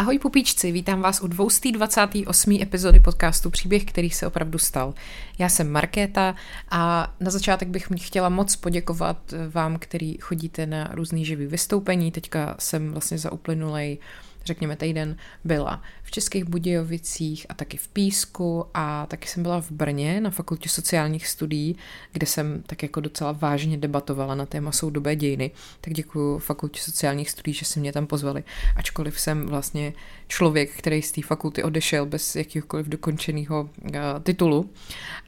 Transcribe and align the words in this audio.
Ahoj 0.00 0.18
pupíčci, 0.18 0.72
vítám 0.72 1.00
vás 1.00 1.20
u 1.20 1.26
228. 1.26 2.58
epizody 2.62 3.00
podcastu 3.00 3.50
Příběh, 3.50 3.84
který 3.84 4.10
se 4.10 4.26
opravdu 4.26 4.58
stal. 4.58 4.94
Já 5.38 5.48
jsem 5.48 5.70
Markéta 5.70 6.34
a 6.70 7.12
na 7.20 7.30
začátek 7.30 7.68
bych 7.68 7.88
chtěla 7.96 8.28
moc 8.28 8.56
poděkovat 8.56 9.34
vám, 9.50 9.78
který 9.78 10.18
chodíte 10.18 10.66
na 10.66 10.90
různý 10.92 11.24
živý 11.24 11.46
vystoupení. 11.46 12.12
Teďka 12.12 12.56
jsem 12.58 12.92
vlastně 12.92 13.18
za 13.18 13.32
uplynulej 13.32 13.98
řekněme 14.44 14.76
týden, 14.76 15.16
byla 15.44 15.82
v 16.10 16.12
Českých 16.12 16.44
Budějovicích 16.44 17.46
a 17.48 17.54
taky 17.54 17.76
v 17.76 17.88
Písku 17.88 18.66
a 18.74 19.06
taky 19.06 19.28
jsem 19.28 19.42
byla 19.42 19.60
v 19.60 19.70
Brně 19.70 20.20
na 20.20 20.30
fakultě 20.30 20.68
sociálních 20.68 21.28
studií, 21.28 21.76
kde 22.12 22.26
jsem 22.26 22.62
tak 22.66 22.82
jako 22.82 23.00
docela 23.00 23.32
vážně 23.32 23.78
debatovala 23.78 24.34
na 24.34 24.46
téma 24.46 24.72
soudobé 24.72 25.16
dějiny. 25.16 25.50
Tak 25.80 25.92
děkuji 25.92 26.38
fakultě 26.38 26.80
sociálních 26.80 27.30
studií, 27.30 27.54
že 27.54 27.64
si 27.64 27.80
mě 27.80 27.92
tam 27.92 28.06
pozvali, 28.06 28.44
ačkoliv 28.76 29.20
jsem 29.20 29.46
vlastně 29.46 29.92
člověk, 30.28 30.76
který 30.76 31.02
z 31.02 31.12
té 31.12 31.22
fakulty 31.22 31.62
odešel 31.62 32.06
bez 32.06 32.36
jakýkoliv 32.36 32.86
dokončeného 32.86 33.70
uh, 33.82 33.90
titulu. 34.22 34.70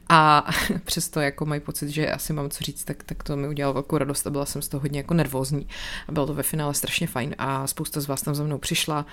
A 0.09 0.51
přesto 0.83 1.19
jako 1.19 1.45
mají 1.45 1.61
pocit, 1.61 1.89
že 1.89 2.11
asi 2.11 2.33
mám 2.33 2.49
co 2.49 2.63
říct, 2.63 2.83
tak, 2.83 3.03
tak 3.03 3.23
to 3.23 3.37
mi 3.37 3.47
udělalo 3.47 3.73
velkou 3.73 3.97
radost 3.97 4.27
a 4.27 4.29
byla 4.29 4.45
jsem 4.45 4.61
z 4.61 4.67
toho 4.67 4.81
hodně 4.81 4.99
jako 4.99 5.13
nervózní. 5.13 5.67
A 6.07 6.11
bylo 6.11 6.27
to 6.27 6.33
ve 6.33 6.43
finále 6.43 6.73
strašně 6.73 7.07
fajn 7.07 7.35
a 7.37 7.67
spousta 7.67 8.01
z 8.01 8.07
vás 8.07 8.21
tam 8.21 8.35
za 8.35 8.43
mnou 8.43 8.57
přišla 8.57 9.05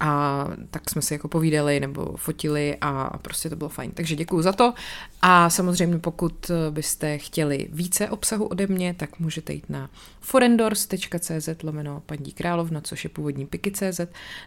a 0.00 0.44
tak 0.70 0.90
jsme 0.90 1.02
si 1.02 1.14
jako 1.14 1.28
povídali 1.28 1.80
nebo 1.80 2.16
fotili 2.16 2.76
a 2.80 3.18
prostě 3.18 3.50
to 3.50 3.56
bylo 3.56 3.70
fajn. 3.70 3.90
Takže 3.90 4.16
děkuji 4.16 4.42
za 4.42 4.52
to 4.52 4.74
a 5.22 5.50
samozřejmě 5.50 5.98
pokud 5.98 6.50
byste 6.70 7.18
chtěli 7.18 7.68
více 7.72 8.08
obsahu 8.10 8.46
ode 8.46 8.66
mě, 8.66 8.94
tak 8.94 9.18
můžete 9.18 9.52
jít 9.52 9.70
na 9.70 9.90
forendors.cz 10.20 11.48
lomeno 11.62 12.02
paní 12.06 12.32
královna, 12.32 12.80
což 12.80 13.04
je 13.04 13.10
původní 13.10 13.46
piky.cz 13.46 14.00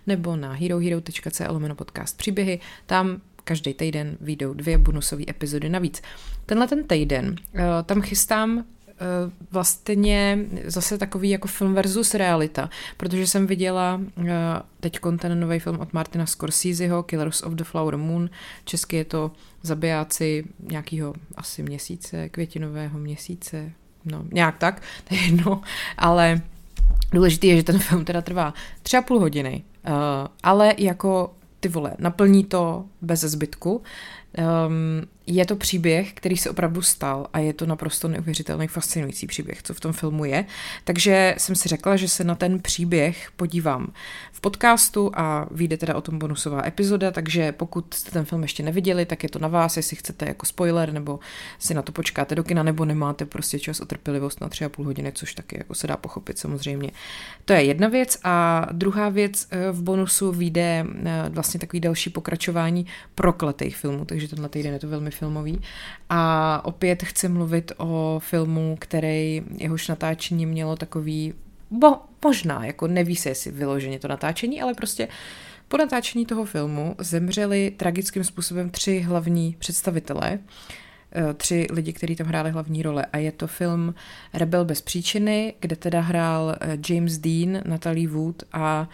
nebo 0.07 0.35
na 0.35 0.53
herohero.cz 0.53 1.41
lomeno 1.49 1.75
podcast 1.75 2.17
příběhy. 2.17 2.59
Tam 2.85 3.21
každý 3.43 3.73
týden 3.73 4.17
vyjdou 4.21 4.53
dvě 4.53 4.77
bonusové 4.77 5.23
epizody 5.29 5.69
navíc. 5.69 6.01
Tenhle 6.45 6.67
ten 6.67 6.83
týden 6.83 7.35
uh, 7.53 7.59
tam 7.85 8.01
chystám 8.01 8.65
vlastně 9.51 10.39
zase 10.65 10.97
takový 10.97 11.29
jako 11.29 11.47
film 11.47 11.73
versus 11.73 12.13
realita, 12.13 12.69
protože 12.97 13.27
jsem 13.27 13.47
viděla 13.47 14.01
uh, 14.17 14.25
teď 14.79 14.99
ten 15.19 15.39
nový 15.39 15.59
film 15.59 15.79
od 15.79 15.93
Martina 15.93 16.25
Scorseseho, 16.25 17.03
Killers 17.03 17.43
of 17.43 17.53
the 17.53 17.63
Flower 17.63 17.97
Moon, 17.97 18.29
česky 18.65 18.95
je 18.95 19.05
to 19.05 19.31
zabijáci 19.61 20.45
nějakého 20.59 21.13
asi 21.35 21.63
měsíce, 21.63 22.29
květinového 22.29 22.99
měsíce, 22.99 23.71
no 24.05 24.25
nějak 24.31 24.57
tak, 24.57 24.81
to 25.09 25.15
je 25.15 25.21
jedno, 25.21 25.61
ale 25.97 26.41
důležité 27.11 27.47
je, 27.47 27.55
že 27.55 27.63
ten 27.63 27.79
film 27.79 28.05
teda 28.05 28.21
trvá 28.21 28.53
tři 28.83 28.97
a 28.97 29.01
půl 29.01 29.19
hodiny, 29.19 29.63
uh, 29.87 29.93
ale 30.43 30.73
jako 30.77 31.33
ty 31.59 31.69
vole, 31.69 31.93
naplní 31.99 32.43
to 32.43 32.85
bez 33.01 33.19
zbytku. 33.19 33.81
Um, 34.67 35.07
je 35.29 35.45
to 35.45 35.55
příběh, 35.55 36.13
který 36.13 36.37
se 36.37 36.49
opravdu 36.49 36.81
stal 36.81 37.27
a 37.33 37.39
je 37.39 37.53
to 37.53 37.65
naprosto 37.65 38.07
neuvěřitelný, 38.07 38.67
fascinující 38.67 39.27
příběh, 39.27 39.63
co 39.63 39.73
v 39.73 39.79
tom 39.79 39.93
filmu 39.93 40.25
je. 40.25 40.45
Takže 40.83 41.35
jsem 41.37 41.55
si 41.55 41.69
řekla, 41.69 41.95
že 41.95 42.07
se 42.07 42.23
na 42.23 42.35
ten 42.35 42.59
příběh 42.59 43.31
podívám 43.35 43.93
v 44.31 44.41
podcastu 44.41 45.11
a 45.13 45.47
vyjde 45.51 45.77
teda 45.77 45.95
o 45.95 46.01
tom 46.01 46.19
bonusová 46.19 46.67
epizoda, 46.67 47.11
takže 47.11 47.51
pokud 47.51 47.93
jste 47.93 48.11
ten 48.11 48.25
film 48.25 48.41
ještě 48.41 48.63
neviděli, 48.63 49.05
tak 49.05 49.23
je 49.23 49.29
to 49.29 49.39
na 49.39 49.47
vás, 49.47 49.77
jestli 49.77 49.95
chcete 49.95 50.25
jako 50.25 50.45
spoiler, 50.45 50.93
nebo 50.93 51.19
si 51.59 51.73
na 51.73 51.81
to 51.81 51.91
počkáte 51.91 52.35
do 52.35 52.43
kina, 52.43 52.63
nebo 52.63 52.85
nemáte 52.85 53.25
prostě 53.25 53.59
čas 53.59 53.81
a 53.81 53.85
trpělivost 53.85 54.41
na 54.41 54.49
tři 54.49 54.65
a 54.65 54.69
půl 54.69 54.85
hodiny, 54.85 55.11
což 55.11 55.33
taky 55.33 55.57
jako 55.57 55.75
se 55.75 55.87
dá 55.87 55.97
pochopit 55.97 56.39
samozřejmě. 56.39 56.91
To 57.45 57.53
je 57.53 57.63
jedna 57.63 57.87
věc 57.87 58.17
a 58.23 58.65
druhá 58.71 59.09
věc 59.09 59.47
eh, 59.51 59.71
v 59.71 59.81
bonusu 59.81 60.31
vyjde 60.31 60.85
eh, 61.05 61.29
vlastně 61.29 61.59
takový 61.59 61.79
další 61.79 62.09
pokračování 62.09 62.85
prokletých 63.15 63.77
filmů, 63.77 64.05
takže 64.05 64.27
tenhle 64.27 64.49
týden 64.49 64.73
je 64.73 64.79
to 64.79 64.87
velmi 64.87 65.11
filmový. 65.19 65.61
A 66.09 66.61
opět 66.65 67.03
chci 67.03 67.27
mluvit 67.27 67.71
o 67.77 68.19
filmu, 68.23 68.77
který 68.79 69.43
jehož 69.57 69.87
natáčení 69.87 70.45
mělo 70.45 70.75
takový, 70.75 71.33
bo, 71.71 71.97
možná, 72.23 72.65
jako 72.65 72.87
neví 72.87 73.15
se, 73.15 73.29
jestli 73.29 73.51
vyloženě 73.51 73.99
to 73.99 74.07
natáčení, 74.07 74.61
ale 74.61 74.73
prostě 74.73 75.07
po 75.67 75.77
natáčení 75.77 76.25
toho 76.25 76.45
filmu 76.45 76.95
zemřeli 76.99 77.71
tragickým 77.77 78.23
způsobem 78.23 78.69
tři 78.69 78.99
hlavní 78.99 79.55
představitelé, 79.59 80.39
eh, 81.11 81.33
tři 81.33 81.67
lidi, 81.71 81.93
kteří 81.93 82.15
tam 82.15 82.27
hráli 82.27 82.51
hlavní 82.51 82.83
role. 82.83 83.05
A 83.13 83.17
je 83.17 83.31
to 83.31 83.47
film 83.47 83.93
Rebel 84.33 84.65
bez 84.65 84.81
příčiny, 84.81 85.53
kde 85.59 85.75
teda 85.75 86.01
hrál 86.01 86.55
eh, 86.61 86.77
James 86.89 87.17
Dean, 87.17 87.61
Natalie 87.65 88.07
Wood 88.07 88.43
a 88.53 88.89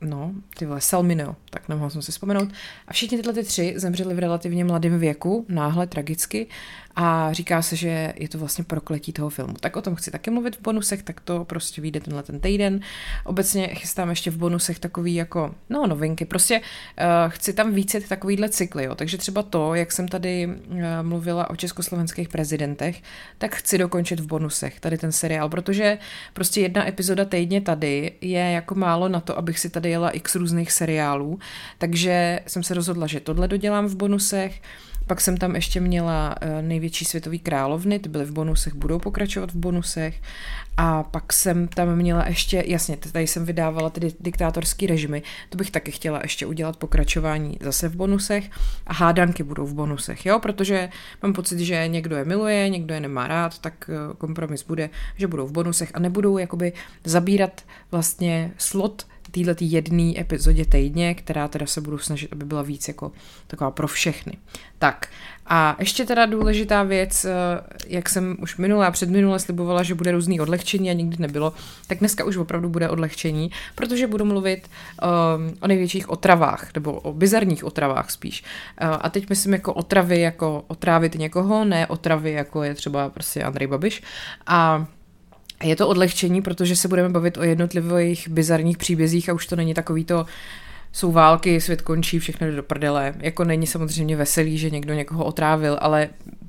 no, 0.00 0.32
ty 0.58 0.66
vole, 0.66 0.80
Salmino, 0.80 1.36
tak 1.50 1.68
nemohl 1.68 1.90
jsem 1.90 2.02
si 2.02 2.12
vzpomenout. 2.12 2.48
A 2.88 2.92
všichni 2.92 3.16
tyhle 3.18 3.32
ty 3.32 3.42
tři 3.42 3.74
zemřeli 3.76 4.14
v 4.14 4.18
relativně 4.18 4.64
mladém 4.64 4.98
věku, 4.98 5.46
náhle, 5.48 5.86
tragicky 5.86 6.46
a 6.96 7.32
říká 7.32 7.62
se, 7.62 7.76
že 7.76 8.12
je 8.16 8.28
to 8.28 8.38
vlastně 8.38 8.64
prokletí 8.64 9.12
toho 9.12 9.30
filmu. 9.30 9.54
Tak 9.60 9.76
o 9.76 9.82
tom 9.82 9.94
chci 9.94 10.10
taky 10.10 10.30
mluvit 10.30 10.56
v 10.56 10.60
bonusech, 10.60 11.02
tak 11.02 11.20
to 11.20 11.44
prostě 11.44 11.80
vyjde 11.80 12.00
tenhle 12.00 12.22
ten 12.22 12.40
týden. 12.40 12.80
Obecně 13.24 13.66
chystám 13.66 14.10
ještě 14.10 14.30
v 14.30 14.36
bonusech 14.36 14.78
takový 14.78 15.14
jako, 15.14 15.54
no 15.70 15.86
novinky, 15.86 16.24
prostě 16.24 16.60
uh, 16.60 16.64
chci 17.28 17.52
tam 17.52 17.72
více 17.72 18.00
takovýhle 18.00 18.48
cykly, 18.48 18.84
jo. 18.84 18.94
takže 18.94 19.18
třeba 19.18 19.42
to, 19.42 19.74
jak 19.74 19.92
jsem 19.92 20.08
tady 20.08 20.46
uh, 20.46 20.78
mluvila 21.02 21.50
o 21.50 21.56
československých 21.56 22.28
prezidentech, 22.28 23.02
tak 23.38 23.56
chci 23.56 23.78
dokončit 23.78 24.20
v 24.20 24.26
bonusech 24.26 24.80
tady 24.80 24.98
ten 24.98 25.12
seriál, 25.12 25.48
protože 25.48 25.98
prostě 26.32 26.60
jedna 26.60 26.88
epizoda 26.88 27.24
týdně 27.24 27.60
tady 27.60 28.12
je 28.20 28.50
jako 28.50 28.74
málo 28.74 29.08
na 29.08 29.20
to, 29.20 29.38
abych 29.38 29.58
si 29.58 29.70
tady 29.70 29.90
jela 29.90 30.10
x 30.10 30.34
různých 30.34 30.72
seriálů, 30.72 31.38
takže 31.78 32.40
jsem 32.46 32.62
se 32.62 32.74
rozhodla, 32.74 33.06
že 33.06 33.20
tohle 33.20 33.48
dodělám 33.48 33.86
v 33.86 33.96
bonusech, 33.96 34.60
pak 35.06 35.20
jsem 35.20 35.36
tam 35.36 35.54
ještě 35.54 35.80
měla 35.80 36.34
eh, 36.40 36.62
největší 36.62 37.04
světový 37.04 37.38
královny, 37.38 37.98
ty 37.98 38.08
byly 38.08 38.24
v 38.24 38.32
bonusech, 38.32 38.74
budou 38.74 38.98
pokračovat 38.98 39.52
v 39.52 39.56
bonusech. 39.56 40.22
A 40.76 41.02
pak 41.02 41.32
jsem 41.32 41.68
tam 41.68 41.96
měla 41.96 42.28
ještě, 42.28 42.64
jasně, 42.66 42.96
tady 42.96 43.26
jsem 43.26 43.44
vydávala 43.44 43.90
ty 43.90 44.14
diktátorský 44.20 44.86
režimy, 44.86 45.22
to 45.48 45.58
bych 45.58 45.70
taky 45.70 45.90
chtěla 45.90 46.20
ještě 46.22 46.46
udělat 46.46 46.76
pokračování 46.76 47.58
zase 47.60 47.88
v 47.88 47.96
bonusech. 47.96 48.50
A 48.86 48.94
hádanky 48.94 49.42
budou 49.42 49.66
v 49.66 49.74
bonusech, 49.74 50.26
jo, 50.26 50.38
protože 50.38 50.88
mám 51.22 51.32
pocit, 51.32 51.58
že 51.58 51.88
někdo 51.88 52.16
je 52.16 52.24
miluje, 52.24 52.68
někdo 52.68 52.94
je 52.94 53.00
nemá 53.00 53.26
rád, 53.26 53.58
tak 53.58 53.90
eh, 53.90 54.14
kompromis 54.18 54.62
bude, 54.62 54.90
že 55.16 55.26
budou 55.26 55.46
v 55.46 55.52
bonusech 55.52 55.90
a 55.94 55.98
nebudou 55.98 56.38
jakoby 56.38 56.72
zabírat 57.04 57.62
vlastně 57.90 58.52
slot 58.58 59.06
této 59.30 59.54
jedné 59.60 60.20
epizodě 60.20 60.64
týdně, 60.64 61.14
která 61.14 61.48
teda 61.48 61.66
se 61.66 61.80
budu 61.80 61.98
snažit, 61.98 62.32
aby 62.32 62.44
byla 62.44 62.62
víc 62.62 62.88
jako 62.88 63.12
taková 63.46 63.70
pro 63.70 63.88
všechny. 63.88 64.38
Tak 64.78 65.08
a 65.48 65.76
ještě 65.78 66.04
teda 66.04 66.26
důležitá 66.26 66.82
věc, 66.82 67.24
eh, 67.24 67.30
jak 67.86 68.08
jsem 68.08 68.36
už 68.40 68.56
minule 68.56 68.86
a 68.86 68.90
předminule 68.90 69.38
slibovala, 69.38 69.82
že 69.82 69.94
bude 69.94 70.12
různý 70.12 70.40
odlehčení 70.40 70.90
a 70.90 70.92
nikdy 70.92 71.16
nebylo, 71.18 71.52
tak 71.86 71.98
dneska 71.98 72.24
už 72.24 72.36
opravdu 72.36 72.68
bude 72.68 72.88
odlehčení, 72.88 73.50
protože 73.74 74.06
budu 74.06 74.24
mluvit 74.24 74.68
um, 74.68 75.54
o 75.60 75.66
největších 75.66 76.10
otravách, 76.10 76.68
nebo 76.74 76.92
o 76.92 77.12
bizarních 77.12 77.64
otravách 77.64 78.10
spíš. 78.10 78.44
Uh, 78.82 78.88
a 79.00 79.10
teď 79.10 79.28
myslím 79.28 79.52
jako 79.52 79.74
otravy, 79.74 80.20
jako 80.20 80.64
otrávit 80.66 81.14
někoho, 81.14 81.64
ne 81.64 81.86
otravy, 81.86 82.32
jako 82.32 82.62
je 82.62 82.74
třeba 82.74 83.08
prostě 83.08 83.42
Andrej 83.42 83.66
Babiš. 83.66 84.02
A 84.46 84.86
je 85.62 85.76
to 85.76 85.88
odlehčení, 85.88 86.42
protože 86.42 86.76
se 86.76 86.88
budeme 86.88 87.08
bavit 87.08 87.38
o 87.38 87.42
jednotlivých 87.42 88.28
bizarních 88.28 88.78
příbězích 88.78 89.28
a 89.28 89.32
už 89.32 89.46
to 89.46 89.56
není 89.56 89.74
takový 89.74 90.04
to, 90.04 90.26
jsou 90.96 91.12
války, 91.12 91.60
svět 91.60 91.82
končí, 91.82 92.18
všechno 92.18 92.46
jde 92.46 92.56
do 92.56 92.62
prdele. 92.62 93.14
Jako 93.18 93.44
není 93.44 93.66
samozřejmě 93.66 94.16
veselý, 94.16 94.58
že 94.58 94.70
někdo 94.70 94.94
někoho 94.94 95.24
otrávil, 95.24 95.78
ale 95.80 96.08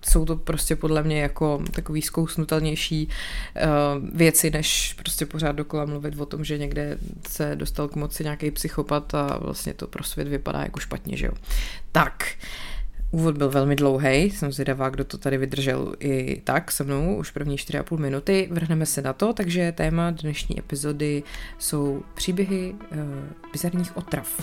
jsou 0.09 0.25
to 0.25 0.35
prostě 0.35 0.75
podle 0.75 1.03
mě 1.03 1.21
jako 1.21 1.63
takový 1.71 2.01
zkousnutelnější 2.01 3.07
uh, 3.07 4.17
věci, 4.17 4.49
než 4.49 4.93
prostě 4.93 5.25
pořád 5.25 5.51
dokola 5.51 5.85
mluvit 5.85 6.19
o 6.19 6.25
tom, 6.25 6.43
že 6.43 6.57
někde 6.57 6.97
se 7.29 7.55
dostal 7.55 7.87
k 7.87 7.95
moci 7.95 8.23
nějaký 8.23 8.51
psychopat 8.51 9.15
a 9.15 9.37
vlastně 9.41 9.73
to 9.73 9.87
pro 9.87 10.03
svět 10.03 10.27
vypadá 10.27 10.61
jako 10.61 10.79
špatně, 10.79 11.17
že 11.17 11.25
jo. 11.25 11.33
Tak, 11.91 12.23
uh, 12.23 12.76
Úvod 13.11 13.37
byl 13.37 13.49
velmi 13.49 13.75
dlouhý, 13.75 14.09
jsem 14.09 14.51
zvědavá, 14.51 14.89
kdo 14.89 15.03
to 15.03 15.17
tady 15.17 15.37
vydržel 15.37 15.95
i 15.99 16.41
tak 16.43 16.71
se 16.71 16.83
mnou, 16.83 17.15
už 17.15 17.31
první 17.31 17.57
4,5 17.57 17.97
minuty. 17.97 18.47
Vrhneme 18.51 18.85
se 18.85 19.01
na 19.01 19.13
to, 19.13 19.33
takže 19.33 19.71
téma 19.71 20.11
dnešní 20.11 20.59
epizody 20.59 21.23
jsou 21.59 22.03
příběhy 22.13 22.75
uh, 22.91 22.97
bizarních 23.53 23.97
otrav. 23.97 24.41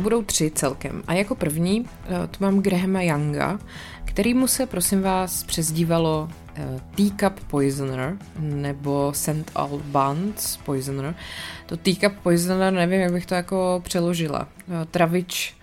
Budou 0.00 0.22
tři 0.22 0.50
celkem. 0.50 1.02
A 1.06 1.14
jako 1.14 1.34
první 1.34 1.86
eh, 2.04 2.26
tu 2.26 2.44
mám 2.44 2.60
Grahama 2.60 3.02
Younga, 3.02 3.58
který 4.04 4.34
mu 4.34 4.46
se, 4.46 4.66
prosím 4.66 5.02
vás, 5.02 5.42
přezdívalo 5.42 6.28
uh, 6.58 6.80
Teacup 6.94 7.44
Poisoner 7.44 8.18
nebo 8.38 9.12
St. 9.14 9.50
Albans 9.54 10.56
Poisoner. 10.56 11.14
To 11.66 11.76
Teacup 11.76 12.18
Poisoner, 12.22 12.72
nevím, 12.72 13.00
jak 13.00 13.12
bych 13.12 13.26
to 13.26 13.34
jako 13.34 13.80
přeložila. 13.84 14.48
Uh, 14.68 14.74
travič 14.90 15.54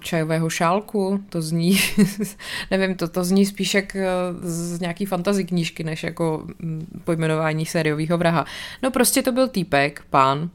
čajového 0.00 0.50
šálku, 0.50 1.24
to 1.28 1.42
zní, 1.42 1.78
nevím, 2.70 2.94
to, 2.94 3.08
to 3.08 3.24
zní 3.24 3.46
spíš 3.46 3.74
jak 3.74 3.96
z 4.40 4.80
nějaký 4.80 5.06
fantasy 5.06 5.44
knížky, 5.44 5.84
než 5.84 6.02
jako 6.02 6.46
mm, 6.58 7.02
pojmenování 7.04 7.66
sériového 7.66 8.18
vraha. 8.18 8.44
No 8.82 8.90
prostě 8.90 9.22
to 9.22 9.32
byl 9.32 9.48
týpek, 9.48 10.02
pán, 10.10 10.50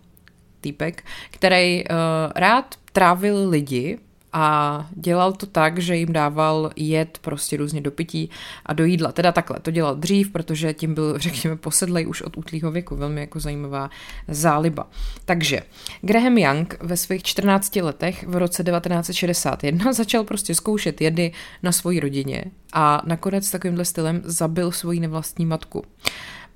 týpek, 0.62 1.04
který 1.32 1.84
uh, 1.84 1.96
rád 2.36 2.76
trávil 2.98 3.50
lidi 3.50 3.98
a 4.34 4.88
dělal 4.92 5.34
to 5.34 5.46
tak, 5.46 5.80
že 5.80 5.96
jim 5.96 6.14
dával 6.14 6.72
jed 6.76 7.18
prostě 7.22 7.58
různě 7.58 7.82
do 7.82 7.92
pití 7.92 8.30
a 8.66 8.74
do 8.74 8.86
jídla. 8.86 9.12
Teda 9.12 9.32
takhle, 9.32 9.60
to 9.60 9.72
dělal 9.72 9.96
dřív, 9.96 10.32
protože 10.32 10.74
tím 10.74 10.94
byl, 10.94 11.18
řekněme, 11.20 11.56
posedlej 11.56 12.08
už 12.08 12.22
od 12.22 12.38
útlýho 12.38 12.72
věku. 12.72 12.96
Velmi 12.96 13.22
jako 13.22 13.40
zajímavá 13.40 13.90
záliba. 14.28 14.88
Takže 15.26 15.62
Graham 16.02 16.38
Young 16.38 16.78
ve 16.82 16.98
svých 16.98 17.24
14 17.24 17.76
letech 17.76 18.28
v 18.28 18.36
roce 18.36 18.64
1961 18.64 19.94
začal 19.94 20.24
prostě 20.24 20.56
zkoušet 20.56 21.02
jedy 21.02 21.32
na 21.64 21.72
svoji 21.72 22.00
rodině 22.00 22.44
a 22.74 23.02
nakonec 23.06 23.52
takovýmhle 23.52 23.86
stylem 23.86 24.22
zabil 24.24 24.72
svoji 24.72 25.00
nevlastní 25.00 25.46
matku 25.46 25.84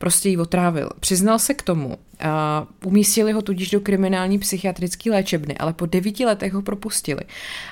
prostě 0.02 0.30
ji 0.30 0.38
otrávil. 0.38 0.90
Přiznal 1.00 1.40
se 1.40 1.54
k 1.54 1.62
tomu, 1.62 1.98
a 2.20 2.68
umístili 2.86 3.32
ho 3.32 3.42
tudíž 3.42 3.70
do 3.70 3.80
kriminální 3.80 4.40
psychiatrické 4.40 5.12
léčebny, 5.12 5.58
ale 5.58 5.74
po 5.74 5.86
devíti 5.86 6.26
letech 6.26 6.54
ho 6.54 6.62
propustili. 6.62 7.22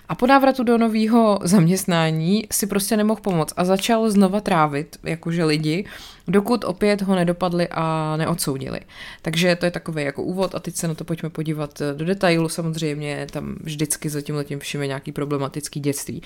A 0.09 0.15
po 0.15 0.27
návratu 0.27 0.63
do 0.63 0.77
nového 0.77 1.39
zaměstnání 1.43 2.47
si 2.51 2.67
prostě 2.67 2.97
nemohl 2.97 3.21
pomoct 3.21 3.53
a 3.57 3.65
začal 3.65 4.09
znova 4.09 4.41
trávit, 4.41 4.97
jakože 5.03 5.45
lidi, 5.45 5.85
dokud 6.29 6.63
opět 6.63 7.01
ho 7.01 7.15
nedopadli 7.15 7.67
a 7.71 8.15
neodsoudili. 8.17 8.79
Takže 9.21 9.55
to 9.55 9.65
je 9.65 9.71
takový 9.71 10.03
jako 10.03 10.23
úvod 10.23 10.55
a 10.55 10.59
teď 10.59 10.75
se 10.75 10.87
na 10.87 10.93
to 10.93 11.03
pojďme 11.03 11.29
podívat 11.29 11.81
do 11.95 12.05
detailu. 12.05 12.49
Samozřejmě 12.49 13.27
tam 13.31 13.55
vždycky 13.61 14.09
za 14.09 14.21
tím 14.21 14.35
letím 14.35 14.59
všime 14.59 14.87
nějaký 14.87 15.11
problematický 15.11 15.79
dětství. 15.79 16.21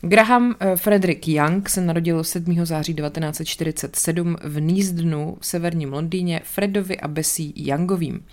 Graham 0.00 0.54
eh, 0.60 0.76
Frederick 0.76 1.28
Young 1.28 1.68
se 1.68 1.80
narodil 1.80 2.24
7. 2.24 2.66
září 2.66 2.94
1947 2.94 4.36
v 4.42 4.60
Nízdnu 4.60 5.36
v 5.40 5.46
severním 5.46 5.92
Londýně 5.92 6.40
Fredovi 6.44 7.00
a 7.00 7.08
Bessie 7.08 7.52
Youngovým. 7.56 8.24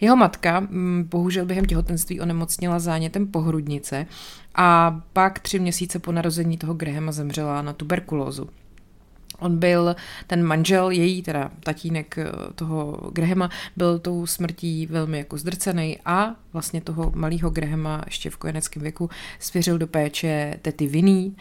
Jeho 0.00 0.16
matka 0.16 0.60
mm, 0.60 1.08
bohužel 1.10 1.46
během 1.46 1.64
těhotenství 1.64 2.20
onemocnila 2.20 2.78
zánětem 2.78 3.26
pohrudnice 3.26 4.06
a 4.54 5.00
pak 5.12 5.38
tři 5.38 5.58
měsíce 5.58 5.98
po 5.98 6.12
narození 6.12 6.58
toho 6.58 6.74
Grahama 6.74 7.12
zemřela 7.12 7.62
na 7.62 7.72
tuberkulózu. 7.72 8.48
On 9.38 9.58
byl, 9.58 9.96
ten 10.26 10.42
manžel, 10.42 10.90
její, 10.90 11.22
teda 11.22 11.50
tatínek 11.60 12.18
eh, 12.18 12.26
toho 12.54 13.10
Grahama, 13.12 13.50
byl 13.76 13.98
tou 13.98 14.26
smrtí 14.26 14.86
velmi 14.86 15.18
jako 15.18 15.38
zdrcený 15.38 15.98
a 16.04 16.36
vlastně 16.52 16.80
toho 16.80 17.12
malého 17.14 17.50
Grahama 17.50 18.02
ještě 18.06 18.30
v 18.30 18.36
kojeneckém 18.36 18.82
věku 18.82 19.10
svěřil 19.38 19.78
do 19.78 19.86
péče 19.86 20.58
tety 20.62 20.86
Vinný 20.86 21.36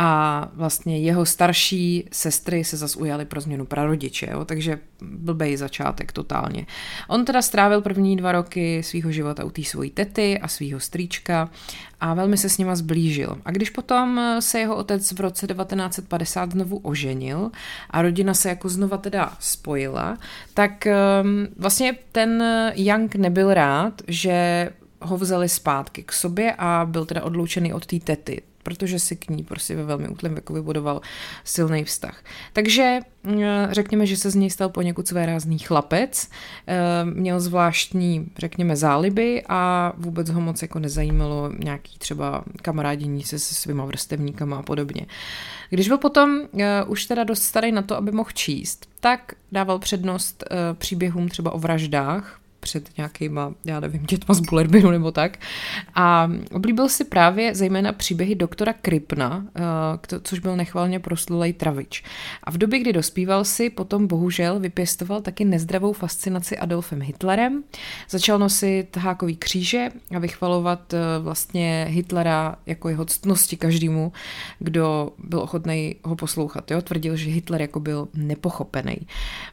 a 0.00 0.48
vlastně 0.54 0.98
jeho 0.98 1.26
starší 1.26 2.08
sestry 2.12 2.64
se 2.64 2.76
zas 2.76 2.96
ujaly 2.96 3.24
pro 3.24 3.40
změnu 3.40 3.66
prarodiče, 3.66 4.28
jo? 4.32 4.44
takže 4.44 4.78
blbej 5.02 5.56
začátek 5.56 6.12
totálně. 6.12 6.66
On 7.08 7.24
teda 7.24 7.42
strávil 7.42 7.80
první 7.80 8.16
dva 8.16 8.32
roky 8.32 8.82
svého 8.82 9.12
života 9.12 9.44
u 9.44 9.50
té 9.50 9.62
svojí 9.62 9.90
tety 9.90 10.38
a 10.38 10.48
svého 10.48 10.80
strýčka 10.80 11.50
a 12.00 12.14
velmi 12.14 12.36
se 12.36 12.48
s 12.48 12.58
nima 12.58 12.76
zblížil. 12.76 13.38
A 13.44 13.50
když 13.50 13.70
potom 13.70 14.20
se 14.40 14.58
jeho 14.58 14.76
otec 14.76 15.12
v 15.12 15.20
roce 15.20 15.46
1950 15.46 16.52
znovu 16.52 16.78
oženil 16.78 17.50
a 17.90 18.02
rodina 18.02 18.34
se 18.34 18.48
jako 18.48 18.68
znova 18.68 18.96
teda 18.96 19.32
spojila, 19.40 20.18
tak 20.54 20.86
um, 21.22 21.46
vlastně 21.56 21.96
ten 22.12 22.44
Young 22.74 23.14
nebyl 23.14 23.54
rád, 23.54 24.02
že 24.08 24.70
ho 25.00 25.18
vzali 25.18 25.48
zpátky 25.48 26.02
k 26.02 26.12
sobě 26.12 26.54
a 26.58 26.86
byl 26.90 27.04
teda 27.04 27.22
odloučený 27.22 27.72
od 27.72 27.86
té 27.86 27.98
tety 28.00 28.42
protože 28.68 28.98
si 28.98 29.16
k 29.16 29.30
ní 29.30 29.44
prostě 29.44 29.76
ve 29.76 29.84
velmi 29.84 30.08
útlém 30.08 30.32
věku 30.32 30.54
vybudoval 30.54 31.00
silný 31.44 31.84
vztah. 31.84 32.24
Takže 32.52 33.00
mm, 33.24 33.42
řekněme, 33.70 34.06
že 34.06 34.16
se 34.16 34.30
z 34.30 34.34
něj 34.34 34.50
stal 34.50 34.68
poněkud 34.68 35.08
svérázný 35.08 35.58
chlapec, 35.58 36.28
eh, 36.66 37.04
měl 37.04 37.40
zvláštní, 37.40 38.30
řekněme, 38.38 38.76
záliby 38.76 39.42
a 39.48 39.92
vůbec 39.96 40.30
ho 40.30 40.40
moc 40.40 40.62
jako 40.62 40.78
nezajímalo 40.78 41.52
nějaký 41.58 41.98
třeba 41.98 42.44
kamarádění 42.62 43.22
se 43.22 43.38
se 43.38 43.54
svýma 43.54 43.84
vrstevníkama 43.84 44.56
a 44.56 44.62
podobně. 44.62 45.06
Když 45.70 45.88
byl 45.88 45.98
potom 45.98 46.40
uh, 46.40 46.60
už 46.86 47.06
teda 47.06 47.24
dost 47.24 47.42
starý 47.42 47.72
na 47.72 47.82
to, 47.82 47.96
aby 47.96 48.12
mohl 48.12 48.30
číst, 48.34 48.88
tak 49.00 49.32
dával 49.52 49.78
přednost 49.78 50.44
příběhům 50.78 51.28
třeba 51.28 51.52
o 51.52 51.58
vraždách, 51.58 52.40
před 52.60 52.96
nějakýma, 52.96 53.54
já 53.64 53.80
nevím, 53.80 54.06
dětma 54.06 54.34
z 54.34 54.40
Bullerbinu 54.40 54.90
nebo 54.90 55.12
tak. 55.12 55.38
A 55.94 56.30
oblíbil 56.52 56.88
si 56.88 57.04
právě 57.04 57.54
zejména 57.54 57.92
příběhy 57.92 58.34
doktora 58.34 58.72
Kripna, 58.72 59.46
eh, 59.56 60.20
což 60.22 60.38
byl 60.38 60.56
nechvalně 60.56 61.00
proslulej 61.00 61.52
travič. 61.52 62.04
A 62.44 62.50
v 62.50 62.58
době, 62.58 62.80
kdy 62.80 62.92
dospíval 62.92 63.44
si, 63.44 63.70
potom 63.70 64.06
bohužel 64.06 64.60
vypěstoval 64.60 65.20
taky 65.20 65.44
nezdravou 65.44 65.92
fascinaci 65.92 66.58
Adolfem 66.58 67.02
Hitlerem. 67.02 67.64
Začal 68.10 68.38
nosit 68.38 68.96
hákový 68.96 69.36
kříže 69.36 69.88
a 70.16 70.18
vychvalovat 70.18 70.94
eh, 70.94 70.98
vlastně 71.18 71.86
Hitlera 71.88 72.56
jako 72.66 72.88
jeho 72.88 73.04
ctnosti 73.04 73.56
každému, 73.56 74.12
kdo 74.58 75.12
byl 75.18 75.40
ochotný 75.40 75.96
ho 76.04 76.16
poslouchat. 76.16 76.70
Jo? 76.70 76.82
Tvrdil, 76.82 77.16
že 77.16 77.30
Hitler 77.30 77.60
jako 77.60 77.80
byl 77.80 78.08
nepochopený. 78.14 78.96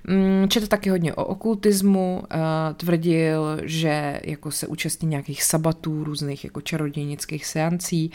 Mm, 0.07 0.49
četl 0.49 0.67
taky 0.67 0.89
hodně 0.89 1.13
o 1.13 1.25
okultismu, 1.25 2.23
eh, 2.31 2.37
tvrdil, 2.73 2.94
tvrdil, 2.95 3.59
že 3.63 4.19
jako 4.23 4.51
se 4.51 4.67
účastní 4.67 5.07
nějakých 5.07 5.43
sabatů, 5.43 6.03
různých 6.03 6.43
jako 6.43 6.61
čarodějnických 6.61 7.45
seancí. 7.45 8.11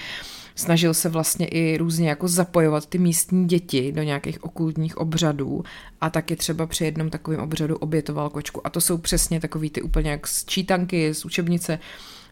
Snažil 0.54 0.94
se 0.94 1.08
vlastně 1.08 1.46
i 1.46 1.76
různě 1.76 2.08
jako 2.08 2.28
zapojovat 2.28 2.86
ty 2.86 2.98
místní 2.98 3.48
děti 3.48 3.92
do 3.92 4.02
nějakých 4.02 4.44
okultních 4.44 4.98
obřadů 4.98 5.64
a 6.00 6.10
taky 6.10 6.36
třeba 6.36 6.66
při 6.66 6.84
jednom 6.84 7.10
takovém 7.10 7.40
obřadu 7.40 7.76
obětoval 7.76 8.30
kočku. 8.30 8.66
A 8.66 8.70
to 8.70 8.80
jsou 8.80 8.98
přesně 8.98 9.40
takový 9.40 9.70
ty 9.70 9.82
úplně 9.82 10.10
jak 10.10 10.26
z 10.26 10.44
čítanky, 10.44 11.14
z 11.14 11.24
učebnice, 11.24 11.78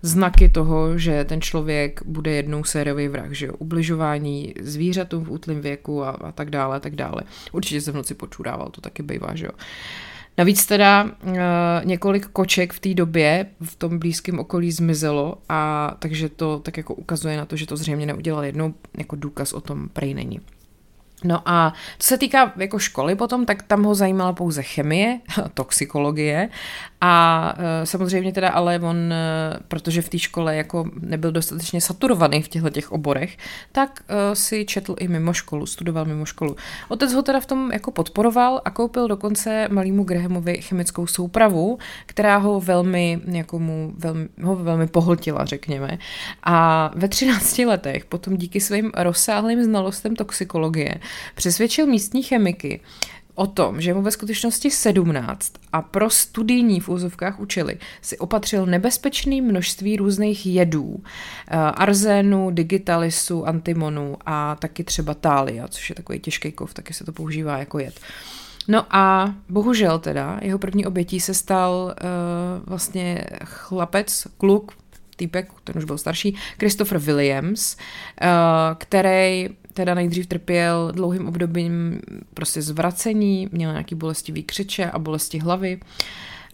znaky 0.03 0.49
toho, 0.49 0.99
že 0.99 1.25
ten 1.25 1.41
člověk 1.41 2.00
bude 2.05 2.31
jednou 2.31 2.65
sériový 2.65 3.09
vrah, 3.09 3.33
že 3.33 3.47
jo, 3.47 3.53
ubližování 3.59 4.55
zvířatům 4.61 5.25
v 5.25 5.31
útlém 5.31 5.61
věku 5.61 6.05
a, 6.05 6.11
a 6.11 6.33
tak 6.33 6.50
dále, 6.50 6.77
a 6.77 6.81
tak 6.81 6.97
dále. 6.97 7.23
Určitě 7.53 7.81
se 7.81 7.93
v 7.93 7.95
noci 7.95 8.15
počurával, 8.15 8.69
to 8.69 8.81
taky 8.81 9.03
bývá, 9.03 9.35
že 9.35 9.47
jo. 9.47 9.53
Navíc 10.38 10.67
teda 10.67 11.05
uh, 11.05 11.32
několik 11.85 12.26
koček 12.26 12.73
v 12.73 12.81
té 12.81 12.94
době 12.94 13.46
v 13.61 13.76
tom 13.76 13.99
blízkém 13.99 14.38
okolí 14.38 14.73
zmizelo 14.73 15.38
a 15.49 15.95
takže 15.99 16.28
to 16.28 16.59
tak 16.59 16.76
jako 16.76 16.95
ukazuje 16.95 17.37
na 17.37 17.47
to, 17.47 17.57
že 17.57 17.66
to 17.66 17.76
zřejmě 17.76 18.07
neudělal 18.07 18.45
jednou 18.45 18.75
jako 18.99 19.16
důkaz 19.16 19.52
o 19.52 19.61
tom 19.61 19.88
prej 19.88 20.14
není. 20.14 20.40
No 21.25 21.42
a 21.49 21.73
co 21.99 22.07
se 22.07 22.18
týká 22.18 22.52
jako 22.57 22.78
školy 22.78 23.14
potom, 23.14 23.47
tak 23.47 23.62
tam 23.62 23.83
ho 23.83 23.95
zajímala 23.95 24.33
pouze 24.33 24.62
chemie, 24.62 25.21
toxikologie 25.54 26.49
a 27.00 27.55
e, 27.59 27.87
samozřejmě 27.87 28.33
teda 28.33 28.49
ale 28.49 28.78
on, 28.78 29.12
e, 29.12 29.17
protože 29.69 30.02
v 30.02 30.09
té 30.09 30.19
škole 30.19 30.57
jako 30.57 30.90
nebyl 31.00 31.33
dostatečně 31.33 31.81
saturovaný 31.81 32.43
v 32.43 32.49
těchto 32.49 32.71
těch 32.71 32.93
oborech, 32.93 33.37
tak 33.73 34.00
e, 34.09 34.37
si 34.37 34.64
četl 34.64 34.97
i 34.99 35.09
mimo 35.09 35.33
školu, 35.33 35.67
studoval 35.67 36.05
mimo 36.05 36.25
školu. 36.25 36.57
Otec 36.88 37.12
ho 37.12 37.23
teda 37.23 37.40
v 37.40 37.47
tom 37.47 37.73
jako 37.73 37.90
podporoval 37.90 38.61
a 38.64 38.71
koupil 38.71 39.09
dokonce 39.09 39.69
malýmu 39.71 40.05
Grahamovi 40.05 40.62
chemickou 40.62 41.07
soupravu, 41.07 41.78
která 42.07 42.37
ho 42.37 42.61
velmi, 42.61 43.21
jako 43.26 43.59
mu, 43.59 43.93
velmi, 43.97 44.28
ho 44.43 44.57
velmi 44.57 44.87
pohltila, 44.87 45.45
řekněme. 45.45 45.99
A 46.43 46.90
ve 46.95 47.09
13 47.09 47.59
letech 47.59 48.05
potom 48.05 48.37
díky 48.37 48.61
svým 48.61 48.90
rozsáhlým 48.97 49.64
znalostem 49.64 50.17
toxikologie 50.17 50.95
přesvědčil 51.35 51.87
místní 51.87 52.23
chemiky, 52.23 52.81
o 53.38 53.47
tom, 53.47 53.80
že 53.80 53.95
mu 53.95 54.02
ve 54.02 54.11
skutečnosti 54.11 54.71
17 54.71 55.52
a 55.73 55.83
pro 55.83 56.11
studijní 56.11 56.80
v 56.80 56.88
úzovkách 56.88 57.40
učili 57.40 57.78
si 58.02 58.18
opatřil 58.18 58.66
nebezpečné 58.66 59.42
množství 59.42 59.97
různých 59.97 60.47
jedů, 60.47 61.02
eh, 61.02 61.57
arzénu, 61.57 62.50
digitalisu, 62.50 63.47
antimonu 63.47 64.16
a 64.26 64.57
taky 64.57 64.85
třeba 64.85 65.14
tália, 65.14 65.68
což 65.68 65.88
je 65.88 65.95
takový 65.95 66.21
těžký 66.21 66.52
kov, 66.52 66.75
taky 66.75 66.95
se 66.95 67.04
to 67.04 67.12
používá 67.12 67.59
jako 67.59 67.78
jed. 67.78 68.00
No 68.68 68.97
a 68.97 69.35
bohužel 69.49 69.99
teda, 69.99 70.38
jeho 70.42 70.59
první 70.59 70.87
obětí 70.87 71.21
se 71.21 71.35
stal 71.35 71.95
uh, 72.02 72.68
vlastně 72.68 73.25
chlapec, 73.45 74.26
kluk, 74.38 74.73
týpek, 75.16 75.50
ten 75.64 75.78
už 75.78 75.85
byl 75.85 75.99
starší, 75.99 76.37
Christopher 76.59 76.99
Williams, 76.99 77.76
uh, 77.76 78.28
který 78.78 79.49
teda 79.78 79.94
nejdřív 79.94 80.26
trpěl 80.26 80.92
dlouhým 80.94 81.28
obdobím 81.28 82.00
prostě 82.35 82.62
zvracení, 82.62 83.49
měl 83.52 83.70
nějaký 83.70 83.94
bolestivý 83.94 84.42
křiče 84.42 84.90
a 84.90 84.99
bolesti 84.99 85.38
hlavy. 85.38 85.80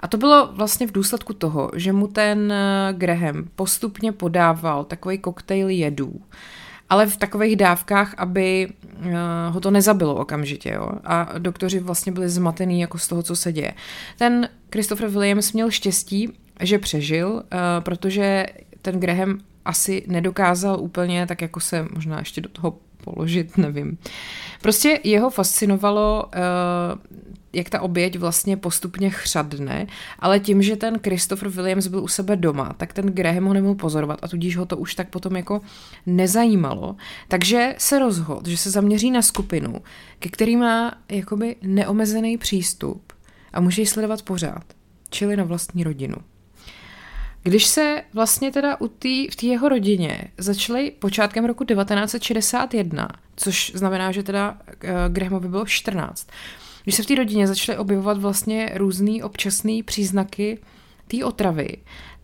A 0.00 0.08
to 0.08 0.16
bylo 0.16 0.50
vlastně 0.52 0.86
v 0.86 0.92
důsledku 0.92 1.32
toho, 1.32 1.70
že 1.76 1.92
mu 1.92 2.06
ten 2.06 2.52
eh, 2.52 2.92
Graham 2.92 3.44
postupně 3.54 4.12
podával 4.12 4.84
takový 4.84 5.18
koktejl 5.18 5.68
jedů, 5.68 6.20
ale 6.90 7.06
v 7.06 7.16
takových 7.16 7.56
dávkách, 7.56 8.14
aby 8.18 8.68
uh, 8.68 9.04
ho 9.50 9.60
to 9.60 9.70
nezabilo 9.70 10.14
okamžitě. 10.14 10.70
Jo? 10.70 10.88
A 11.04 11.38
doktoři 11.38 11.80
vlastně 11.80 12.12
byli 12.12 12.28
zmatený 12.28 12.80
jako 12.80 12.98
z 12.98 13.08
toho, 13.08 13.22
co 13.22 13.36
se 13.36 13.52
děje. 13.52 13.74
Ten 14.18 14.48
Christopher 14.72 15.08
Williams 15.08 15.52
měl 15.52 15.70
štěstí, 15.70 16.32
že 16.60 16.78
přežil, 16.78 17.28
uh, 17.32 17.40
protože 17.80 18.46
ten 18.82 19.00
Graham 19.00 19.38
asi 19.64 20.04
nedokázal 20.06 20.80
úplně, 20.80 21.26
tak 21.26 21.42
jako 21.42 21.60
se 21.60 21.86
možná 21.94 22.18
ještě 22.18 22.40
do 22.40 22.48
toho 22.48 22.78
položit, 23.04 23.58
nevím. 23.58 23.98
Prostě 24.62 25.00
jeho 25.04 25.30
fascinovalo, 25.30 26.24
eh, 26.34 26.38
jak 27.52 27.70
ta 27.70 27.80
oběť 27.80 28.18
vlastně 28.18 28.56
postupně 28.56 29.10
chřadne, 29.10 29.86
ale 30.18 30.40
tím, 30.40 30.62
že 30.62 30.76
ten 30.76 30.98
Christopher 30.98 31.48
Williams 31.48 31.86
byl 31.86 32.04
u 32.04 32.08
sebe 32.08 32.36
doma, 32.36 32.74
tak 32.76 32.92
ten 32.92 33.06
Graham 33.06 33.44
ho 33.44 33.54
nemohl 33.54 33.74
pozorovat 33.74 34.18
a 34.22 34.28
tudíž 34.28 34.56
ho 34.56 34.66
to 34.66 34.76
už 34.76 34.94
tak 34.94 35.08
potom 35.08 35.36
jako 35.36 35.60
nezajímalo. 36.06 36.96
Takže 37.28 37.74
se 37.78 37.98
rozhodl, 37.98 38.50
že 38.50 38.56
se 38.56 38.70
zaměří 38.70 39.10
na 39.10 39.22
skupinu, 39.22 39.74
ke 40.18 40.28
který 40.28 40.56
má 40.56 40.92
jakoby 41.08 41.56
neomezený 41.62 42.38
přístup 42.38 43.12
a 43.52 43.60
může 43.60 43.82
ji 43.82 43.86
sledovat 43.86 44.22
pořád, 44.22 44.64
čili 45.10 45.36
na 45.36 45.44
vlastní 45.44 45.84
rodinu. 45.84 46.16
Když 47.46 47.66
se 47.66 48.02
vlastně 48.12 48.52
teda 48.52 48.80
u 48.80 48.88
tý, 48.88 49.28
v 49.28 49.36
té 49.36 49.46
jeho 49.46 49.68
rodině 49.68 50.24
začaly 50.38 50.90
počátkem 50.90 51.44
roku 51.44 51.64
1961, 51.64 53.08
což 53.36 53.72
znamená, 53.74 54.12
že 54.12 54.22
teda 54.22 54.50
uh, 54.50 54.90
Grahamovi 55.08 55.48
bylo 55.48 55.66
14, 55.66 56.28
když 56.82 56.94
se 56.94 57.02
v 57.02 57.06
té 57.06 57.14
rodině 57.14 57.46
začaly 57.46 57.78
objevovat 57.78 58.18
vlastně 58.18 58.70
různý 58.74 59.22
občasný 59.22 59.82
příznaky 59.82 60.58
té 61.08 61.24
otravy, 61.24 61.76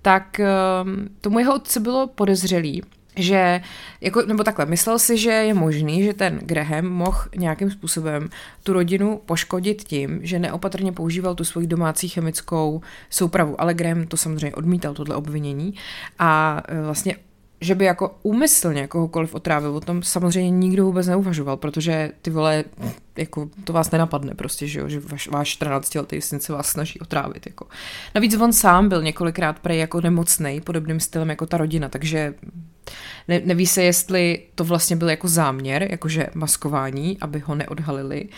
tak 0.03 0.41
uh, 0.41 0.91
tomu 1.21 1.39
jeho 1.39 1.55
otce 1.55 1.81
bylo 1.81 2.07
podezřelý, 2.07 2.83
že, 3.23 3.61
jako, 4.01 4.23
nebo 4.23 4.45
takhle, 4.45 4.67
myslel 4.67 4.99
si, 4.99 5.19
že 5.19 5.31
je 5.31 5.55
možný, 5.55 6.05
že 6.05 6.15
ten 6.15 6.39
Graham 6.43 6.87
mohl 6.87 7.19
nějakým 7.37 7.71
způsobem 7.71 8.29
tu 8.63 8.73
rodinu 8.73 9.21
poškodit 9.27 9.83
tím, 9.83 10.21
že 10.23 10.39
neopatrně 10.39 10.93
používal 10.93 11.35
tu 11.35 11.45
svoji 11.45 11.67
domácí 11.67 12.09
chemickou 12.09 12.81
soupravu, 13.11 13.61
ale 13.61 13.75
Graham 13.75 14.07
to 14.07 14.17
samozřejmě 14.17 14.55
odmítal, 14.55 14.95
tohle 14.95 15.17
obvinění 15.17 15.75
a 16.19 16.63
e, 16.69 16.83
vlastně 16.83 17.17
že 17.61 17.75
by 17.75 17.85
jako 17.85 18.19
úmyslně 18.23 18.87
kohokoliv 18.87 19.35
otrávil, 19.35 19.77
o 19.77 19.81
tom 19.81 20.03
samozřejmě 20.03 20.51
nikdo 20.51 20.85
vůbec 20.85 21.07
neuvažoval, 21.07 21.57
protože 21.57 22.13
ty 22.23 22.31
vole, 22.31 22.65
jako 23.17 23.51
to 23.65 23.73
vás 23.73 23.91
nenapadne 23.91 24.35
prostě, 24.35 24.67
že, 24.67 24.81
jo, 24.81 24.89
že 24.89 25.01
váš, 25.01 25.29
váš 25.29 25.49
14 25.49 25.95
letý 25.95 26.21
syn 26.21 26.41
se 26.41 26.53
vás 26.53 26.67
snaží 26.69 27.01
otrávit. 27.01 27.47
Jako. 27.47 27.67
Navíc 28.15 28.37
on 28.41 28.53
sám 28.53 28.89
byl 28.89 29.03
několikrát 29.03 29.59
prej 29.59 29.79
jako 29.79 30.01
nemocný, 30.01 30.61
podobným 30.61 31.01
stylem 31.01 31.31
jako 31.31 31.47
ta 31.47 31.57
rodina, 31.57 31.89
takže 31.89 32.35
ne, 33.29 33.41
neví 33.45 33.67
se, 33.67 33.83
jestli 33.83 34.43
to 34.55 34.65
vlastně 34.65 34.97
byl 34.97 35.11
jako 35.11 35.29
záměr, 35.29 35.87
jakože 35.91 36.27
maskování, 36.35 37.19
aby 37.21 37.39
ho 37.39 37.55
neodhalili, 37.55 38.29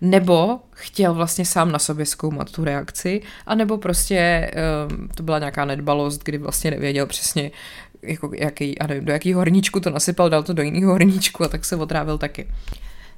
nebo 0.00 0.60
chtěl 0.70 1.14
vlastně 1.14 1.44
sám 1.44 1.72
na 1.72 1.78
sobě 1.78 2.06
zkoumat 2.06 2.52
tu 2.52 2.64
reakci, 2.64 3.22
anebo 3.46 3.78
prostě 3.78 4.50
um, 4.90 5.08
to 5.08 5.22
byla 5.22 5.38
nějaká 5.38 5.64
nedbalost, 5.64 6.24
kdy 6.24 6.38
vlastně 6.38 6.70
nevěděl 6.70 7.06
přesně, 7.06 7.50
jako 8.02 8.30
jaký, 8.36 8.78
a 8.78 8.86
nevím, 8.86 9.04
do 9.04 9.12
jakého 9.12 9.40
horníčku 9.40 9.80
to 9.80 9.90
nasypal, 9.90 10.30
dal 10.30 10.42
to 10.42 10.52
do 10.52 10.62
jiného 10.62 10.92
horníčku 10.92 11.44
a 11.44 11.48
tak 11.48 11.64
se 11.64 11.76
otrávil 11.76 12.18
taky. 12.18 12.46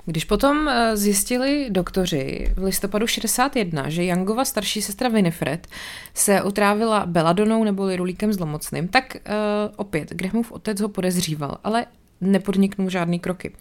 Když 0.05 0.25
potom 0.25 0.69
eh, 0.69 0.97
zjistili 0.97 1.67
doktoři 1.71 2.55
v 2.57 2.65
listopadu 2.65 3.07
61, 3.07 3.89
že 3.89 4.05
Youngova 4.05 4.45
starší 4.45 4.83
sestra 4.83 5.09
Winifred 5.09 5.67
se 6.15 6.43
utrávila 6.43 7.07
beladonou 7.07 7.65
nebo 7.65 7.97
rulíkem 7.97 8.33
zlomocným, 8.33 8.89
tak 8.89 9.17
uh, 9.17 9.33
opět 9.77 10.11
Grahamův 10.11 10.53
otec 10.53 10.81
ho 10.81 10.89
podezříval, 10.89 11.59
ale 11.65 11.87
nepodniknul 12.23 12.91
žádný 12.91 13.19
kroky. 13.19 13.53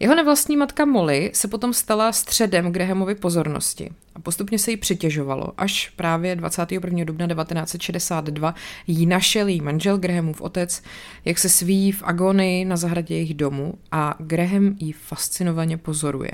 Jeho 0.00 0.14
nevlastní 0.14 0.56
matka 0.56 0.84
Molly 0.84 1.30
se 1.34 1.48
potom 1.48 1.72
stala 1.72 2.12
středem 2.12 2.72
Grahamovy 2.72 3.14
pozornosti 3.14 3.90
a 4.14 4.20
postupně 4.20 4.58
se 4.58 4.70
jí 4.70 4.76
přitěžovalo, 4.76 5.52
až 5.56 5.92
právě 5.96 6.36
21. 6.36 7.04
dubna 7.04 7.26
1962 7.26 8.54
jí 8.86 9.06
našel 9.06 9.48
jí 9.48 9.60
manžel 9.60 9.98
Grahamův 9.98 10.40
otec, 10.40 10.82
jak 11.24 11.38
se 11.38 11.48
svíjí 11.48 11.92
v 11.92 12.02
agonii 12.02 12.64
na 12.64 12.76
zahradě 12.76 13.14
jejich 13.14 13.34
domu 13.34 13.74
a 13.92 14.14
Graham 14.18 14.76
jí 14.78 14.92
fascinovaně 14.92 15.76
pozoruje. 15.76 16.30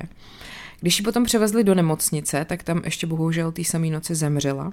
Když 0.81 0.99
ji 0.99 1.03
potom 1.03 1.23
převezli 1.23 1.63
do 1.63 1.75
nemocnice, 1.75 2.45
tak 2.45 2.63
tam 2.63 2.81
ještě 2.85 3.07
bohužel 3.07 3.51
té 3.51 3.63
samé 3.63 3.87
noci 3.87 4.15
zemřela. 4.15 4.71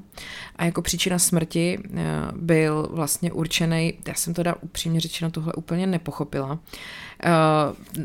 A 0.56 0.64
jako 0.64 0.82
příčina 0.82 1.18
smrti 1.18 1.78
eh, 1.78 2.02
byl 2.37 2.88
vlastně 2.92 3.32
určený, 3.32 3.94
já 4.09 4.14
jsem 4.14 4.35
teda 4.35 4.54
upřímně 4.61 5.00
řečeno 5.00 5.30
tohle 5.30 5.52
úplně 5.52 5.87
nepochopila. 5.87 6.59
Eh, 7.25 7.30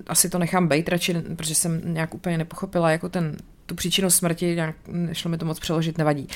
asi 0.07 0.29
to 0.29 0.39
nechám 0.39 0.67
bejt 0.67 0.89
radši, 0.89 1.13
protože 1.35 1.55
jsem 1.55 1.93
nějak 1.93 2.13
úplně 2.13 2.37
nepochopila 2.37 2.91
jako 2.91 3.09
ten, 3.09 3.37
tu 3.65 3.75
příčinu 3.75 4.09
smrti, 4.09 4.55
nějak 4.55 4.75
nešlo 4.87 5.31
mi 5.31 5.37
to 5.37 5.45
moc 5.45 5.59
přeložit, 5.59 5.97
nevadí. 5.97 6.27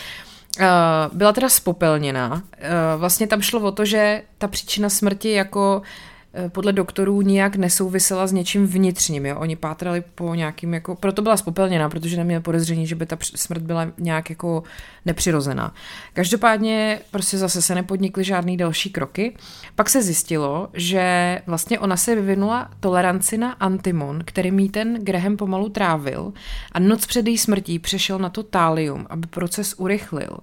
Uh, 0.59 1.17
byla 1.17 1.33
teda 1.33 1.49
spopelněná. 1.49 2.43
Vlastně 2.97 3.27
tam 3.27 3.41
šlo 3.41 3.59
o 3.61 3.71
to, 3.71 3.85
že 3.85 4.23
ta 4.37 4.47
příčina 4.47 4.89
smrti 4.89 5.31
jako 5.31 5.81
Eh, 5.81 6.20
podle 6.47 6.73
doktorů 6.73 7.21
nijak 7.21 7.55
nesouvisela 7.55 8.27
s 8.27 8.31
něčím 8.31 8.67
vnitřním. 8.67 9.25
Jo? 9.25 9.39
Oni 9.39 9.55
pátrali 9.55 10.03
po 10.15 10.35
nějakým, 10.35 10.73
jako, 10.73 10.95
proto 10.95 11.21
byla 11.21 11.37
spopelněná, 11.37 11.89
protože 11.89 12.17
neměl 12.17 12.41
podezření, 12.41 12.87
že 12.87 12.95
by 12.95 13.05
ta 13.05 13.17
smrt 13.21 13.61
byla 13.61 13.87
nějak 13.97 14.29
jako 14.29 14.63
nepřirozená. 15.05 15.73
Každopádně 16.13 16.99
prostě 17.11 17.37
zase 17.37 17.61
se 17.61 17.75
nepodnikly 17.75 18.23
žádný 18.23 18.57
další 18.57 18.89
kroky. 18.89 19.35
Pak 19.75 19.89
se 19.89 20.03
zjistilo, 20.03 20.69
že 20.73 21.41
vlastně 21.47 21.79
ona 21.79 21.97
se 21.97 22.15
vyvinula 22.15 22.71
toleranci 22.79 23.37
na 23.37 23.51
antimon, 23.51 24.19
který 24.25 24.51
mi 24.51 24.69
ten 24.69 25.03
Graham 25.03 25.37
pomalu 25.37 25.69
trávil 25.69 26.33
a 26.71 26.79
noc 26.79 27.05
před 27.05 27.27
její 27.27 27.37
smrtí 27.37 27.79
přešel 27.79 28.19
na 28.19 28.29
to 28.29 28.43
tálium, 28.43 29.07
aby 29.09 29.27
proces 29.27 29.73
urychlil. 29.77 30.37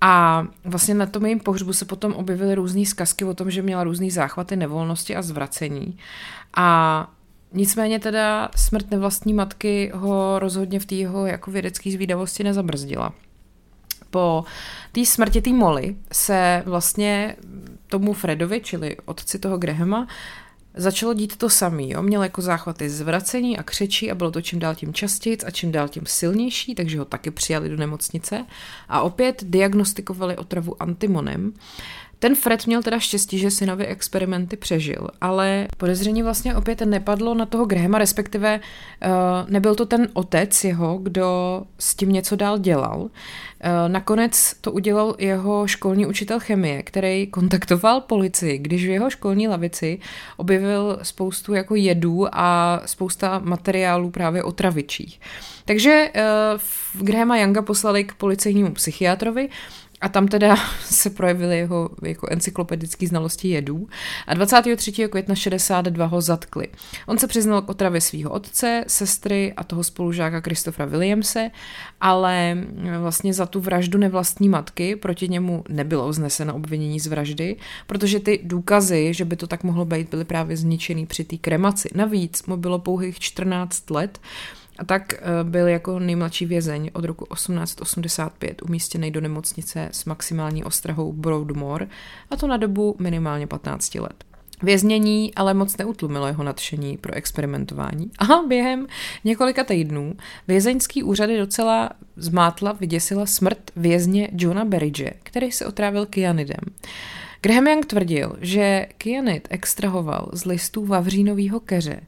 A 0.00 0.46
vlastně 0.64 0.94
na 0.94 1.06
tom 1.06 1.24
jejím 1.24 1.40
pohřbu 1.40 1.72
se 1.72 1.84
potom 1.84 2.12
objevily 2.12 2.54
různé 2.54 2.86
zkazky 2.86 3.24
o 3.24 3.34
tom, 3.34 3.50
že 3.50 3.62
měla 3.62 3.84
různé 3.84 4.10
záchvaty 4.10 4.56
nevolnosti 4.56 5.16
a 5.16 5.22
zvracení. 5.22 5.98
A 6.56 7.10
nicméně 7.52 7.98
teda 7.98 8.48
smrt 8.56 8.90
nevlastní 8.90 9.34
matky 9.34 9.92
ho 9.94 10.38
rozhodně 10.38 10.80
v 10.80 10.86
té 10.86 10.94
jeho 10.94 11.26
jako 11.26 11.50
vědecké 11.50 11.90
zvídavosti 11.90 12.44
nezabrzdila. 12.44 13.12
Po 14.10 14.44
té 14.92 15.06
smrti 15.06 15.42
té 15.42 15.50
Molly 15.50 15.96
se 16.12 16.62
vlastně 16.66 17.36
tomu 17.86 18.12
Fredovi, 18.12 18.60
čili 18.60 18.96
otci 19.04 19.38
toho 19.38 19.58
Grahama, 19.58 20.06
začalo 20.74 21.14
dít 21.14 21.36
to 21.36 21.50
samý. 21.50 21.90
Jo? 21.90 22.02
Měl 22.02 22.22
jako 22.22 22.42
záchvaty 22.42 22.90
zvracení 22.90 23.58
a 23.58 23.62
křečí 23.62 24.10
a 24.10 24.14
bylo 24.14 24.30
to 24.30 24.42
čím 24.42 24.58
dál 24.58 24.74
tím 24.74 24.94
častěji 24.94 25.38
a 25.46 25.50
čím 25.50 25.72
dál 25.72 25.88
tím 25.88 26.02
silnější, 26.06 26.74
takže 26.74 26.98
ho 26.98 27.04
taky 27.04 27.30
přijali 27.30 27.68
do 27.68 27.76
nemocnice 27.76 28.46
a 28.88 29.00
opět 29.00 29.44
diagnostikovali 29.44 30.36
otravu 30.36 30.82
antimonem. 30.82 31.52
Ten 32.22 32.34
Fred 32.34 32.66
měl 32.66 32.82
teda 32.82 32.98
štěstí, 32.98 33.38
že 33.38 33.50
synovi 33.50 33.86
experimenty 33.86 34.56
přežil, 34.56 35.08
ale 35.20 35.68
podezření 35.76 36.22
vlastně 36.22 36.54
opět 36.54 36.80
nepadlo 36.80 37.34
na 37.34 37.46
toho 37.46 37.64
Grahama, 37.64 37.98
respektive 37.98 38.60
uh, 38.60 39.10
nebyl 39.50 39.74
to 39.74 39.86
ten 39.86 40.08
otec 40.12 40.64
jeho, 40.64 40.98
kdo 40.98 41.62
s 41.78 41.94
tím 41.94 42.12
něco 42.12 42.36
dál 42.36 42.58
dělal. 42.58 43.00
Uh, 43.00 43.08
nakonec 43.88 44.54
to 44.60 44.72
udělal 44.72 45.14
jeho 45.18 45.66
školní 45.66 46.06
učitel 46.06 46.40
chemie, 46.40 46.82
který 46.82 47.26
kontaktoval 47.26 48.00
policii, 48.00 48.58
když 48.58 48.84
v 48.84 48.90
jeho 48.90 49.10
školní 49.10 49.48
lavici 49.48 49.98
objevil 50.36 50.98
spoustu 51.02 51.54
jako 51.54 51.74
jedů 51.74 52.26
a 52.32 52.80
spousta 52.86 53.40
materiálů 53.44 54.10
právě 54.10 54.42
otravičích. 54.42 55.20
Takže 55.64 56.10
uh, 56.94 57.06
Grahama 57.06 57.38
Younga 57.38 57.62
poslali 57.62 58.04
k 58.04 58.14
policejnímu 58.14 58.72
psychiatrovi, 58.72 59.48
a 60.00 60.08
tam 60.08 60.28
teda 60.28 60.56
se 60.84 61.10
projevily 61.10 61.58
jeho 61.58 61.90
jako 62.02 62.26
encyklopedické 62.30 63.06
znalosti 63.06 63.48
jedů. 63.48 63.88
A 64.26 64.34
23. 64.34 64.92
května 64.92 65.34
62 65.34 66.06
ho 66.06 66.20
zatkli. 66.20 66.68
On 67.06 67.18
se 67.18 67.26
přiznal 67.26 67.62
k 67.62 67.68
otravě 67.68 68.00
svého 68.00 68.30
otce, 68.30 68.84
sestry 68.86 69.52
a 69.56 69.64
toho 69.64 69.84
spolužáka 69.84 70.40
Christophera 70.40 70.86
Williamse, 70.86 71.50
ale 72.00 72.58
vlastně 72.98 73.34
za 73.34 73.46
tu 73.46 73.60
vraždu 73.60 73.98
nevlastní 73.98 74.48
matky 74.48 74.96
proti 74.96 75.28
němu 75.28 75.64
nebylo 75.68 76.08
vzneseno 76.08 76.54
obvinění 76.54 77.00
z 77.00 77.06
vraždy, 77.06 77.56
protože 77.86 78.20
ty 78.20 78.40
důkazy, 78.42 79.14
že 79.14 79.24
by 79.24 79.36
to 79.36 79.46
tak 79.46 79.64
mohlo 79.64 79.84
být, 79.84 80.10
byly 80.10 80.24
právě 80.24 80.56
zničený 80.56 81.06
při 81.06 81.24
té 81.24 81.36
kremaci. 81.36 81.88
Navíc 81.94 82.46
mu 82.46 82.56
bylo 82.56 82.78
pouhých 82.78 83.18
14 83.18 83.90
let, 83.90 84.20
a 84.80 84.84
tak 84.84 85.12
eh, 85.12 85.18
byl 85.42 85.68
jako 85.68 85.98
nejmladší 85.98 86.46
vězeň 86.46 86.90
od 86.92 87.04
roku 87.04 87.26
1885 87.34 88.62
umístěný 88.62 89.10
do 89.10 89.20
nemocnice 89.20 89.88
s 89.92 90.04
maximální 90.04 90.64
ostrahou 90.64 91.12
Broadmoor, 91.12 91.88
a 92.30 92.36
to 92.36 92.46
na 92.46 92.56
dobu 92.56 92.96
minimálně 92.98 93.46
15 93.46 93.94
let. 93.94 94.24
Věznění 94.62 95.34
ale 95.34 95.54
moc 95.54 95.76
neutlumilo 95.76 96.26
jeho 96.26 96.44
nadšení 96.44 96.96
pro 96.96 97.14
experimentování. 97.14 98.10
A 98.18 98.46
během 98.48 98.86
několika 99.24 99.64
týdnů 99.64 100.14
vězeňský 100.48 101.02
úřady 101.02 101.38
docela 101.38 101.90
zmátla, 102.16 102.72
vyděsila 102.72 103.26
smrt 103.26 103.70
vězně 103.76 104.28
Johna 104.32 104.64
Berridge, 104.64 105.12
který 105.22 105.52
se 105.52 105.66
otrávil 105.66 106.06
kyanidem. 106.06 106.60
Graham 107.42 107.66
Young 107.66 107.86
tvrdil, 107.86 108.36
že 108.40 108.86
kyanid 108.98 109.48
extrahoval 109.50 110.30
z 110.32 110.44
listů 110.44 110.86
vavřínového 110.86 111.60
keře 111.60 112.00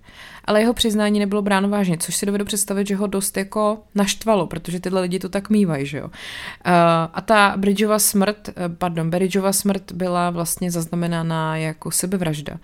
ale 0.45 0.61
jeho 0.61 0.75
přiznání 0.75 1.21
nebylo 1.21 1.43
bráno 1.43 1.69
vážně, 1.69 1.99
což 1.99 2.17
si 2.17 2.27
dovedu 2.27 2.45
představit, 2.45 2.87
že 2.87 2.97
ho 2.97 3.07
dost 3.07 3.37
jako 3.37 3.79
naštvalo, 3.95 4.47
protože 4.47 4.81
tyhle 4.81 5.01
lidi 5.01 5.19
to 5.19 5.29
tak 5.29 5.51
mývají, 5.51 5.87
že 5.87 5.99
jo. 5.99 6.05
Uh, 6.05 6.13
a 7.13 7.21
ta 7.21 7.55
Bridgeova 7.57 7.99
smrt, 7.99 8.49
eh, 8.49 8.69
pardon, 8.69 9.11
Bridgeova 9.11 9.53
smrt 9.53 9.93
byla 9.93 10.31
vlastně 10.31 10.71
zaznamenána 10.71 11.57
jako 11.57 11.91
sebevražda. 11.91 12.59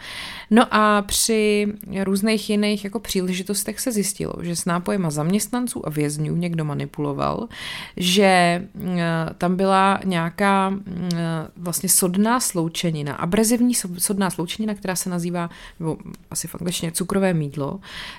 No 0.51 0.75
a 0.75 1.03
při 1.03 1.67
různých 2.03 2.51
jiných 2.51 2.85
jako 2.85 3.01
příležitostech 3.01 3.81
se 3.81 3.93
zjistilo, 3.93 4.33
že 4.41 4.57
s 4.57 4.65
nápojema 4.65 5.11
zaměstnanců 5.11 5.87
a 5.87 5.91
vězňů 5.91 6.37
někdo 6.37 6.65
manipuloval, 6.65 7.49
že 7.97 8.63
uh, 8.75 8.91
tam 9.39 9.57
byla 9.57 10.01
nějaká 10.05 10.69
uh, 10.69 11.19
vlastně 11.57 11.89
sodná 11.89 12.41
sloučenina, 12.41 13.15
abrezivní 13.15 13.75
sodná 13.99 14.31
sloučenina, 14.31 14.75
která 14.75 14.97
se 14.97 15.11
nazývá, 15.11 15.51
nebo 15.81 15.97
asi 16.31 16.49
v 16.49 16.55
angličtině 16.55 16.93
cukrové 16.93 17.35
mídlo, 17.35 17.68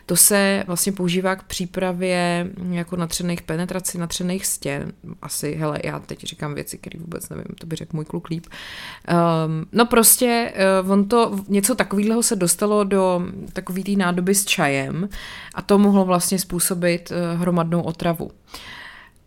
to 0.05 0.15
se 0.15 0.63
vlastně 0.67 0.91
používá 0.91 1.35
k 1.35 1.43
přípravě 1.43 2.47
jako 2.69 2.95
natřených 2.95 3.41
penetrací, 3.41 3.97
natřených 3.97 4.45
stěn. 4.45 4.91
Asi, 5.21 5.55
hele, 5.55 5.79
já 5.83 5.99
teď 5.99 6.23
říkám 6.23 6.55
věci, 6.55 6.77
které 6.77 6.99
vůbec 6.99 7.29
nevím, 7.29 7.55
to 7.59 7.67
by 7.67 7.75
řekl 7.75 7.95
můj 7.95 8.05
kluk 8.05 8.29
líp. 8.29 8.45
Um, 8.47 9.65
no 9.71 9.85
prostě, 9.85 10.53
uh, 10.83 10.91
on 10.91 11.07
to, 11.07 11.39
něco 11.47 11.75
takového 11.75 12.23
se 12.23 12.35
dostalo 12.35 12.83
do 12.83 13.21
takový 13.53 13.83
té 13.83 13.91
nádoby 13.91 14.35
s 14.35 14.45
čajem 14.45 15.09
a 15.55 15.61
to 15.61 15.77
mohlo 15.77 16.05
vlastně 16.05 16.39
způsobit 16.39 17.11
uh, 17.11 17.41
hromadnou 17.41 17.81
otravu. 17.81 18.31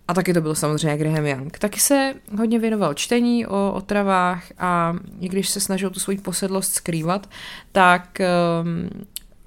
A 0.09 0.15
taky 0.15 0.35
to 0.35 0.41
byl 0.41 0.55
samozřejmě 0.55 0.97
Graham 0.97 1.27
Young. 1.27 1.59
Taky 1.59 1.81
se 1.81 2.15
hodně 2.39 2.59
věnoval 2.59 2.95
čtení 2.95 3.47
o 3.47 3.73
otravách 3.73 4.45
a 4.59 4.97
i 5.21 5.29
když 5.29 5.49
se 5.49 5.61
snažil 5.61 5.91
tu 5.91 6.01
svoji 6.01 6.19
posedlost 6.19 6.75
skrývat, 6.75 7.31
tak 7.73 8.19
um, 8.63 8.89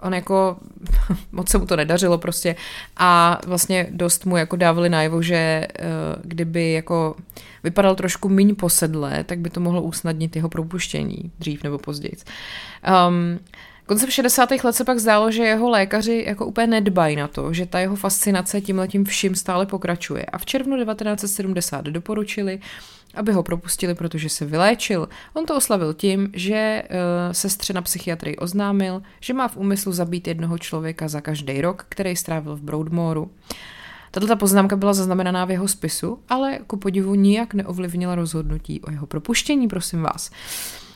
on 0.01 0.13
jako, 0.13 0.57
moc 1.31 1.49
se 1.49 1.57
mu 1.57 1.65
to 1.65 1.75
nedařilo 1.75 2.17
prostě 2.17 2.55
a 2.97 3.39
vlastně 3.47 3.87
dost 3.91 4.25
mu 4.25 4.37
jako 4.37 4.55
dávali 4.55 4.89
najevo, 4.89 5.21
že 5.21 5.67
uh, 5.79 5.85
kdyby 6.23 6.71
jako 6.71 7.15
vypadal 7.63 7.95
trošku 7.95 8.29
míň 8.29 8.55
posedle, 8.55 9.23
tak 9.23 9.39
by 9.39 9.49
to 9.49 9.59
mohlo 9.59 9.81
usnadnit 9.81 10.35
jeho 10.35 10.49
propuštění 10.49 11.31
dřív 11.39 11.63
nebo 11.63 11.77
později. 11.77 12.13
Um, 13.07 13.39
Koncem 13.85 14.11
60. 14.11 14.49
let 14.63 14.75
se 14.75 14.83
pak 14.83 14.99
zdálo, 14.99 15.31
že 15.31 15.43
jeho 15.43 15.69
lékaři 15.69 16.23
jako 16.27 16.45
úplně 16.45 16.67
nedbají 16.67 17.15
na 17.15 17.27
to, 17.27 17.53
že 17.53 17.65
ta 17.65 17.79
jeho 17.79 17.95
fascinace 17.95 18.61
tímhletím 18.61 19.05
vším 19.05 19.35
stále 19.35 19.65
pokračuje. 19.65 20.25
A 20.25 20.37
v 20.37 20.45
červnu 20.45 20.77
1970 20.77 21.85
doporučili, 21.85 22.59
aby 23.13 23.31
ho 23.31 23.43
propustili, 23.43 23.95
protože 23.95 24.29
se 24.29 24.45
vyléčil. 24.45 25.09
On 25.33 25.45
to 25.45 25.55
oslavil 25.55 25.93
tím, 25.93 26.29
že 26.33 26.83
uh, 26.83 26.97
sestře 27.31 27.73
na 27.73 27.81
psychiatrii 27.81 28.35
oznámil, 28.35 29.01
že 29.19 29.33
má 29.33 29.47
v 29.47 29.57
úmyslu 29.57 29.91
zabít 29.91 30.27
jednoho 30.27 30.57
člověka 30.57 31.07
za 31.07 31.21
každý 31.21 31.61
rok, 31.61 31.85
který 31.89 32.15
strávil 32.15 32.55
v 32.55 32.61
Broadmoreu. 32.61 33.29
Tato 34.11 34.35
poznámka 34.35 34.75
byla 34.75 34.93
zaznamenaná 34.93 35.45
v 35.45 35.51
jeho 35.51 35.67
spisu, 35.67 36.19
ale 36.29 36.59
ku 36.67 36.77
podivu 36.77 37.15
nijak 37.15 37.53
neovlivnila 37.53 38.15
rozhodnutí 38.15 38.81
o 38.81 38.91
jeho 38.91 39.07
propuštění, 39.07 39.67
prosím 39.67 40.01
vás. 40.01 40.31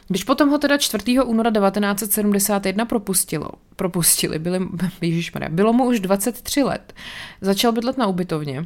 Když 0.07 0.23
potom 0.23 0.49
ho 0.49 0.57
teda 0.57 0.77
4. 0.77 1.21
února 1.21 1.51
1971 1.51 2.85
propustilo, 2.85 3.49
propustili, 3.75 4.39
byli, 4.39 4.59
ježišmarja, 5.01 5.49
bylo 5.49 5.73
mu 5.73 5.85
už 5.85 5.99
23 5.99 6.63
let, 6.63 6.93
začal 7.41 7.71
bydlet 7.71 7.97
na 7.97 8.07
ubytovně, 8.07 8.65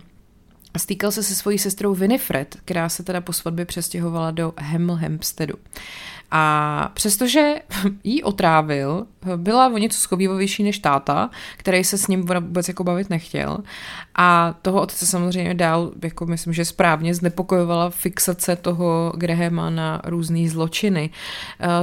stýkal 0.77 1.11
se 1.11 1.23
se 1.23 1.35
svojí 1.35 1.59
sestrou 1.59 1.93
Winifred, 1.93 2.57
která 2.65 2.89
se 2.89 3.03
teda 3.03 3.21
po 3.21 3.33
svatbě 3.33 3.65
přestěhovala 3.65 4.31
do 4.31 4.53
Hemel 4.57 4.95
Hempsteadu. 4.95 5.55
A 6.35 6.91
přestože 6.93 7.53
jí 8.03 8.23
otrávil, 8.23 9.05
byla 9.35 9.67
o 9.67 9.77
něco 9.77 9.97
schovývavější 9.99 10.63
než 10.63 10.79
táta, 10.79 11.29
který 11.57 11.83
se 11.83 11.97
s 11.97 12.07
ním 12.07 12.25
vůbec 12.25 12.67
jako 12.67 12.83
bavit 12.83 13.09
nechtěl. 13.09 13.57
A 14.15 14.55
toho 14.61 14.81
otce 14.81 15.05
samozřejmě 15.05 15.53
dál, 15.53 15.91
jako 16.03 16.25
myslím, 16.25 16.53
že 16.53 16.65
správně 16.65 17.15
znepokojovala 17.15 17.89
fixace 17.89 18.55
toho 18.55 19.13
Grahama 19.15 19.69
na 19.69 20.01
různé 20.05 20.49
zločiny. 20.49 21.09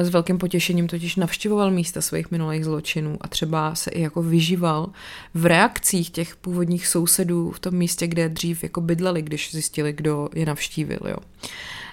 S 0.00 0.08
velkým 0.08 0.38
potěšením 0.38 0.88
totiž 0.88 1.16
navštěvoval 1.16 1.70
místa 1.70 2.00
svých 2.00 2.30
minulých 2.30 2.64
zločinů 2.64 3.18
a 3.20 3.28
třeba 3.28 3.74
se 3.74 3.90
i 3.90 4.02
jako 4.02 4.22
vyžíval 4.22 4.90
v 5.34 5.46
reakcích 5.46 6.10
těch 6.10 6.36
původních 6.36 6.86
sousedů 6.86 7.50
v 7.50 7.60
tom 7.60 7.74
místě, 7.74 8.06
kde 8.06 8.28
dřív 8.28 8.62
jako 8.62 8.79
bydleli, 8.80 9.22
když 9.22 9.52
zjistili, 9.52 9.92
kdo 9.92 10.28
je 10.34 10.46
navštívil. 10.46 11.00
Jo. 11.08 11.16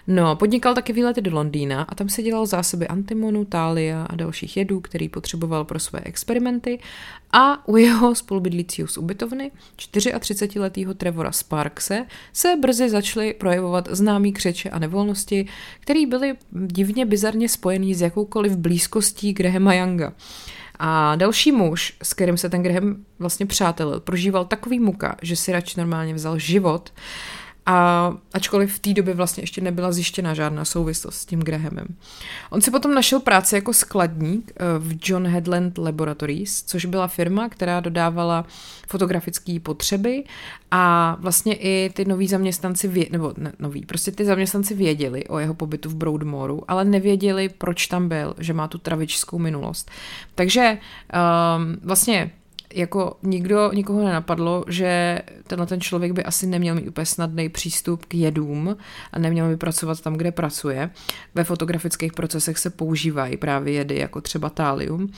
No, 0.10 0.36
podnikal 0.36 0.76
taky 0.76 0.94
výlety 0.94 1.22
do 1.22 1.32
Londýna 1.36 1.82
a 1.90 1.96
tam 1.96 2.10
se 2.10 2.24
dělal 2.24 2.46
zásoby 2.46 2.88
antimonu, 2.88 3.46
tália 3.46 4.04
a 4.04 4.16
dalších 4.16 4.58
jedů, 4.58 4.80
který 4.80 5.10
potřeboval 5.10 5.66
pro 5.66 5.80
své 5.80 6.00
experimenty 6.00 6.80
a 7.32 7.68
u 7.68 7.78
jeho 7.78 8.16
spolubydlícího 8.16 8.88
z 8.88 8.98
ubytovny, 8.98 9.52
34-letého 9.78 10.94
Trevora 10.94 11.32
Sparkse, 11.32 12.06
se 12.34 12.56
brzy 12.62 12.90
začaly 12.90 13.34
projevovat 13.34 13.88
známý 13.92 14.34
křeče 14.34 14.70
a 14.70 14.80
nevolnosti, 14.80 15.48
které 15.80 16.06
byly 16.06 16.36
divně 16.52 17.06
bizarně 17.06 17.50
spojený 17.50 17.96
s 17.96 18.02
jakoukoliv 18.02 18.56
blízkostí 18.56 19.34
Grahama 19.34 19.74
Younga. 19.74 20.14
A 20.80 21.16
další 21.16 21.52
muž, 21.52 21.94
s 22.04 22.14
kterým 22.14 22.38
se 22.38 22.50
ten 22.50 22.64
Graham 22.64 22.96
vlastně 23.20 23.46
přátelil, 23.46 24.00
prožíval 24.00 24.46
takový 24.46 24.80
muka, 24.80 25.16
že 25.22 25.36
si 25.36 25.52
radši 25.52 25.80
normálně 25.80 26.14
vzal 26.14 26.40
život 26.40 26.94
a 27.70 28.14
ačkoliv 28.34 28.76
v 28.76 28.80
té 28.80 28.94
době 28.94 29.14
vlastně 29.14 29.44
ještě 29.44 29.62
nebyla 29.62 29.92
zjištěna 29.92 30.34
žádná 30.34 30.66
souvislost 30.66 31.16
s 31.16 31.26
tím 31.26 31.40
Grahamem. 31.40 31.88
On 32.50 32.62
si 32.62 32.72
potom 32.72 32.94
našel 32.94 33.20
práci 33.20 33.56
jako 33.56 33.74
skladník 33.74 34.52
eh, 34.56 34.64
v 34.80 34.98
John 35.04 35.28
Headland 35.28 35.78
Laboratories, 35.78 36.64
což 36.64 36.86
byla 36.86 37.08
firma, 37.08 37.50
která 37.50 37.80
dodávala 37.80 38.46
fotografické 38.88 39.60
potřeby 39.60 40.24
a 40.72 41.18
vlastně 41.20 41.56
i 41.56 41.90
ty 41.94 42.06
noví 42.06 42.28
zaměstnanci, 42.28 42.88
vě, 42.88 43.06
nebo 43.12 43.34
ne, 43.38 43.52
noví, 43.60 43.86
prostě 43.86 44.12
ty 44.12 44.26
zaměstnanci 44.26 44.76
věděli 44.76 45.28
o 45.28 45.40
jeho 45.40 45.54
pobytu 45.54 45.90
v 45.90 45.96
Broadmoreu, 45.96 46.62
ale 46.68 46.86
nevěděli, 46.86 47.50
proč 47.50 47.88
tam 47.88 48.10
byl, 48.10 48.36
že 48.38 48.54
má 48.54 48.68
tu 48.68 48.78
travičskou 48.78 49.40
minulost. 49.40 49.92
Takže 50.36 50.78
um, 50.78 51.78
vlastně 51.84 52.32
jako 52.74 53.18
nikdo, 53.24 53.72
nikoho 53.74 54.04
nenapadlo, 54.04 54.66
že 54.68 55.22
tenhle 55.48 55.68
ten 55.68 55.82
člověk 55.82 56.12
by 56.12 56.24
asi 56.24 56.48
neměl 56.48 56.76
mít 56.76 56.88
úplně 56.88 57.06
snadný 57.06 57.50
přístup 57.50 58.06
k 58.06 58.16
jedům 58.16 58.78
a 59.12 59.20
neměl 59.20 59.50
by 59.50 59.58
pracovat 59.58 60.02
tam, 60.02 60.14
kde 60.14 60.32
pracuje. 60.32 60.90
Ve 61.36 61.44
fotografických 61.44 62.14
procesech 62.14 62.58
se 62.58 62.70
používají 62.70 63.38
právě 63.38 63.74
jedy, 63.74 64.00
jako 64.00 64.22
třeba 64.22 64.50
tálium. 64.50 65.12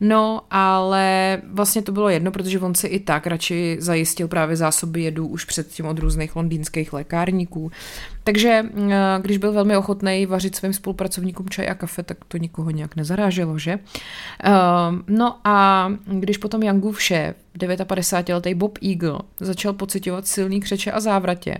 No, 0.00 0.42
ale 0.50 1.38
vlastně 1.52 1.82
to 1.82 1.92
bylo 1.92 2.08
jedno, 2.08 2.30
protože 2.30 2.60
on 2.60 2.74
si 2.74 2.86
i 2.86 3.00
tak 3.00 3.26
radši 3.26 3.76
zajistil 3.80 4.28
právě 4.28 4.56
zásoby 4.56 5.02
jedů 5.02 5.26
už 5.26 5.44
předtím 5.44 5.86
od 5.86 5.98
různých 5.98 6.36
londýnských 6.36 6.92
lékárníků. 6.92 7.70
Takže 8.24 8.64
eh, 8.74 9.18
když 9.22 9.38
byl 9.38 9.52
velmi 9.52 9.76
ochotný 9.76 10.26
vařit 10.26 10.56
svým 10.56 10.72
spolupracovníkům 10.72 11.48
čaj 11.48 11.68
a 11.68 11.74
kafe, 11.74 12.02
tak 12.02 12.18
to 12.28 12.36
nikoho 12.36 12.70
nějak 12.70 12.96
nezaráželo, 12.96 13.58
že? 13.58 13.78
Ehm, 14.42 15.04
no 15.06 15.36
a 15.44 15.88
když 16.06 16.36
potom 16.36 16.62
Youngův 16.62 17.02
šéf, 17.02 17.36
59-letý 17.58 18.54
Bob 18.54 18.78
Eagle, 18.82 19.18
začal 19.40 19.72
pocitovat 19.72 20.26
silný 20.26 20.60
křeče 20.60 20.92
a 20.92 21.00
závratě, 21.00 21.58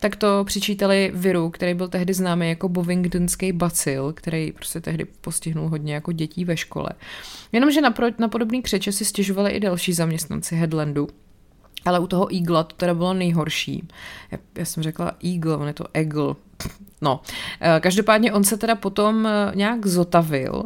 tak 0.00 0.16
to 0.16 0.44
přičítali 0.44 1.12
viru, 1.14 1.50
který 1.50 1.74
byl 1.74 1.88
tehdy 1.88 2.14
známý 2.14 2.48
jako 2.48 2.68
bovingdonský 2.68 3.52
bacil, 3.52 4.12
který 4.12 4.52
prostě 4.52 4.80
tehdy 4.80 5.04
postihnul 5.04 5.68
hodně 5.68 5.94
jako 5.94 6.12
dětí 6.12 6.44
ve 6.44 6.56
škole. 6.56 6.90
Jenomže 7.52 7.80
na, 7.80 7.90
pro, 7.90 8.06
na 8.18 8.28
podobný 8.28 8.62
křeče 8.62 8.92
si 8.92 9.04
stěžovali 9.04 9.50
i 9.50 9.60
další 9.60 9.92
zaměstnanci 9.92 10.56
Headlandu, 10.56 11.08
ale 11.86 11.98
u 11.98 12.06
toho 12.06 12.34
Eagle 12.34 12.64
to 12.64 12.76
teda 12.76 12.94
bylo 12.94 13.14
nejhorší. 13.14 13.88
Já, 14.30 14.38
já 14.58 14.64
jsem 14.64 14.82
řekla 14.82 15.12
Eagle, 15.24 15.56
on 15.56 15.66
je 15.66 15.74
to 15.74 15.84
Eagle. 15.94 16.34
No, 17.00 17.20
eh, 17.60 17.80
každopádně 17.80 18.32
on 18.32 18.44
se 18.44 18.56
teda 18.56 18.74
potom 18.74 19.26
eh, 19.26 19.52
nějak 19.54 19.86
zotavil, 19.86 20.62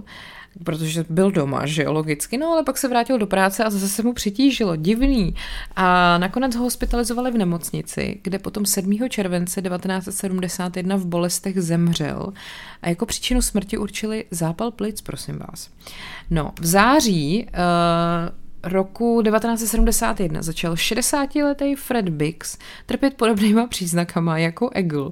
protože 0.65 1.05
byl 1.09 1.31
doma, 1.31 1.67
že 1.67 1.83
jo, 1.83 1.93
logicky, 1.93 2.39
no 2.39 2.49
ale 2.49 2.65
pak 2.65 2.79
se 2.79 2.89
vrátil 2.89 3.19
do 3.19 3.27
práce 3.27 3.65
a 3.65 3.71
zase 3.71 3.89
se 3.89 4.03
mu 4.03 4.13
přitížilo, 4.13 4.77
divný. 4.77 5.35
A 5.77 6.19
nakonec 6.19 6.57
ho 6.57 6.63
hospitalizovali 6.63 7.31
v 7.31 7.39
nemocnici, 7.39 8.21
kde 8.23 8.39
potom 8.39 8.67
7. 8.67 9.09
července 9.09 9.63
1971 9.63 10.97
v 10.97 11.07
bolestech 11.07 11.63
zemřel 11.63 12.33
a 12.83 12.89
jako 12.89 13.07
příčinu 13.07 13.43
smrti 13.43 13.79
určili 13.79 14.25
zápal 14.31 14.71
plic, 14.71 15.01
prosím 15.01 15.39
vás. 15.39 15.71
No, 16.31 16.53
v 16.61 16.67
září 16.67 17.47
uh, 17.47 18.40
roku 18.63 19.23
1971 19.23 20.43
začal 20.43 20.75
60-letý 20.75 21.75
Fred 21.75 22.09
Biggs 22.09 22.59
trpět 22.87 23.15
podobnýma 23.15 23.67
příznakama 23.67 24.39
jako 24.39 24.71
Eagle 24.75 25.11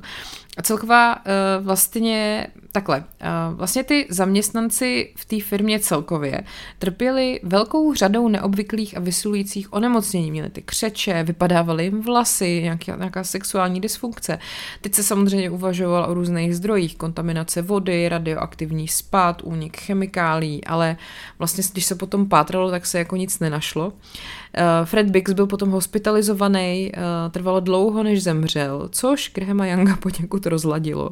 A 0.56 0.62
celková 0.62 1.16
uh, 1.16 1.22
vlastně 1.64 2.46
takhle, 2.72 2.98
uh, 2.98 3.57
vlastně 3.57 3.85
ty 3.85 4.07
zaměstnanci 4.11 5.12
v 5.16 5.24
té 5.24 5.40
firmě 5.40 5.81
celkově 5.81 6.40
trpěli 6.78 7.40
velkou 7.42 7.94
řadou 7.94 8.28
neobvyklých 8.28 8.96
a 8.96 9.00
vysilujících 9.00 9.72
onemocnění. 9.72 10.31
Měli 10.31 10.50
ty 10.50 10.62
křeče, 10.62 11.22
vypadávaly 11.22 11.85
jim 11.85 12.02
vlasy, 12.02 12.61
nějaká, 12.62 12.96
nějaká 12.96 13.24
sexuální 13.24 13.81
dysfunkce. 13.81 14.38
Teď 14.81 14.94
se 14.94 15.02
samozřejmě 15.02 15.50
uvažoval 15.50 16.11
o 16.11 16.14
různých 16.14 16.57
zdrojích, 16.57 16.96
kontaminace 16.96 17.62
vody, 17.62 18.09
radioaktivní 18.09 18.88
spad, 18.88 19.42
únik 19.44 19.76
chemikálí, 19.76 20.64
ale 20.64 20.96
vlastně 21.38 21.64
když 21.72 21.85
se 21.85 21.94
potom 21.94 22.28
pátralo, 22.28 22.70
tak 22.70 22.87
se 22.87 22.98
jako 22.98 23.16
nic 23.16 23.38
nenašlo. 23.38 23.87
Uh, 23.87 24.62
Fred 24.85 25.11
Biggs 25.11 25.33
byl 25.33 25.46
potom 25.46 25.70
hospitalizovaný, 25.70 26.92
uh, 26.96 27.33
trvalo 27.33 27.61
dlouho, 27.61 28.02
než 28.02 28.22
zemřel, 28.22 28.88
což 28.92 29.33
Grahama 29.35 29.66
Younga 29.66 29.96
poněkud 29.96 30.46
rozladilo. 30.46 31.11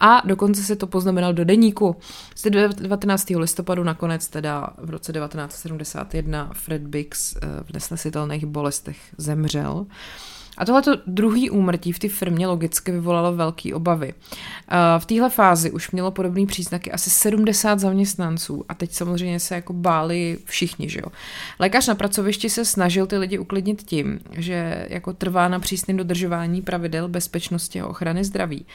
A 0.00 0.22
dokonce 0.24 0.62
se 0.62 0.76
to 0.76 0.86
poznamenal 1.08 1.32
do 1.32 1.44
deníku. 1.44 1.96
Z 2.34 2.50
19. 2.50 3.30
listopadu 3.30 3.84
nakonec 3.84 4.28
teda 4.28 4.68
v 4.78 4.90
roce 4.90 5.12
1971 5.12 6.50
Fred 6.52 6.82
Biggs 6.82 7.32
uh, 7.32 7.40
v 7.64 7.72
nesnesitelných 7.72 8.46
bolestech 8.46 8.96
zemřel. 9.18 9.86
A 10.58 10.64
tohleto 10.64 10.92
druhý 11.06 11.50
úmrtí 11.50 11.92
v 11.92 11.98
té 11.98 12.08
firmě 12.08 12.46
logicky 12.46 12.92
vyvolalo 12.92 13.34
velké 13.34 13.74
obavy. 13.74 14.14
V 14.98 15.06
téhle 15.06 15.30
fázi 15.30 15.70
už 15.70 15.90
mělo 15.90 16.10
podobné 16.10 16.46
příznaky 16.46 16.92
asi 16.92 17.10
70 17.10 17.78
zaměstnanců 17.78 18.64
a 18.68 18.74
teď 18.74 18.92
samozřejmě 18.92 19.40
se 19.40 19.54
jako 19.54 19.72
báli 19.72 20.38
všichni, 20.44 20.88
že 20.88 20.98
jo. 20.98 21.12
Lékař 21.58 21.86
na 21.86 21.94
pracovišti 21.94 22.50
se 22.50 22.64
snažil 22.64 23.06
ty 23.06 23.18
lidi 23.18 23.38
uklidnit 23.38 23.82
tím, 23.82 24.20
že 24.32 24.86
jako 24.90 25.12
trvá 25.12 25.48
na 25.48 25.60
přísném 25.60 25.96
dodržování 25.96 26.62
pravidel 26.62 27.08
bezpečnosti 27.08 27.80
a 27.80 27.86
ochrany 27.86 28.24
zdraví. 28.24 28.66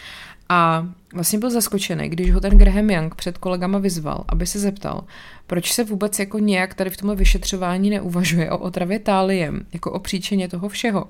A 0.54 0.88
vlastně 1.13 1.39
byl 1.39 1.50
zaskočený, 1.50 2.10
když 2.10 2.34
ho 2.34 2.39
ten 2.39 2.58
Graham 2.58 2.89
Young 2.89 3.16
před 3.16 3.38
kolegama 3.38 3.80
vyzval, 3.80 4.24
aby 4.28 4.48
se 4.48 4.60
zeptal, 4.60 5.04
proč 5.48 5.74
se 5.74 5.84
vůbec 5.84 6.20
jako 6.20 6.39
nějak 6.39 6.74
tady 6.74 6.89
v 6.89 6.98
tomhle 6.98 7.16
vyšetřování 7.16 7.89
neuvažuje 7.89 8.52
o 8.52 8.58
otravě 8.58 9.00
táliem, 9.00 9.66
jako 9.74 9.92
o 9.92 10.00
příčině 10.00 10.48
toho 10.48 10.70
všeho. 10.70 11.10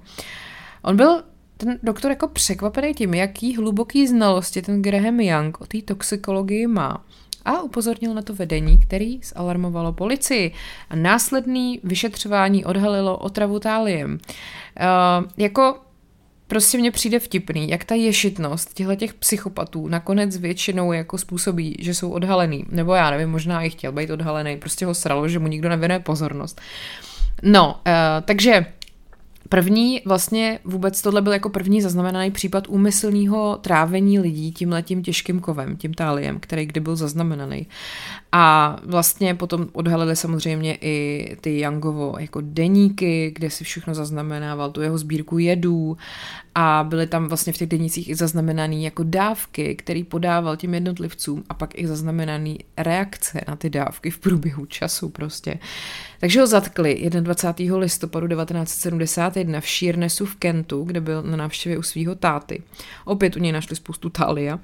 On 0.82 0.96
byl 0.96 1.24
ten 1.58 1.80
doktor 1.84 2.12
jako 2.12 2.28
překvapený 2.28 2.94
tím, 2.94 3.14
jaký 3.14 3.56
hluboký 3.56 4.08
znalosti 4.08 4.62
ten 4.62 4.82
Graham 4.82 5.20
Young 5.20 5.62
o 5.62 5.66
té 5.66 5.82
toxikologii 5.82 6.68
má. 6.68 7.06
A 7.46 7.62
upozornil 7.62 8.14
na 8.14 8.22
to 8.22 8.34
vedení, 8.34 8.80
který 8.80 9.20
zalarmovalo 9.24 9.94
policii. 9.94 10.54
A 10.90 10.96
následný 10.96 11.80
vyšetřování 11.84 12.66
odhalilo 12.66 13.18
otravu 13.18 13.60
táliem. 13.60 14.12
Uh, 14.14 15.30
jako 15.38 15.76
prostě 16.54 16.78
mně 16.78 16.92
přijde 16.92 17.20
vtipný, 17.20 17.70
jak 17.70 17.84
ta 17.84 17.96
ješitnost 17.96 18.74
těchto 18.74 18.96
těch 18.96 19.14
psychopatů 19.14 19.88
nakonec 19.88 20.38
většinou 20.38 20.94
jako 20.94 21.18
způsobí, 21.18 21.76
že 21.80 21.94
jsou 21.94 22.12
odhalený. 22.12 22.66
Nebo 22.70 22.94
já 22.94 23.12
nevím, 23.12 23.30
možná 23.30 23.62
i 23.64 23.70
chtěl 23.70 23.92
být 23.92 24.10
odhalený, 24.10 24.58
prostě 24.58 24.86
ho 24.86 24.94
sralo, 24.94 25.28
že 25.28 25.40
mu 25.40 25.48
nikdo 25.48 25.70
nevěnuje 25.70 26.00
pozornost. 26.00 26.62
No, 27.44 27.74
uh, 27.74 27.82
takže 28.26 28.66
První 29.50 30.02
vlastně 30.06 30.60
vůbec 30.64 31.02
tohle 31.02 31.22
byl 31.22 31.34
jako 31.34 31.50
první 31.50 31.82
zaznamenaný 31.82 32.32
případ 32.32 32.68
úmyslného 32.68 33.58
trávení 33.62 34.20
lidí 34.20 34.52
tím 34.52 34.72
letím 34.72 35.04
těžkým 35.04 35.40
kovem, 35.40 35.78
tím 35.78 35.94
táliem, 35.94 36.40
který 36.40 36.66
kdy 36.66 36.80
byl 36.80 36.96
zaznamenaný. 36.96 37.66
A 38.36 38.76
vlastně 38.84 39.36
potom 39.36 39.68
odhalili 39.74 40.16
samozřejmě 40.16 40.78
i 40.82 41.38
ty 41.42 41.60
Youngovo 41.60 42.16
jako 42.20 42.42
deníky, 42.44 43.32
kde 43.36 43.50
si 43.50 43.64
všechno 43.64 43.94
zaznamenával, 43.94 44.72
tu 44.72 44.82
jeho 44.82 44.98
sbírku 44.98 45.38
jedů 45.38 45.98
a 46.56 46.86
byly 46.90 47.08
tam 47.08 47.28
vlastně 47.28 47.54
v 47.54 47.58
těch 47.58 47.70
denících 47.70 48.10
i 48.10 48.16
zaznamenané 48.16 48.76
jako 48.76 49.04
dávky, 49.04 49.76
který 49.76 50.04
podával 50.04 50.58
těm 50.58 50.74
jednotlivcům 50.74 51.44
a 51.50 51.54
pak 51.54 51.80
i 51.80 51.88
zaznamenané 51.88 52.56
reakce 52.78 53.42
na 53.48 53.56
ty 53.56 53.70
dávky 53.70 54.10
v 54.10 54.18
průběhu 54.18 54.66
času 54.66 55.10
prostě. 55.10 55.60
Takže 56.20 56.40
ho 56.40 56.48
zatkli 56.48 57.10
21. 57.10 57.78
listopadu 57.78 58.28
1971 58.28 59.62
v 59.62 59.68
Sheernessu 59.68 60.26
v 60.26 60.36
Kentu, 60.36 60.84
kde 60.84 61.02
byl 61.02 61.24
na 61.24 61.38
návštěvě 61.38 61.78
u 61.78 61.82
svého 61.82 62.16
táty. 62.16 62.64
Opět 63.06 63.36
u 63.36 63.40
něj 63.40 63.52
našli 63.52 63.76
spoustu 63.76 64.10
talia. 64.10 64.56
Uh, 64.56 64.62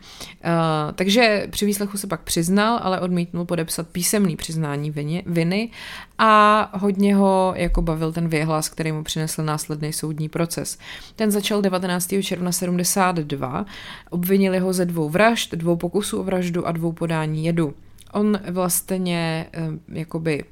takže 0.95 1.47
při 1.49 1.65
výslechu 1.65 1.97
se 1.97 2.07
pak 2.07 2.21
přiznal, 2.21 2.79
ale 2.83 2.99
odmítnul 2.99 3.45
podepsat 3.59 3.87
písemný 3.87 4.35
přiznání 4.35 4.91
viny, 4.91 5.23
viny 5.25 5.69
a 6.17 6.71
hodně 6.77 7.15
ho 7.15 7.53
jako 7.55 7.81
bavil 7.81 8.13
ten 8.13 8.27
věhlas, 8.27 8.69
který 8.69 8.91
mu 8.91 9.03
přinesl 9.03 9.43
následný 9.43 9.93
soudní 9.93 10.29
proces. 10.29 10.77
Ten 11.15 11.31
začal 11.31 11.61
19. 11.61 12.13
června 12.21 12.51
72, 12.51 13.65
obvinili 14.09 14.59
ho 14.59 14.73
ze 14.73 14.85
dvou 14.85 15.09
vražd, 15.09 15.55
dvou 15.55 15.75
pokusů 15.75 16.19
o 16.19 16.23
vraždu 16.23 16.67
a 16.67 16.71
dvou 16.71 16.91
podání 16.91 17.45
jedu. 17.45 17.73
On 18.11 18.39
vlastně 18.51 19.47
eh, 19.53 19.61
jakoby 19.87 20.43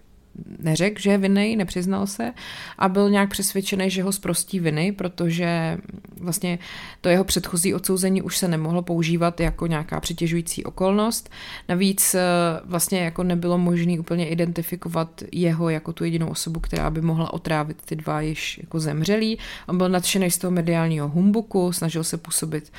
neřekl, 0.60 1.02
že 1.02 1.12
je 1.12 1.18
vinný, 1.18 1.56
nepřiznal 1.56 2.08
se 2.08 2.34
a 2.78 2.90
byl 2.90 3.10
nějak 3.10 3.30
přesvědčený, 3.30 3.90
že 3.90 4.04
ho 4.04 4.12
zprostí 4.12 4.60
viny, 4.60 4.92
protože 4.92 5.78
vlastně 6.20 6.60
to 7.02 7.10
jeho 7.10 7.24
předchozí 7.24 7.74
odsouzení 7.74 8.22
už 8.22 8.38
se 8.38 8.48
nemohlo 8.48 8.82
používat 8.82 9.40
jako 9.40 9.68
nějaká 9.68 10.00
přitěžující 10.00 10.64
okolnost. 10.64 11.30
Navíc 11.70 12.16
eh, 12.16 12.22
vlastně 12.66 13.00
jako 13.00 13.24
nebylo 13.24 13.58
možné 13.58 14.00
úplně 14.00 14.30
identifikovat 14.30 15.24
jeho 15.32 15.70
jako 15.70 15.94
tu 15.94 16.04
jedinou 16.04 16.28
osobu, 16.28 16.60
která 16.60 16.90
by 16.90 17.02
mohla 17.02 17.34
otrávit 17.34 17.82
ty 17.86 17.96
dva 17.96 18.22
již 18.22 18.58
jako 18.58 18.80
zemřelí. 18.80 19.38
On 19.68 19.78
byl 19.78 19.90
nadšený 19.90 20.32
z 20.32 20.38
toho 20.38 20.52
mediálního 20.52 21.10
humbuku, 21.10 21.72
snažil 21.72 22.04
se 22.04 22.18
působit 22.18 22.72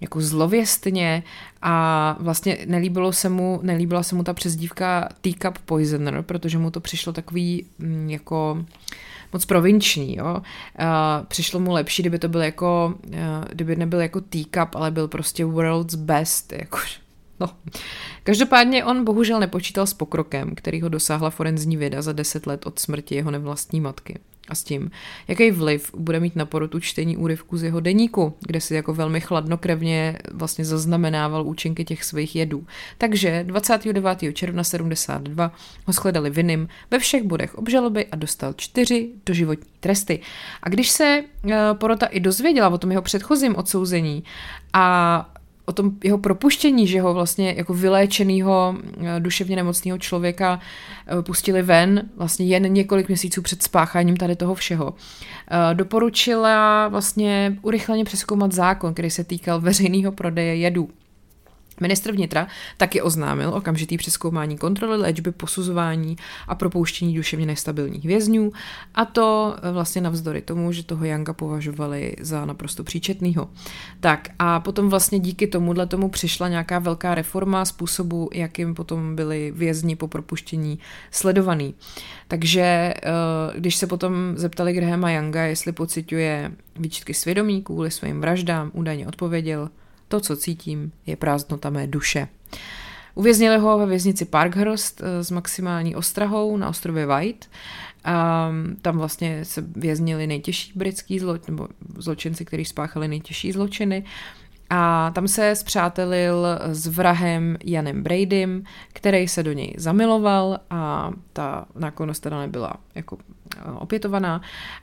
jako 0.00 0.20
zlověstně 0.20 1.22
a 1.62 2.16
vlastně 2.20 2.58
nelíbilo 2.66 3.12
se 3.12 3.28
mu, 3.28 3.60
nelíbila 3.62 4.02
se 4.02 4.14
mu 4.14 4.22
ta 4.22 4.34
přezdívka 4.34 5.08
Teacup 5.20 5.58
Poisoner, 5.64 6.22
protože 6.22 6.58
mu 6.58 6.70
to 6.70 6.80
přišlo 6.80 7.12
takový 7.12 7.66
mm, 7.78 8.10
jako 8.10 8.64
moc 9.32 9.44
provinční, 9.44 10.16
jo. 10.16 10.42
Přišlo 11.28 11.60
mu 11.60 11.72
lepší, 11.72 12.02
kdyby 12.02 12.18
to 12.18 12.28
byl 12.28 12.42
jako, 12.42 12.94
uh, 13.08 13.14
kdyby 13.50 13.76
nebyl 13.76 14.00
jako 14.00 14.20
teacup, 14.20 14.74
ale 14.74 14.90
byl 14.90 15.08
prostě 15.08 15.44
world's 15.44 15.94
best, 15.94 16.52
jako, 16.52 16.78
no. 17.40 17.50
Každopádně 18.22 18.84
on 18.84 19.04
bohužel 19.04 19.40
nepočítal 19.40 19.86
s 19.86 19.94
pokrokem, 19.94 20.54
který 20.54 20.80
ho 20.80 20.88
dosáhla 20.88 21.30
forenzní 21.30 21.76
věda 21.76 22.02
za 22.02 22.12
deset 22.12 22.46
let 22.46 22.66
od 22.66 22.78
smrti 22.78 23.14
jeho 23.14 23.30
nevlastní 23.30 23.80
matky 23.80 24.18
a 24.48 24.54
s 24.54 24.62
tím, 24.64 24.90
jaký 25.28 25.50
vliv 25.50 25.90
bude 25.96 26.20
mít 26.20 26.36
na 26.36 26.46
porotu 26.46 26.80
čtení 26.80 27.16
úryvku 27.16 27.56
z 27.56 27.62
jeho 27.62 27.80
deníku, 27.80 28.34
kde 28.40 28.60
si 28.60 28.74
jako 28.74 28.94
velmi 28.94 29.20
chladnokrevně 29.20 30.18
vlastně 30.32 30.64
zaznamenával 30.64 31.46
účinky 31.46 31.84
těch 31.84 32.04
svých 32.04 32.36
jedů. 32.36 32.66
Takže 32.98 33.44
29. 33.44 34.18
června 34.32 34.64
72 34.64 35.52
ho 35.84 35.92
shledali 35.92 36.30
vinným 36.30 36.68
ve 36.90 36.98
všech 36.98 37.22
bodech 37.22 37.54
obžaloby 37.54 38.06
a 38.06 38.16
dostal 38.16 38.52
čtyři 38.56 39.08
doživotní 39.26 39.70
tresty. 39.80 40.20
A 40.62 40.68
když 40.68 40.90
se 40.90 41.24
eh, 41.50 41.56
porota 41.74 42.06
i 42.06 42.20
dozvěděla 42.20 42.68
o 42.68 42.78
tom 42.78 42.90
jeho 42.90 43.02
předchozím 43.02 43.56
odsouzení 43.56 44.24
a 44.72 45.35
o 45.66 45.72
tom 45.72 45.92
jeho 46.04 46.18
propuštění, 46.18 46.86
že 46.86 47.00
ho 47.00 47.14
vlastně 47.14 47.54
jako 47.56 47.74
vyléčenýho 47.74 48.76
eh, 48.76 49.20
duševně 49.20 49.56
nemocného 49.56 49.98
člověka 49.98 50.60
eh, 51.06 51.22
pustili 51.22 51.62
ven 51.62 52.08
vlastně 52.16 52.46
jen 52.46 52.72
několik 52.72 53.08
měsíců 53.08 53.42
před 53.42 53.62
spácháním 53.62 54.16
tady 54.16 54.36
toho 54.36 54.54
všeho. 54.54 54.94
Eh, 55.50 55.74
doporučila 55.74 56.88
vlastně 56.88 57.58
urychleně 57.62 58.04
přeskoumat 58.04 58.52
zákon, 58.52 58.92
který 58.92 59.10
se 59.10 59.24
týkal 59.24 59.60
veřejného 59.60 60.12
prodeje 60.12 60.56
jedů. 60.56 60.88
Ministr 61.80 62.12
vnitra 62.12 62.46
taky 62.76 63.02
oznámil 63.02 63.54
okamžitý 63.54 63.96
přeskoumání 63.96 64.58
kontroly 64.58 64.96
léčby, 64.96 65.32
posuzování 65.32 66.16
a 66.48 66.54
propouštění 66.54 67.14
duševně 67.14 67.46
nestabilních 67.46 68.04
vězňů 68.04 68.52
a 68.94 69.04
to 69.04 69.56
eh, 69.62 69.72
vlastně 69.72 70.00
navzdory 70.00 70.42
tomu, 70.42 70.72
že 70.72 70.82
toho 70.82 71.04
Yanga 71.04 71.32
považovali 71.32 72.16
za 72.20 72.44
naprosto 72.44 72.84
příčetného. 72.84 73.48
Tak 74.00 74.28
a 74.38 74.60
potom 74.60 74.88
vlastně 74.88 75.18
díky 75.18 75.46
tomuhle 75.46 75.86
tomu 75.86 76.08
přišla 76.08 76.48
nějaká 76.48 76.78
velká 76.78 77.14
reforma 77.14 77.64
způsobu, 77.64 78.30
jakým 78.32 78.74
potom 78.74 79.16
byli 79.16 79.52
vězni 79.56 79.96
po 79.96 80.08
propuštění 80.08 80.78
sledovaný. 81.10 81.74
Takže 82.28 82.62
eh, 82.62 83.02
když 83.58 83.76
se 83.76 83.86
potom 83.86 84.12
zeptali 84.36 84.72
Grahama 84.72 85.10
Younga, 85.10 85.42
jestli 85.42 85.72
pociťuje 85.72 86.52
výčitky 86.76 87.14
svědomí 87.14 87.62
kvůli 87.62 87.90
svým 87.90 88.20
vraždám, 88.20 88.70
údajně 88.74 89.06
odpověděl, 89.06 89.68
to, 90.08 90.20
co 90.20 90.36
cítím, 90.36 90.92
je 91.06 91.16
prázdnota 91.16 91.70
mé 91.70 91.86
duše. 91.86 92.28
Uvěznili 93.14 93.58
ho 93.58 93.78
ve 93.78 93.86
věznici 93.86 94.24
Parkhurst 94.24 95.00
eh, 95.00 95.24
s 95.24 95.30
maximální 95.30 95.96
ostrahou 95.96 96.56
na 96.56 96.68
ostrově 96.68 97.06
White. 97.06 97.48
A 98.04 98.50
tam 98.82 98.98
vlastně 98.98 99.44
se 99.44 99.64
věznili 99.76 100.26
nejtěžší 100.26 100.72
britský 100.74 101.18
zlo, 101.18 101.38
nebo 101.48 101.68
zločinci, 101.98 102.44
kteří 102.44 102.64
spáchali 102.64 103.08
nejtěžší 103.08 103.52
zločiny. 103.52 104.04
A 104.70 105.10
tam 105.14 105.28
se 105.28 105.56
zpřátelil 105.56 106.46
s 106.66 106.86
vrahem 106.86 107.56
Janem 107.64 108.02
Bradym, 108.02 108.64
který 108.92 109.28
se 109.28 109.42
do 109.42 109.52
něj 109.52 109.74
zamiloval 109.78 110.58
a 110.70 111.10
ta 111.32 111.66
nakonec 111.74 112.20
teda 112.20 112.40
nebyla 112.40 112.72
jako 112.94 113.18
eh, 113.56 113.70
opětovaná 113.78 114.40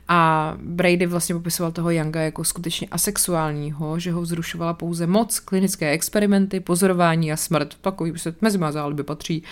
a 0.08 0.52
Brady 0.60 1.06
vlastně 1.06 1.34
popisoval 1.34 1.72
toho 1.72 1.90
Younga 1.90 2.20
jako 2.20 2.44
skutečně 2.44 2.88
asexuálního, 2.90 3.98
že 3.98 4.12
ho 4.12 4.20
vzrušovala 4.20 4.74
pouze 4.74 5.06
moc, 5.06 5.40
klinické 5.40 5.90
experimenty, 5.90 6.60
pozorování 6.60 7.32
a 7.32 7.36
smrt. 7.36 7.74
Takový 7.80 8.18
se 8.18 8.34
mezi 8.40 8.58
má 8.58 8.72
záliby 8.72 9.02
patří. 9.02 9.42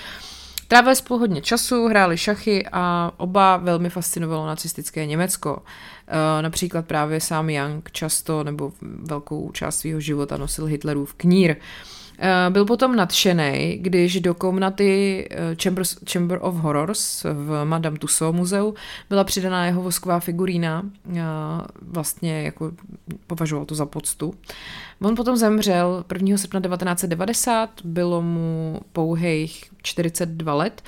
Trávili 0.73 0.97
spolu 0.97 1.21
hodně 1.21 1.41
času, 1.41 1.87
hráli 1.89 2.19
šachy 2.19 2.67
a 2.73 3.13
oba 3.17 3.57
velmi 3.57 3.91
fascinovalo 3.91 4.47
nacistické 4.47 5.07
Německo. 5.07 5.63
E, 6.09 6.43
například 6.43 6.87
právě 6.87 7.21
sám 7.21 7.51
Young 7.51 7.91
často 7.91 8.45
nebo 8.45 8.73
velkou 8.83 9.51
část 9.51 9.79
svého 9.79 10.01
života 10.01 10.37
nosil 10.37 10.65
Hitlerův 10.65 11.15
knír. 11.15 11.51
Eh, 11.51 12.02
byl 12.51 12.65
potom 12.65 12.97
nadšený, 12.97 13.79
když 13.81 14.21
do 14.21 14.35
komnaty 14.35 15.29
eh, 15.31 15.57
Chambers, 15.63 15.99
Chamber 16.13 16.39
of 16.43 16.55
Horrors 16.55 17.25
v 17.25 17.65
Madame 17.65 17.99
Tussauds 17.99 18.37
muzeu 18.37 18.75
byla 19.09 19.25
přidaná 19.25 19.67
jeho 19.67 19.83
vosková 19.83 20.21
figurína. 20.21 20.83
Eh, 21.17 21.21
vlastně 21.83 22.43
jako 22.43 22.73
považoval 23.27 23.65
to 23.67 23.75
za 23.75 23.87
poctu. 23.87 24.35
On 25.01 25.15
potom 25.15 25.37
zemřel 25.37 26.05
1. 26.15 26.39
srpna 26.39 26.61
1990, 26.61 27.71
bylo 27.85 28.23
mu 28.23 28.81
pouhých 28.93 29.65
42 29.83 30.55
let 30.55 30.83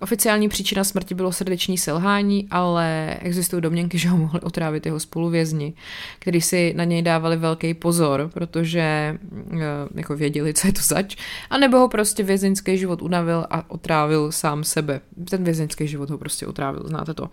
Oficiální 0.00 0.48
příčina 0.48 0.84
smrti 0.84 1.14
bylo 1.14 1.32
srdeční 1.32 1.78
selhání, 1.78 2.48
ale 2.50 3.16
existují 3.20 3.62
domněnky, 3.62 3.98
že 3.98 4.08
ho 4.08 4.16
mohli 4.16 4.40
otrávit 4.40 4.86
jeho 4.86 5.00
spoluvězni, 5.00 5.74
kteří 6.18 6.40
si 6.40 6.74
na 6.76 6.84
něj 6.84 7.02
dávali 7.02 7.36
velký 7.36 7.74
pozor, 7.74 8.30
protože 8.34 8.80
eh, 8.80 9.58
jako 9.94 10.16
věděli, 10.16 10.54
co 10.54 10.66
je 10.66 10.72
to 10.72 10.82
zač, 10.82 11.16
a 11.50 11.58
nebo 11.58 11.78
ho 11.78 11.88
prostě 11.88 12.22
vězeňský 12.22 12.78
život 12.78 13.02
unavil 13.02 13.46
a 13.50 13.70
otrávil 13.70 14.32
sám 14.32 14.64
sebe. 14.64 15.00
Ten 15.30 15.44
vězeňský 15.44 15.88
život 15.88 16.10
ho 16.10 16.18
prostě 16.18 16.46
otrávil, 16.46 16.82
znáte 16.86 17.14
to. 17.14 17.30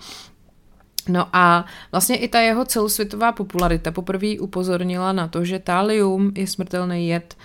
No 1.10 1.28
a 1.34 1.66
vlastně 1.92 2.18
i 2.18 2.28
ta 2.28 2.40
jeho 2.40 2.66
celosvětová 2.66 3.32
popularita 3.32 3.92
poprvé 3.92 4.40
upozornila 4.40 5.12
na 5.12 5.28
to, 5.28 5.46
že 5.46 5.60
talium 5.60 6.32
je 6.36 6.48
smrtelný 6.48 7.08
jed 7.08 7.38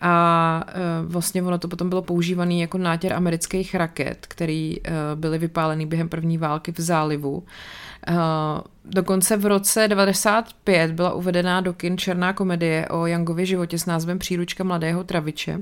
a 0.00 0.64
e, 0.68 0.72
vlastně 1.06 1.42
ono 1.42 1.58
to 1.58 1.68
potom 1.68 1.88
bylo 1.88 2.02
používané 2.02 2.54
jako 2.54 2.78
nátěr 2.78 3.12
amerických 3.12 3.74
raket, 3.74 4.26
který 4.28 4.76
e, 4.76 4.90
byly 5.14 5.38
vypálený 5.38 5.86
během 5.86 6.08
první 6.08 6.38
války 6.38 6.72
v 6.72 6.80
zálivu. 6.80 7.42
E, 8.08 8.14
dokonce 8.84 9.36
v 9.36 9.46
roce 9.46 9.88
95 9.88 10.92
byla 10.92 11.12
uvedená 11.12 11.60
do 11.60 11.72
kin 11.72 11.98
černá 11.98 12.32
komedie 12.32 12.88
o 12.88 13.06
Youngově 13.06 13.46
životě 13.46 13.78
s 13.78 13.86
názvem 13.86 14.18
Příručka 14.18 14.64
mladého 14.64 15.04
traviče. 15.04 15.58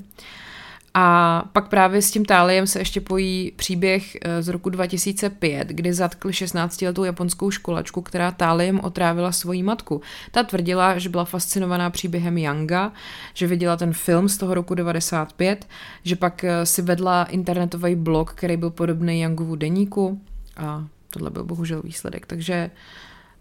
A 0.95 1.45
pak 1.53 1.69
právě 1.69 2.03
s 2.03 2.11
tím 2.11 2.25
Táliem 2.25 2.67
se 2.67 2.79
ještě 2.79 3.01
pojí 3.01 3.53
příběh 3.57 4.17
eh, 4.23 4.43
z 4.43 4.49
roku 4.49 4.71
2005, 4.71 5.69
kdy 5.69 5.93
zatkli 5.93 6.33
16-letou 6.33 7.05
japonskou 7.05 7.51
školačku, 7.51 8.03
která 8.03 8.31
Táliem 8.31 8.81
otrávila 8.81 9.33
svoji 9.33 9.63
matku. 9.63 10.01
Ta 10.31 10.43
tvrdila, 10.43 10.99
že 10.99 11.09
byla 11.09 11.25
fascinovaná 11.25 11.91
příběhem 11.91 12.39
Yanga, 12.39 12.93
že 13.35 13.47
viděla 13.47 13.77
ten 13.77 13.93
film 13.93 14.29
z 14.29 14.37
toho 14.37 14.55
roku 14.55 14.75
95, 14.75 15.67
že 16.05 16.17
pak 16.17 16.45
eh, 16.45 16.67
si 16.67 16.83
vedla 16.83 17.25
internetový 17.25 17.95
blog, 17.95 18.33
který 18.35 18.57
byl 18.57 18.71
podobný 18.71 19.21
Yangovu 19.21 19.57
deníku 19.57 20.21
a 20.57 20.87
tohle 21.11 21.31
byl 21.31 21.45
bohužel 21.45 21.83
výsledek. 21.83 22.27
Takže 22.27 22.71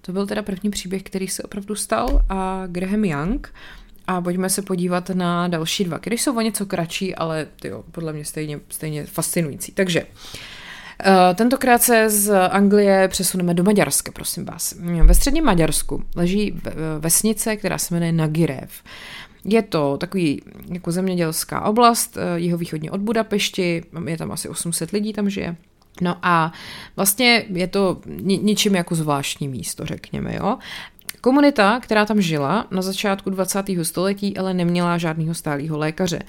to 0.02 0.12
byl 0.12 0.28
teda 0.28 0.42
první 0.42 0.70
příběh, 0.70 1.04
který 1.04 1.28
se 1.28 1.44
opravdu 1.44 1.76
stal 1.76 2.22
a 2.30 2.64
Graham 2.68 3.06
Young 3.06 3.54
a 4.08 4.22
pojďme 4.22 4.50
se 4.50 4.62
podívat 4.62 5.10
na 5.10 5.48
další 5.48 5.84
dva, 5.84 6.00
které 6.00 6.16
jsou 6.16 6.38
o 6.38 6.42
něco 6.42 6.66
kratší, 6.66 7.16
ale 7.16 7.48
tyjo, 7.60 7.84
podle 7.92 8.14
mě 8.14 8.26
stejně, 8.26 8.60
stejně 8.70 9.06
fascinující. 9.06 9.72
Takže 9.72 10.06
Uh, 11.06 11.36
tentokrát 11.36 11.82
se 11.82 12.10
z 12.10 12.48
Anglie 12.50 13.08
přesuneme 13.08 13.54
do 13.54 13.64
Maďarska, 13.64 14.12
prosím 14.12 14.46
vás. 14.46 14.76
Ve 15.04 15.14
středním 15.14 15.44
Maďarsku 15.44 16.04
leží 16.16 16.62
vesnice, 17.00 17.56
která 17.56 17.78
se 17.78 17.94
jmenuje 17.94 18.12
Nagirev. 18.12 18.84
Je 19.46 19.62
to 19.62 19.98
takový 19.98 20.42
jako 20.70 20.92
zemědělská 20.92 21.62
oblast, 21.62 22.18
jeho 22.36 22.58
východně 22.58 22.92
od 22.92 23.02
Budapešti, 23.02 23.84
je 24.08 24.18
tam 24.18 24.32
asi 24.32 24.50
800 24.50 24.92
lidí, 24.92 25.14
tam 25.14 25.30
žije. 25.30 25.56
No 26.02 26.18
a 26.22 26.52
vlastně 26.96 27.46
je 27.50 27.68
to 27.68 28.02
ničím 28.26 28.76
jako 28.76 28.96
zvláštní 28.96 29.48
místo, 29.48 29.86
řekněme, 29.86 30.36
jo. 30.36 30.58
Komunita, 31.22 31.80
která 31.80 32.06
tam 32.06 32.22
žila 32.22 32.68
na 32.72 32.82
začátku 32.82 33.30
20. 33.30 33.66
století, 33.84 34.38
ale 34.38 34.54
neměla 34.54 34.98
žádného 34.98 35.34
stálého 35.34 35.78
lékaře. 35.78 36.20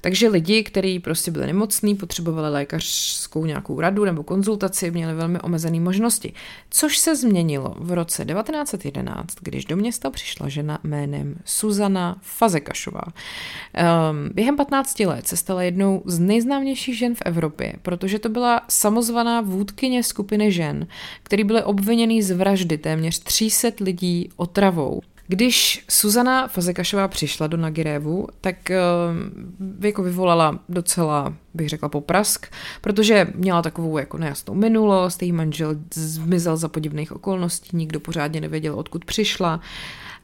Takže 0.00 0.28
lidi, 0.28 0.64
kteří 0.64 0.98
prostě 0.98 1.30
byli 1.30 1.46
nemocní, 1.46 1.94
potřebovali 1.94 2.50
lékařskou 2.50 3.44
nějakou 3.44 3.80
radu 3.80 4.04
nebo 4.04 4.22
konzultaci, 4.22 4.90
měli 4.90 5.14
velmi 5.14 5.40
omezené 5.40 5.80
možnosti. 5.80 6.32
Což 6.70 6.98
se 6.98 7.16
změnilo 7.16 7.74
v 7.78 7.92
roce 7.92 8.24
1911, 8.24 9.36
když 9.40 9.64
do 9.64 9.76
města 9.76 10.10
přišla 10.10 10.48
žena 10.48 10.78
jménem 10.84 11.36
Suzana 11.44 12.16
Fazekašová. 12.22 13.02
Um, 13.04 14.30
během 14.34 14.56
15 14.56 15.00
let 15.00 15.28
se 15.28 15.36
stala 15.36 15.62
jednou 15.62 16.02
z 16.04 16.18
nejznámějších 16.18 16.98
žen 16.98 17.14
v 17.14 17.22
Evropě, 17.24 17.72
protože 17.82 18.18
to 18.18 18.28
byla 18.28 18.62
samozvaná 18.68 19.40
vůdkyně 19.40 20.02
skupiny 20.02 20.52
žen, 20.52 20.86
který 21.22 21.44
byly 21.44 21.62
obviněný 21.62 22.22
z 22.22 22.30
vraždy 22.30 22.78
téměř 22.78 23.18
300 23.18 23.68
lidí 23.80 24.30
otravou. 24.36 25.00
Když 25.30 25.84
Suzana 25.88 26.48
Fazekašová 26.48 27.08
přišla 27.08 27.46
do 27.46 27.56
Nagirevu, 27.56 28.28
tak 28.40 28.56
uh, 28.70 29.86
jako 29.86 30.02
vyvolala 30.02 30.58
docela, 30.68 31.34
bych 31.54 31.68
řekla, 31.68 31.88
poprask, 31.88 32.46
protože 32.80 33.26
měla 33.34 33.62
takovou 33.62 33.98
jako 33.98 34.18
nejasnou 34.18 34.54
minulost, 34.54 35.22
její 35.22 35.32
manžel 35.32 35.76
zmizel 35.94 36.56
za 36.56 36.68
podivných 36.68 37.12
okolností, 37.12 37.76
nikdo 37.76 38.00
pořádně 38.00 38.40
nevěděl, 38.40 38.74
odkud 38.74 39.04
přišla. 39.04 39.60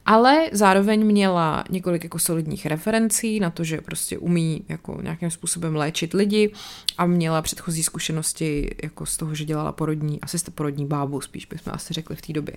Ale 0.09 0.49
zároveň 0.51 1.05
měla 1.05 1.63
několik 1.69 2.03
jako 2.03 2.19
solidních 2.19 2.65
referencí 2.65 3.39
na 3.39 3.49
to, 3.49 3.63
že 3.63 3.81
prostě 3.81 4.17
umí 4.17 4.65
jako 4.69 4.99
nějakým 5.01 5.31
způsobem 5.31 5.75
léčit 5.75 6.13
lidi 6.13 6.51
a 6.97 7.05
měla 7.05 7.41
předchozí 7.41 7.83
zkušenosti 7.83 8.75
jako 8.83 9.05
z 9.05 9.17
toho, 9.17 9.35
že 9.35 9.45
dělala 9.45 9.71
porodní, 9.71 10.21
asi 10.21 10.39
jste 10.39 10.51
porodní 10.51 10.85
bábu, 10.85 11.21
spíš 11.21 11.45
bychom 11.45 11.73
asi 11.73 11.93
řekli 11.93 12.15
v 12.15 12.21
té 12.21 12.33
době. 12.33 12.55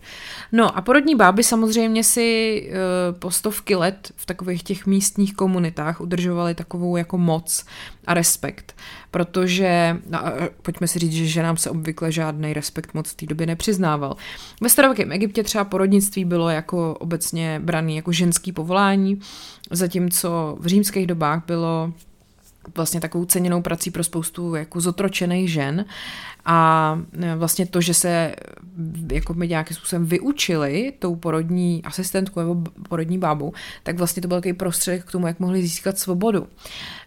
No 0.53 0.77
a 0.77 0.81
porodní 0.81 1.15
báby 1.15 1.45
samozřejmě 1.45 2.05
si 2.05 2.63
uh, 3.13 3.19
po 3.19 3.31
stovky 3.31 3.77
let 3.77 4.13
v 4.17 4.27
takových 4.27 4.63
těch 4.63 4.87
místních 4.87 5.35
komunitách 5.35 6.01
udržovaly 6.01 6.55
takovou 6.55 6.97
jako 6.97 7.19
moc 7.19 7.65
a 8.07 8.15
respekt, 8.15 8.75
protože, 9.11 9.96
no, 10.11 10.18
pojďme 10.62 10.88
si 10.88 10.99
říct, 10.99 11.12
že 11.12 11.27
ženám 11.27 11.57
se 11.57 11.70
obvykle 11.70 12.12
žádný 12.12 12.53
respekt 12.53 12.94
moc 12.94 13.11
v 13.11 13.14
té 13.14 13.27
době 13.27 13.46
nepřiznával. 13.46 14.16
Ve 14.61 14.68
starověkém 14.68 15.12
Egyptě 15.12 15.42
třeba 15.42 15.64
porodnictví 15.64 16.25
bylo 16.25 16.49
jako 16.49 16.94
obecně 16.94 17.61
braný 17.64 17.96
jako 17.96 18.12
ženský 18.12 18.53
povolání, 18.53 19.20
zatímco 19.70 20.57
v 20.61 20.66
římských 20.66 21.07
dobách 21.07 21.42
bylo 21.46 21.92
vlastně 22.77 23.01
takovou 23.01 23.25
ceněnou 23.25 23.62
prací 23.62 23.90
pro 23.90 24.05
spoustu 24.05 24.55
jako 24.55 24.81
zotročených 24.81 25.53
žen 25.53 25.85
a 26.44 26.99
e, 27.23 27.37
vlastně 27.37 27.66
to, 27.66 27.81
že 27.81 27.94
se 27.94 28.35
jako 29.12 29.35
my 29.35 29.49
nějakým 29.49 29.77
způsobem 29.77 30.07
vyučili 30.07 30.92
tou 30.99 31.16
porodní 31.16 31.83
asistentku 31.85 32.40
nebo 32.40 32.57
porodní 32.88 33.18
bábu, 33.18 33.53
tak 33.83 33.99
vlastně 33.99 34.23
to 34.23 34.29
byl 34.29 34.37
takový 34.37 34.53
prostředek 34.53 35.05
k 35.05 35.12
tomu, 35.12 35.27
jak 35.27 35.40
mohli 35.40 35.62
získat 35.62 35.99
svobodu. 35.99 36.46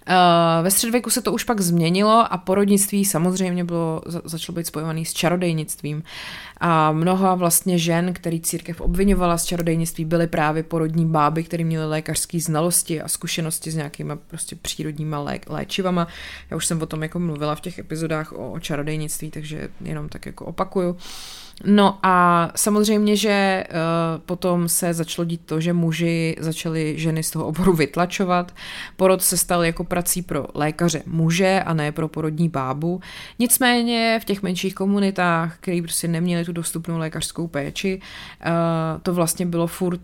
Uh, 0.09 0.63
ve 0.63 0.71
středověku 0.71 1.09
se 1.09 1.21
to 1.21 1.33
už 1.33 1.43
pak 1.43 1.61
změnilo 1.61 2.33
a 2.33 2.37
porodnictví 2.37 3.05
samozřejmě 3.05 3.63
bylo, 3.63 4.01
začalo 4.05 4.55
být 4.55 4.67
spojovaný 4.67 5.05
s 5.05 5.13
čarodejnictvím. 5.13 6.03
A 6.57 6.91
mnoha 6.91 7.35
vlastně 7.35 7.77
žen, 7.77 8.13
který 8.13 8.41
církev 8.41 8.81
obvinovala 8.81 9.37
z 9.37 9.45
čarodejnictví, 9.45 10.05
byly 10.05 10.27
právě 10.27 10.63
porodní 10.63 11.05
báby, 11.05 11.43
které 11.43 11.63
měly 11.63 11.85
lékařské 11.85 12.39
znalosti 12.39 13.01
a 13.01 13.07
zkušenosti 13.07 13.71
s 13.71 13.75
nějakýma 13.75 14.15
prostě 14.15 14.55
přírodníma 14.55 15.19
lé, 15.19 15.39
léčivama. 15.47 16.07
Já 16.49 16.57
už 16.57 16.65
jsem 16.65 16.81
o 16.81 16.85
tom 16.85 17.03
jako 17.03 17.19
mluvila 17.19 17.55
v 17.55 17.61
těch 17.61 17.79
epizodách 17.79 18.31
o, 18.31 18.51
o 18.51 18.59
čarodejnictví, 18.59 19.31
takže 19.31 19.69
jenom 19.81 20.09
tak 20.09 20.25
jako 20.25 20.45
opakuju. 20.45 20.89
Uh, 20.89 20.97
No 21.65 21.99
a 22.03 22.49
samozřejmě, 22.55 23.15
že 23.15 23.63
uh, 23.69 23.75
potom 24.25 24.69
se 24.69 24.93
začalo 24.93 25.25
dít 25.25 25.41
to, 25.45 25.59
že 25.59 25.73
muži 25.73 26.35
začali 26.39 26.93
ženy 26.97 27.23
z 27.23 27.31
toho 27.31 27.45
oboru 27.45 27.73
vytlačovat. 27.73 28.55
Porod 28.95 29.21
se 29.21 29.37
stal 29.37 29.63
jako 29.63 29.83
prací 29.83 30.21
pro 30.21 30.45
lékaře 30.53 31.03
muže 31.05 31.63
a 31.65 31.73
ne 31.73 31.91
pro 31.91 32.07
porodní 32.07 32.49
bábu. 32.49 33.01
Nicméně 33.39 34.19
v 34.21 34.25
těch 34.25 34.43
menších 34.43 34.75
komunitách, 34.75 35.57
které 35.59 35.81
prostě 35.81 36.07
neměli 36.07 36.45
tu 36.45 36.51
dostupnou 36.51 36.97
lékařskou 36.97 37.47
péči, 37.47 38.01
uh, 38.45 38.51
to 39.01 39.13
vlastně 39.13 39.45
bylo 39.45 39.67
furt 39.67 40.01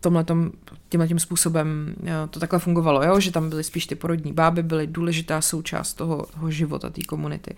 tomhletom, 0.00 0.50
tímhle 0.94 1.08
tím 1.08 1.18
způsobem 1.18 1.94
eh, 2.06 2.12
to 2.30 2.40
takhle 2.40 2.58
fungovalo, 2.58 3.02
jo? 3.02 3.20
že 3.20 3.32
tam 3.32 3.50
byly 3.50 3.64
spíš 3.64 3.86
ty 3.86 3.94
porodní 3.94 4.32
báby, 4.32 4.62
byly 4.62 4.86
důležitá 4.86 5.40
součást 5.40 5.94
toho, 5.94 6.26
toho 6.34 6.50
života, 6.50 6.90
té 6.90 7.02
komunity. 7.02 7.56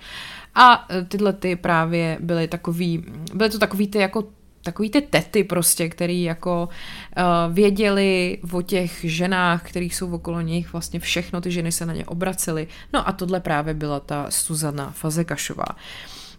A 0.55 0.87
eh, 0.89 1.05
tyhle 1.05 1.33
ty 1.33 1.57
právě 1.57 2.19
byly 2.21 2.49
takový, 2.49 3.05
byly 3.35 3.51
to 3.51 3.59
takový 3.59 3.89
ty 3.89 3.99
jako 3.99 4.25
takový 4.63 4.91
ty 4.91 5.01
tety 5.01 5.45
prostě, 5.45 5.89
který 5.89 6.23
jako 6.23 6.69
uh, 6.69 7.55
věděli 7.55 8.39
o 8.53 8.63
těch 8.63 8.99
ženách, 9.03 9.63
kterých 9.63 9.97
jsou 9.97 10.11
okolo 10.11 10.41
nich, 10.41 10.73
vlastně 10.73 11.01
všechno 11.01 11.41
ty 11.41 11.51
ženy 11.51 11.73
se 11.73 11.87
na 11.87 11.93
ně 11.93 12.05
obracely. 12.07 12.67
No 12.93 13.09
a 13.09 13.13
tohle 13.13 13.41
právě 13.41 13.75
byla 13.75 14.01
ta 14.01 14.27
Suzana 14.31 14.91
Fazekašová. 14.91 15.67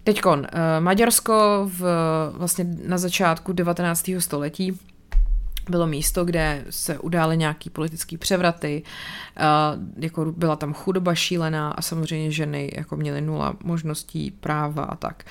Teďkon, 0.03 0.39
uh, 0.39 0.45
Maďarsko 0.79 1.69
v, 1.71 1.81
vlastně 2.33 2.65
na 2.87 2.97
začátku 2.97 3.53
19. 3.53 4.11
století 4.19 4.79
bylo 5.69 5.87
místo, 5.87 6.25
kde 6.25 6.65
se 6.69 6.99
udály 6.99 7.37
nějaký 7.37 7.69
politický 7.69 8.17
převraty, 8.17 8.83
uh, 9.39 10.03
jako 10.03 10.25
byla 10.37 10.55
tam 10.55 10.73
chudoba 10.73 11.15
šílená 11.15 11.71
a 11.71 11.81
samozřejmě 11.81 12.31
ženy 12.31 12.71
jako 12.75 12.95
měly 12.95 13.21
nula 13.21 13.55
možností, 13.63 14.31
práva 14.31 14.83
a 14.83 14.95
tak. 14.95 15.23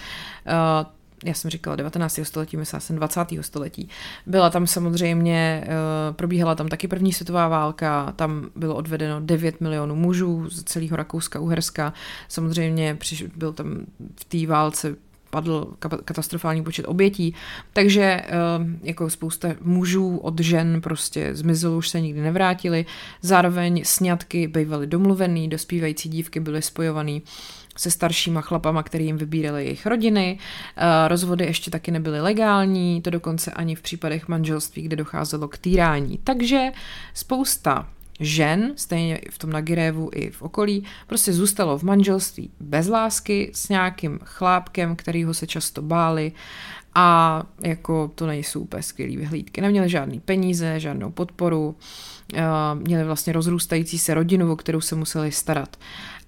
Uh, 0.46 0.96
já 1.24 1.34
jsem 1.34 1.50
říkala 1.50 1.76
19. 1.76 2.20
století, 2.22 2.56
myslím 2.56 2.80
jsem 2.80 2.96
20. 2.96 3.20
století. 3.40 3.88
Byla 4.26 4.50
tam 4.50 4.66
samozřejmě, 4.66 5.64
uh, 5.66 6.16
probíhala 6.16 6.54
tam 6.54 6.68
taky 6.68 6.88
první 6.88 7.12
světová 7.12 7.48
válka, 7.48 8.12
tam 8.16 8.50
bylo 8.56 8.74
odvedeno 8.74 9.20
9 9.20 9.60
milionů 9.60 9.96
mužů 9.96 10.50
z 10.50 10.62
celého 10.62 10.96
Rakouska, 10.96 11.40
Uherska. 11.40 11.92
Samozřejmě 12.28 12.98
byl 13.36 13.52
tam 13.52 13.86
v 14.20 14.24
té 14.24 14.46
válce 14.46 14.96
padl 15.36 15.74
katastrofální 16.04 16.64
počet 16.64 16.84
obětí, 16.84 17.34
takže 17.72 18.02
eh, 18.02 18.24
jako 18.82 19.10
spousta 19.10 19.48
mužů 19.60 20.16
od 20.16 20.40
žen 20.40 20.80
prostě 20.80 21.34
zmizelo, 21.34 21.76
už 21.76 21.88
se 21.88 22.00
nikdy 22.00 22.20
nevrátili, 22.20 22.86
zároveň 23.22 23.84
sňatky 23.84 24.48
bývaly 24.48 24.86
domluvený, 24.86 25.48
dospívající 25.48 26.08
dívky 26.08 26.40
byly 26.40 26.62
spojovaný 26.62 27.22
se 27.76 27.90
staršíma 27.90 28.40
chlapama, 28.40 28.82
který 28.82 29.06
jim 29.06 29.16
vybírali 29.16 29.64
jejich 29.64 29.86
rodiny. 29.86 30.38
Eh, 30.76 31.08
rozvody 31.08 31.44
ještě 31.44 31.70
taky 31.70 31.90
nebyly 31.90 32.20
legální, 32.20 33.02
to 33.02 33.10
dokonce 33.10 33.50
ani 33.50 33.74
v 33.74 33.82
případech 33.82 34.28
manželství, 34.28 34.82
kde 34.82 34.96
docházelo 34.96 35.48
k 35.48 35.58
týrání. 35.58 36.18
Takže 36.24 36.72
spousta 37.14 37.88
žen, 38.20 38.72
stejně 38.76 39.20
v 39.30 39.38
tom 39.38 39.50
Nagirevu 39.50 40.10
i 40.14 40.30
v 40.30 40.42
okolí, 40.42 40.84
prostě 41.06 41.32
zůstalo 41.32 41.78
v 41.78 41.82
manželství 41.82 42.50
bez 42.60 42.88
lásky 42.88 43.50
s 43.54 43.68
nějakým 43.68 44.18
chlápkem, 44.24 44.96
kterýho 44.96 45.34
se 45.34 45.46
často 45.46 45.82
báli 45.82 46.32
a 46.94 47.42
jako 47.62 48.10
to 48.14 48.26
nejsou 48.26 48.60
úplně 48.60 48.82
skvělý 48.82 49.16
vyhlídky. 49.16 49.60
Neměli 49.60 49.88
žádný 49.88 50.20
peníze, 50.20 50.80
žádnou 50.80 51.10
podporu, 51.10 51.76
eh, 52.34 52.42
měli 52.74 53.04
vlastně 53.04 53.32
rozrůstající 53.32 53.98
se 53.98 54.14
rodinu, 54.14 54.52
o 54.52 54.56
kterou 54.56 54.80
se 54.80 54.94
museli 54.94 55.32
starat. 55.32 55.76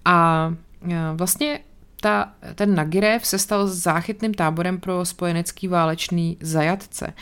A 0.04 0.54
eh, 0.90 0.96
vlastně 1.14 1.60
ta, 2.00 2.32
ten 2.54 2.74
Nagirev 2.74 3.26
se 3.26 3.38
stal 3.38 3.66
záchytným 3.66 4.34
táborem 4.34 4.80
pro 4.80 5.04
spojenecký 5.04 5.68
válečný 5.68 6.36
zajatce. 6.40 7.12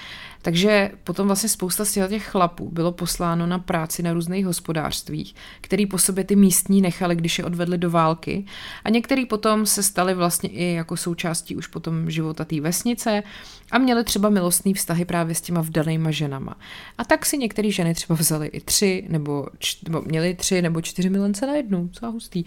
Takže 0.46 0.90
potom 1.04 1.26
vlastně 1.26 1.48
spousta 1.48 1.84
z 1.84 2.08
těch 2.08 2.26
chlapů 2.26 2.70
bylo 2.72 2.92
posláno 2.92 3.46
na 3.46 3.58
práci 3.58 4.02
na 4.02 4.12
různých 4.12 4.46
hospodářstvích, 4.46 5.34
který 5.60 5.86
po 5.86 5.98
sobě 5.98 6.24
ty 6.24 6.36
místní 6.36 6.80
nechali, 6.80 7.16
když 7.16 7.38
je 7.38 7.44
odvedli 7.44 7.78
do 7.78 7.90
války. 7.90 8.44
A 8.84 8.90
některý 8.90 9.26
potom 9.26 9.66
se 9.66 9.82
stali 9.82 10.14
vlastně 10.14 10.48
i 10.48 10.72
jako 10.72 10.96
součástí 10.96 11.56
už 11.56 11.66
potom 11.66 12.10
života 12.10 12.44
té 12.44 12.60
vesnice 12.60 13.22
a 13.70 13.78
měli 13.78 14.04
třeba 14.04 14.28
milostný 14.28 14.74
vztahy 14.74 15.04
právě 15.04 15.34
s 15.34 15.40
těma 15.40 15.60
vdanýma 15.60 16.10
ženama. 16.10 16.54
A 16.98 17.04
tak 17.04 17.26
si 17.26 17.38
některé 17.38 17.70
ženy 17.70 17.94
třeba 17.94 18.16
vzali 18.16 18.46
i 18.46 18.60
tři, 18.60 19.06
nebo, 19.08 19.46
č- 19.58 19.76
nebo 19.84 20.02
měli 20.02 20.34
tři 20.34 20.62
nebo 20.62 20.80
čtyři 20.80 21.10
milence 21.10 21.46
na 21.46 21.54
jednu, 21.54 21.88
co 21.92 22.10
hustý. 22.10 22.44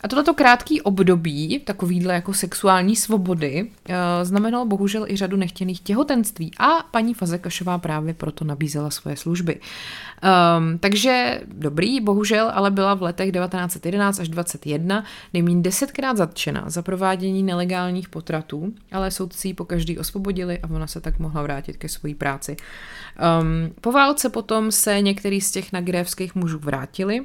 A 0.00 0.08
tohleto 0.08 0.34
krátký 0.34 0.80
období 0.80 1.58
takovýhle 1.58 2.14
jako 2.14 2.34
sexuální 2.34 2.96
svobody 2.96 3.62
uh, 3.62 3.94
znamenalo 4.22 4.66
bohužel 4.66 5.06
i 5.08 5.16
řadu 5.16 5.36
nechtěných 5.36 5.80
těhotenství 5.80 6.50
a 6.58 6.68
paní 6.90 7.14
Fazekašová 7.38 7.78
právě 7.78 8.14
proto 8.14 8.44
nabízela 8.44 8.90
svoje 8.90 9.16
služby. 9.16 9.60
Um, 9.60 10.78
takže 10.78 11.40
dobrý, 11.46 12.00
bohužel, 12.00 12.50
ale 12.54 12.70
byla 12.70 12.94
v 12.94 13.02
letech 13.02 13.32
1911 13.32 14.20
až 14.20 14.28
21 14.28 15.04
nejméně 15.32 15.62
desetkrát 15.62 16.16
zatčena 16.16 16.64
za 16.66 16.82
provádění 16.82 17.42
nelegálních 17.42 18.08
potratů, 18.08 18.74
ale 18.92 19.10
soudci 19.10 19.48
ji 19.48 19.54
po 19.54 19.64
každý 19.64 19.98
osvobodili 19.98 20.58
a 20.58 20.70
ona 20.70 20.86
se 20.86 21.00
tak 21.00 21.18
mohla 21.18 21.42
vrátit 21.42 21.76
ke 21.76 21.88
své 21.88 22.14
práci. 22.14 22.56
Um, 23.40 23.74
po 23.80 23.92
válce 23.92 24.28
potom 24.28 24.72
se 24.72 25.00
některý 25.00 25.40
z 25.40 25.50
těch 25.50 25.72
nagrévských 25.72 26.34
mužů 26.34 26.58
vrátili, 26.58 27.24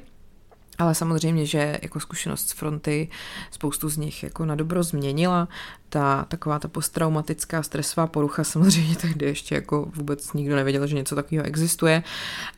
ale 0.77 0.95
samozřejmě, 0.95 1.45
že 1.45 1.79
jako 1.81 1.99
zkušenost 1.99 2.49
z 2.49 2.51
fronty 2.51 3.09
spoustu 3.51 3.89
z 3.89 3.97
nich 3.97 4.23
jako 4.23 4.45
na 4.45 4.55
dobro 4.55 4.83
změnila. 4.83 5.47
Ta 5.89 6.25
taková 6.27 6.59
ta 6.59 6.67
posttraumatická 6.67 7.63
stresová 7.63 8.07
porucha 8.07 8.43
samozřejmě 8.53 8.95
tehdy 8.95 9.25
ještě 9.25 9.55
jako 9.55 9.87
vůbec 9.95 10.33
nikdo 10.33 10.55
nevěděl, 10.55 10.87
že 10.87 10.95
něco 10.95 11.15
takového 11.15 11.45
existuje 11.45 12.03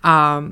a 0.04 0.44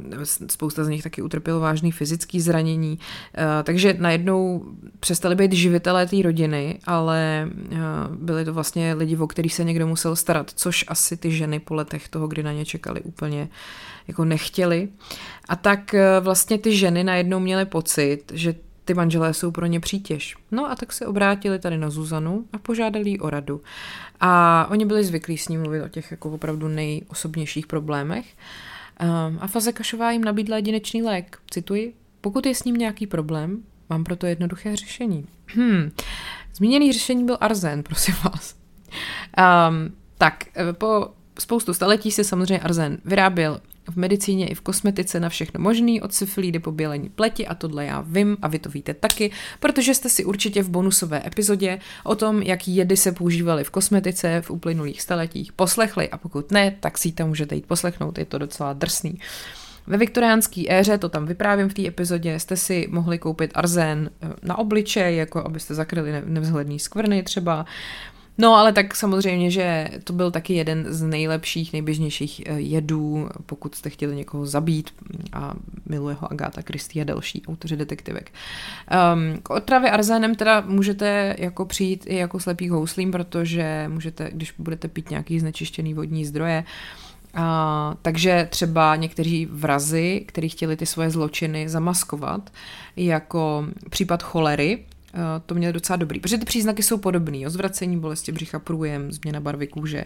spousta 0.49 0.83
z 0.83 0.87
nich 0.87 1.03
taky 1.03 1.21
utrpělo 1.21 1.59
vážný 1.59 1.91
fyzický 1.91 2.41
zranění. 2.41 2.99
Eh, 3.35 3.63
takže 3.63 3.95
najednou 3.99 4.65
přestali 4.99 5.35
být 5.35 5.53
živitelé 5.53 6.07
té 6.07 6.21
rodiny, 6.21 6.79
ale 6.85 7.49
eh, 7.71 7.77
byli 8.09 8.45
to 8.45 8.53
vlastně 8.53 8.93
lidi, 8.93 9.17
o 9.17 9.27
kterých 9.27 9.53
se 9.53 9.63
někdo 9.63 9.87
musel 9.87 10.15
starat, 10.15 10.51
což 10.55 10.85
asi 10.87 11.17
ty 11.17 11.31
ženy 11.31 11.59
po 11.59 11.73
letech 11.73 12.09
toho, 12.09 12.27
kdy 12.27 12.43
na 12.43 12.51
ně 12.51 12.65
čekali 12.65 13.01
úplně 13.01 13.49
jako 14.07 14.25
nechtěli. 14.25 14.89
A 15.49 15.55
tak 15.55 15.93
eh, 15.93 16.19
vlastně 16.19 16.57
ty 16.57 16.77
ženy 16.77 17.03
najednou 17.03 17.39
měly 17.39 17.65
pocit, 17.65 18.31
že 18.33 18.55
ty 18.85 18.93
manželé 18.93 19.33
jsou 19.33 19.51
pro 19.51 19.65
ně 19.65 19.79
přítěž. 19.79 20.35
No 20.51 20.71
a 20.71 20.75
tak 20.75 20.93
se 20.93 21.07
obrátili 21.07 21.59
tady 21.59 21.77
na 21.77 21.89
Zuzanu 21.89 22.45
a 22.53 22.57
požádali 22.57 23.09
jí 23.09 23.19
o 23.19 23.29
radu. 23.29 23.61
A 24.19 24.67
oni 24.71 24.85
byli 24.85 25.03
zvyklí 25.03 25.37
s 25.37 25.47
ní 25.47 25.57
mluvit 25.57 25.81
o 25.81 25.87
těch 25.87 26.11
jako 26.11 26.31
opravdu 26.31 26.67
nejosobnějších 26.67 27.67
problémech. 27.67 28.25
Ehm, 28.99 29.37
a 29.41 29.47
Fazekašová 29.47 30.11
jim 30.11 30.23
nabídla 30.23 30.55
jedinečný 30.55 31.03
lék. 31.03 31.37
Cituji, 31.51 31.93
pokud 32.21 32.45
je 32.45 32.55
s 32.55 32.63
ním 32.63 32.75
nějaký 32.75 33.07
problém, 33.07 33.63
mám 33.89 34.03
proto 34.03 34.25
jednoduché 34.25 34.75
řešení. 34.75 35.25
Hmm. 35.55 35.91
Zmíněný 36.55 36.93
řešení 36.93 37.25
byl 37.25 37.37
arzen, 37.41 37.83
prosím 37.89 38.15
vás. 38.23 38.55
Um, 39.69 39.95
tak, 40.17 40.45
eh, 40.55 40.73
po 40.73 41.07
spoustu 41.39 41.73
staletí 41.73 42.11
se 42.11 42.23
samozřejmě 42.23 42.59
arzen 42.59 42.97
vyráběl 43.05 43.61
v 43.89 43.95
medicíně 43.95 44.47
i 44.47 44.55
v 44.55 44.61
kosmetice 44.61 45.19
na 45.19 45.29
všechno 45.29 45.59
možný, 45.59 46.01
od 46.01 46.13
syfilídy 46.13 46.59
po 46.59 46.71
bělení 46.71 47.09
pleti 47.09 47.47
a 47.47 47.55
tohle 47.55 47.85
já 47.85 48.01
vím 48.01 48.37
a 48.41 48.47
vy 48.47 48.59
to 48.59 48.69
víte 48.69 48.93
taky, 48.93 49.31
protože 49.59 49.93
jste 49.93 50.09
si 50.09 50.25
určitě 50.25 50.63
v 50.63 50.69
bonusové 50.69 51.27
epizodě 51.27 51.79
o 52.03 52.15
tom, 52.15 52.41
jak 52.41 52.67
jedy 52.67 52.97
se 52.97 53.11
používaly 53.11 53.63
v 53.63 53.69
kosmetice 53.69 54.41
v 54.41 54.51
uplynulých 54.51 55.01
staletích 55.01 55.53
poslechli 55.53 56.09
a 56.09 56.17
pokud 56.17 56.51
ne, 56.51 56.75
tak 56.79 56.97
si 56.97 57.11
tam 57.11 57.27
můžete 57.27 57.55
jít 57.55 57.65
poslechnout, 57.65 58.17
je 58.17 58.25
to 58.25 58.37
docela 58.37 58.73
drsný. 58.73 59.19
Ve 59.87 59.97
viktoriánské 59.97 60.63
éře, 60.69 60.97
to 60.97 61.09
tam 61.09 61.25
vyprávím 61.25 61.69
v 61.69 61.73
té 61.73 61.87
epizodě, 61.87 62.39
jste 62.39 62.57
si 62.57 62.87
mohli 62.91 63.19
koupit 63.19 63.51
arzén 63.53 64.09
eh, 64.21 64.27
na 64.43 64.57
obličej, 64.57 65.17
jako 65.17 65.39
abyste 65.39 65.73
zakryli 65.73 66.21
nevzhledný 66.25 66.79
skvrny 66.79 67.23
třeba. 67.23 67.65
No, 68.37 68.55
ale 68.55 68.73
tak 68.73 68.95
samozřejmě, 68.95 69.51
že 69.51 69.89
to 70.03 70.13
byl 70.13 70.31
taky 70.31 70.53
jeden 70.53 70.85
z 70.89 71.01
nejlepších, 71.01 71.73
nejběžnějších 71.73 72.41
eh, 72.45 72.59
jedů, 72.59 73.29
pokud 73.45 73.75
jste 73.75 73.89
chtěli 73.89 74.15
někoho 74.15 74.45
zabít 74.45 74.91
a 75.33 75.53
miluje 75.85 76.15
ho 76.19 76.31
Agáta 76.31 76.61
Christie 76.61 77.03
a 77.03 77.05
další 77.05 77.41
autoři 77.47 77.77
detektivek. 77.77 78.31
Um, 79.13 79.37
k 79.43 79.49
otravě 79.49 79.91
arzénem 79.91 80.35
teda 80.35 80.61
můžete 80.61 81.35
jako 81.39 81.65
přijít 81.65 82.05
i 82.07 82.15
jako 82.15 82.39
slepý 82.39 82.69
houslím, 82.69 83.11
protože 83.11 83.85
můžete, 83.87 84.29
když 84.33 84.53
budete 84.57 84.87
pít 84.87 85.09
nějaký 85.09 85.39
znečištěný 85.39 85.93
vodní 85.93 86.25
zdroje, 86.25 86.63
a, 87.33 87.95
takže 88.01 88.47
třeba 88.49 88.95
někteří 88.95 89.45
vrazy, 89.45 90.25
kteří 90.27 90.49
chtěli 90.49 90.77
ty 90.77 90.85
svoje 90.85 91.09
zločiny 91.09 91.69
zamaskovat, 91.69 92.49
jako 92.95 93.65
případ 93.89 94.23
cholery, 94.23 94.85
to 95.45 95.55
měli 95.55 95.73
docela 95.73 95.97
dobrý, 95.97 96.19
protože 96.19 96.37
ty 96.37 96.45
příznaky 96.45 96.83
jsou 96.83 96.97
podobný, 96.97 97.45
zvracení 97.47 97.99
bolesti 97.99 98.31
břicha, 98.31 98.59
průjem, 98.59 99.11
změna 99.11 99.39
barvy 99.39 99.67
kůže. 99.67 100.05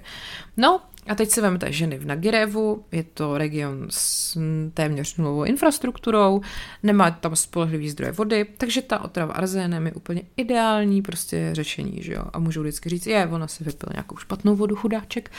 No 0.58 0.82
a 1.08 1.16
teď 1.16 1.30
si 1.30 1.42
vezmete 1.42 1.72
ženy 1.72 1.98
v 1.98 2.06
Nagirevu, 2.06 2.86
je 2.92 3.04
to 3.04 3.38
region 3.38 3.88
s 3.90 4.38
téměř 4.74 5.18
nulovou 5.18 5.44
infrastrukturou, 5.44 6.42
nemá 6.84 7.12
tam 7.12 7.36
spolehlivý 7.36 7.90
zdroje 7.90 8.12
vody, 8.12 8.46
takže 8.58 8.82
ta 8.82 9.04
otrava 9.04 9.34
arzénem 9.34 9.86
je 9.86 9.94
úplně 9.94 10.22
ideální 10.38 11.02
prostě 11.02 11.50
řešení, 11.52 12.04
že 12.04 12.14
jo. 12.14 12.24
A 12.34 12.40
můžou 12.40 12.62
vždycky 12.62 12.90
říct, 12.90 13.08
je, 13.08 13.28
ona 13.28 13.48
si 13.48 13.64
vypila 13.64 13.92
nějakou 13.94 14.18
špatnou 14.18 14.56
vodu, 14.56 14.76
chudáček. 14.76 15.32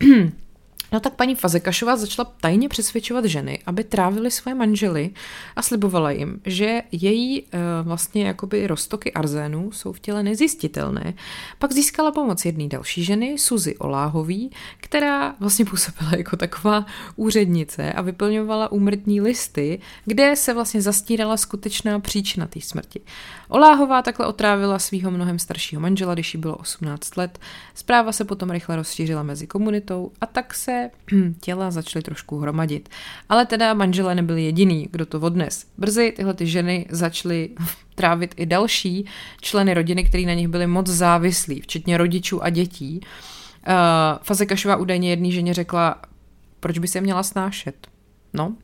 No 0.92 1.00
tak 1.00 1.14
paní 1.14 1.34
Fazekašová 1.34 1.96
začala 1.96 2.32
tajně 2.40 2.68
přesvědčovat 2.68 3.24
ženy, 3.24 3.58
aby 3.66 3.84
trávili 3.84 4.30
své 4.30 4.54
manžely 4.54 5.10
a 5.56 5.62
slibovala 5.62 6.10
jim, 6.10 6.40
že 6.46 6.82
její 6.92 7.40
e, 7.42 7.44
vlastně 7.82 8.26
jakoby 8.26 8.66
roztoky 8.66 9.12
arzénu 9.12 9.72
jsou 9.72 9.92
v 9.92 10.00
těle 10.00 10.22
nezjistitelné. 10.22 11.14
Pak 11.58 11.72
získala 11.72 12.12
pomoc 12.12 12.44
jedné 12.44 12.68
další 12.68 13.04
ženy, 13.04 13.38
Suzy 13.38 13.76
Oláhový, 13.76 14.50
která 14.76 15.34
vlastně 15.40 15.64
působila 15.64 16.10
jako 16.16 16.36
taková 16.36 16.86
úřednice 17.16 17.92
a 17.92 18.02
vyplňovala 18.02 18.72
úmrtní 18.72 19.20
listy, 19.20 19.80
kde 20.04 20.36
se 20.36 20.54
vlastně 20.54 20.82
zastírala 20.82 21.36
skutečná 21.36 22.00
příčina 22.00 22.46
té 22.46 22.60
smrti. 22.60 23.00
Oláhová 23.48 24.02
takhle 24.02 24.26
otrávila 24.26 24.78
svého 24.78 25.10
mnohem 25.10 25.38
staršího 25.38 25.80
manžela, 25.80 26.14
když 26.14 26.34
jí 26.34 26.40
bylo 26.40 26.56
18 26.56 27.16
let. 27.16 27.38
Zpráva 27.74 28.12
se 28.12 28.24
potom 28.24 28.50
rychle 28.50 28.76
rozšířila 28.76 29.22
mezi 29.22 29.46
komunitou 29.46 30.12
a 30.20 30.26
tak 30.26 30.54
se 30.54 30.90
těla 31.40 31.70
začaly 31.70 32.02
trošku 32.02 32.38
hromadit. 32.38 32.88
Ale 33.28 33.46
teda 33.46 33.74
manželé 33.74 34.14
nebyli 34.14 34.44
jediný, 34.44 34.88
kdo 34.90 35.06
to 35.06 35.20
odnes. 35.20 35.66
Brzy 35.78 36.12
tyhle 36.16 36.34
ty 36.34 36.46
ženy 36.46 36.86
začaly 36.90 37.50
trávit 37.94 38.34
i 38.36 38.46
další 38.46 39.06
členy 39.40 39.74
rodiny, 39.74 40.04
kteří 40.04 40.26
na 40.26 40.34
nich 40.34 40.48
byli 40.48 40.66
moc 40.66 40.86
závislí, 40.86 41.60
včetně 41.60 41.98
rodičů 41.98 42.42
a 42.42 42.50
dětí. 42.50 43.00
Uh, 43.68 43.74
Fazekašová 44.22 44.76
údajně 44.76 45.10
jedné 45.10 45.30
ženě 45.30 45.54
řekla, 45.54 46.02
proč 46.60 46.78
by 46.78 46.88
se 46.88 47.00
měla 47.00 47.22
snášet. 47.22 47.88
No, 48.32 48.56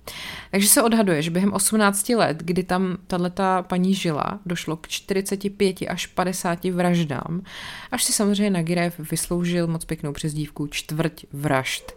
takže 0.50 0.68
se 0.68 0.82
odhaduje, 0.82 1.22
že 1.22 1.30
během 1.30 1.52
18 1.52 2.08
let, 2.08 2.36
kdy 2.36 2.62
tam 2.62 2.96
tato 3.06 3.42
paní 3.62 3.94
žila, 3.94 4.40
došlo 4.46 4.76
k 4.76 4.88
45 4.88 5.76
až 5.88 6.06
50 6.06 6.64
vraždám, 6.64 7.42
až 7.90 8.04
si 8.04 8.12
samozřejmě 8.12 8.50
Nagirev 8.50 9.00
vysloužil 9.10 9.66
moc 9.66 9.84
pěknou 9.84 10.12
přezdívku 10.12 10.66
čtvrť 10.66 11.24
vražd. 11.32 11.92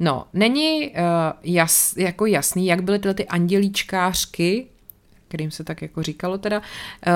No, 0.00 0.24
není 0.32 0.88
uh, 0.88 0.94
jas, 1.42 1.96
jako 1.96 2.26
jasný, 2.26 2.66
jak 2.66 2.82
byly 2.82 2.98
tyhle 2.98 3.14
ty 3.14 3.26
andělíčkářky 3.26 4.66
kterým 5.28 5.50
se 5.50 5.64
tak 5.64 5.82
jako 5.82 6.02
říkalo 6.02 6.38
teda, 6.38 6.58
uh, 6.58 7.12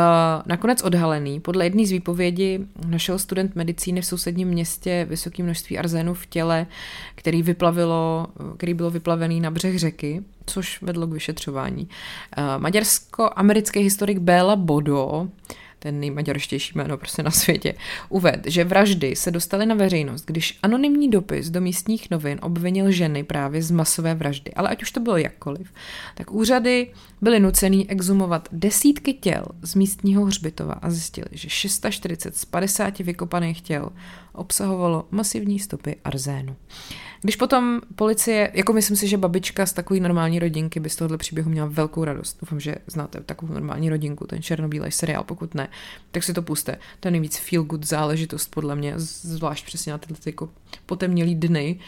nakonec 0.46 0.82
odhalený. 0.82 1.40
Podle 1.40 1.64
jedné 1.64 1.86
z 1.86 1.90
výpovědi 1.90 2.60
našel 2.86 3.18
student 3.18 3.56
medicíny 3.56 4.00
v 4.00 4.06
sousedním 4.06 4.48
městě 4.48 5.06
vysoké 5.10 5.42
množství 5.42 5.78
arzénu 5.78 6.14
v 6.14 6.26
těle, 6.26 6.66
který, 7.14 7.42
vyplavilo, 7.42 8.26
který 8.56 8.74
bylo 8.74 8.90
vyplavený 8.90 9.40
na 9.40 9.50
břeh 9.50 9.78
řeky, 9.78 10.22
což 10.46 10.82
vedlo 10.82 11.06
k 11.06 11.12
vyšetřování. 11.12 11.88
Uh, 12.38 12.62
maďarsko-americký 12.62 13.80
historik 13.80 14.18
Béla 14.18 14.56
Bodo 14.56 15.28
ten 15.82 16.00
nejmaďarštější 16.00 16.72
jméno 16.74 16.96
prostě 16.96 17.22
na 17.22 17.30
světě, 17.30 17.74
uved, 18.08 18.40
že 18.46 18.64
vraždy 18.64 19.16
se 19.16 19.30
dostaly 19.30 19.66
na 19.66 19.74
veřejnost, 19.74 20.24
když 20.26 20.58
anonymní 20.62 21.10
dopis 21.10 21.50
do 21.50 21.60
místních 21.60 22.10
novin 22.10 22.38
obvinil 22.42 22.90
ženy 22.90 23.24
právě 23.24 23.62
z 23.62 23.70
masové 23.70 24.14
vraždy. 24.14 24.54
Ale 24.54 24.68
ať 24.68 24.82
už 24.82 24.90
to 24.92 25.00
bylo 25.00 25.16
jakkoliv, 25.16 25.72
tak 26.14 26.32
úřady 26.32 26.88
byly 27.20 27.40
nucený 27.40 27.90
exumovat 27.90 28.48
desítky 28.52 29.14
těl 29.14 29.44
z 29.62 29.74
místního 29.74 30.24
hřbitova 30.24 30.72
a 30.72 30.90
zjistili, 30.90 31.26
že 31.32 31.48
640 31.48 32.36
z 32.36 32.44
50 32.44 32.98
vykopaných 32.98 33.60
těl 33.60 33.90
obsahovalo 34.32 35.04
masivní 35.10 35.58
stopy 35.58 35.96
arzénu. 36.04 36.56
Když 37.22 37.36
potom 37.36 37.80
policie, 37.94 38.50
jako 38.54 38.72
myslím 38.72 38.96
si, 38.96 39.08
že 39.08 39.16
babička 39.16 39.66
z 39.66 39.72
takové 39.72 40.00
normální 40.00 40.38
rodinky 40.38 40.80
by 40.80 40.90
z 40.90 40.96
tohohle 40.96 41.18
příběhu 41.18 41.50
měla 41.50 41.68
velkou 41.70 42.04
radost. 42.04 42.38
Doufám, 42.40 42.60
že 42.60 42.74
znáte 42.86 43.20
takovou 43.20 43.54
normální 43.54 43.90
rodinku, 43.90 44.26
ten 44.26 44.42
černobílý 44.42 44.92
seriál, 44.92 45.24
pokud 45.24 45.54
ne, 45.54 45.68
tak 46.10 46.22
si 46.22 46.32
to 46.32 46.42
puste. 46.42 46.78
To 47.00 47.08
je 47.08 47.12
nejvíc 47.12 47.36
feel 47.36 47.62
good 47.62 47.86
záležitost 47.86 48.50
podle 48.50 48.76
mě, 48.76 48.94
zvlášť 48.96 49.66
přesně 49.66 49.92
na 49.92 49.98
tyhle 49.98 50.16
jako 50.26 50.48
potemnělý 50.86 51.34
dny. 51.34 51.78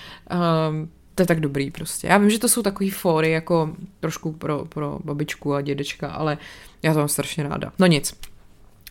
Um, 0.70 0.88
to 1.14 1.22
je 1.22 1.26
tak 1.26 1.40
dobrý 1.40 1.70
prostě. 1.70 2.06
Já 2.06 2.18
vím, 2.18 2.30
že 2.30 2.38
to 2.38 2.48
jsou 2.48 2.62
takový 2.62 2.90
fóry 2.90 3.30
jako 3.30 3.76
trošku 4.00 4.32
pro, 4.32 4.64
pro 4.64 4.98
babičku 5.04 5.54
a 5.54 5.60
dědečka, 5.60 6.10
ale 6.10 6.38
já 6.82 6.92
to 6.92 6.98
mám 6.98 7.08
strašně 7.08 7.44
ráda. 7.44 7.72
No 7.78 7.86
nic, 7.86 8.14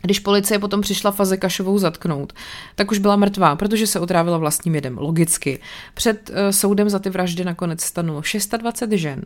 když 0.05 0.19
policie 0.19 0.59
potom 0.59 0.81
přišla 0.81 1.11
Fazekašovou 1.11 1.77
zatknout, 1.77 2.33
tak 2.75 2.91
už 2.91 2.97
byla 2.97 3.15
mrtvá, 3.15 3.55
protože 3.55 3.87
se 3.87 3.99
otrávila 3.99 4.37
vlastním 4.37 4.75
jedem, 4.75 4.97
logicky. 4.97 5.59
Před 5.93 6.29
uh, 6.29 6.35
soudem 6.51 6.89
za 6.89 6.99
ty 6.99 7.09
vraždy 7.09 7.45
nakonec 7.45 7.81
stanulo 7.81 8.21
620 8.21 8.91
žen. 8.91 9.21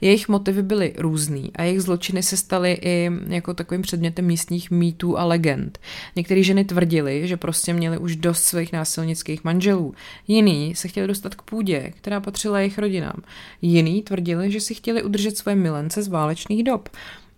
Jejich 0.00 0.28
motivy 0.28 0.62
byly 0.62 0.94
různý 0.98 1.50
a 1.54 1.62
jejich 1.62 1.82
zločiny 1.82 2.22
se 2.22 2.36
staly 2.36 2.78
i 2.82 3.10
jako 3.26 3.54
takovým 3.54 3.82
předmětem 3.82 4.24
místních 4.24 4.70
mýtů 4.70 5.18
a 5.18 5.24
legend. 5.24 5.78
Některé 6.16 6.42
ženy 6.42 6.64
tvrdili, 6.64 7.28
že 7.28 7.36
prostě 7.36 7.72
měly 7.72 7.98
už 7.98 8.16
dost 8.16 8.42
svých 8.42 8.72
násilnických 8.72 9.44
manželů. 9.44 9.94
Jiný 10.28 10.74
se 10.74 10.88
chtěli 10.88 11.06
dostat 11.06 11.34
k 11.34 11.42
půdě, 11.42 11.92
která 11.96 12.20
patřila 12.20 12.58
jejich 12.58 12.78
rodinám. 12.78 13.22
Jiný 13.62 14.02
tvrdili, 14.02 14.50
že 14.50 14.60
si 14.60 14.74
chtěli 14.74 15.02
udržet 15.02 15.38
svoje 15.38 15.56
milence 15.56 16.02
z 16.02 16.08
válečných 16.08 16.64
dob. 16.64 16.88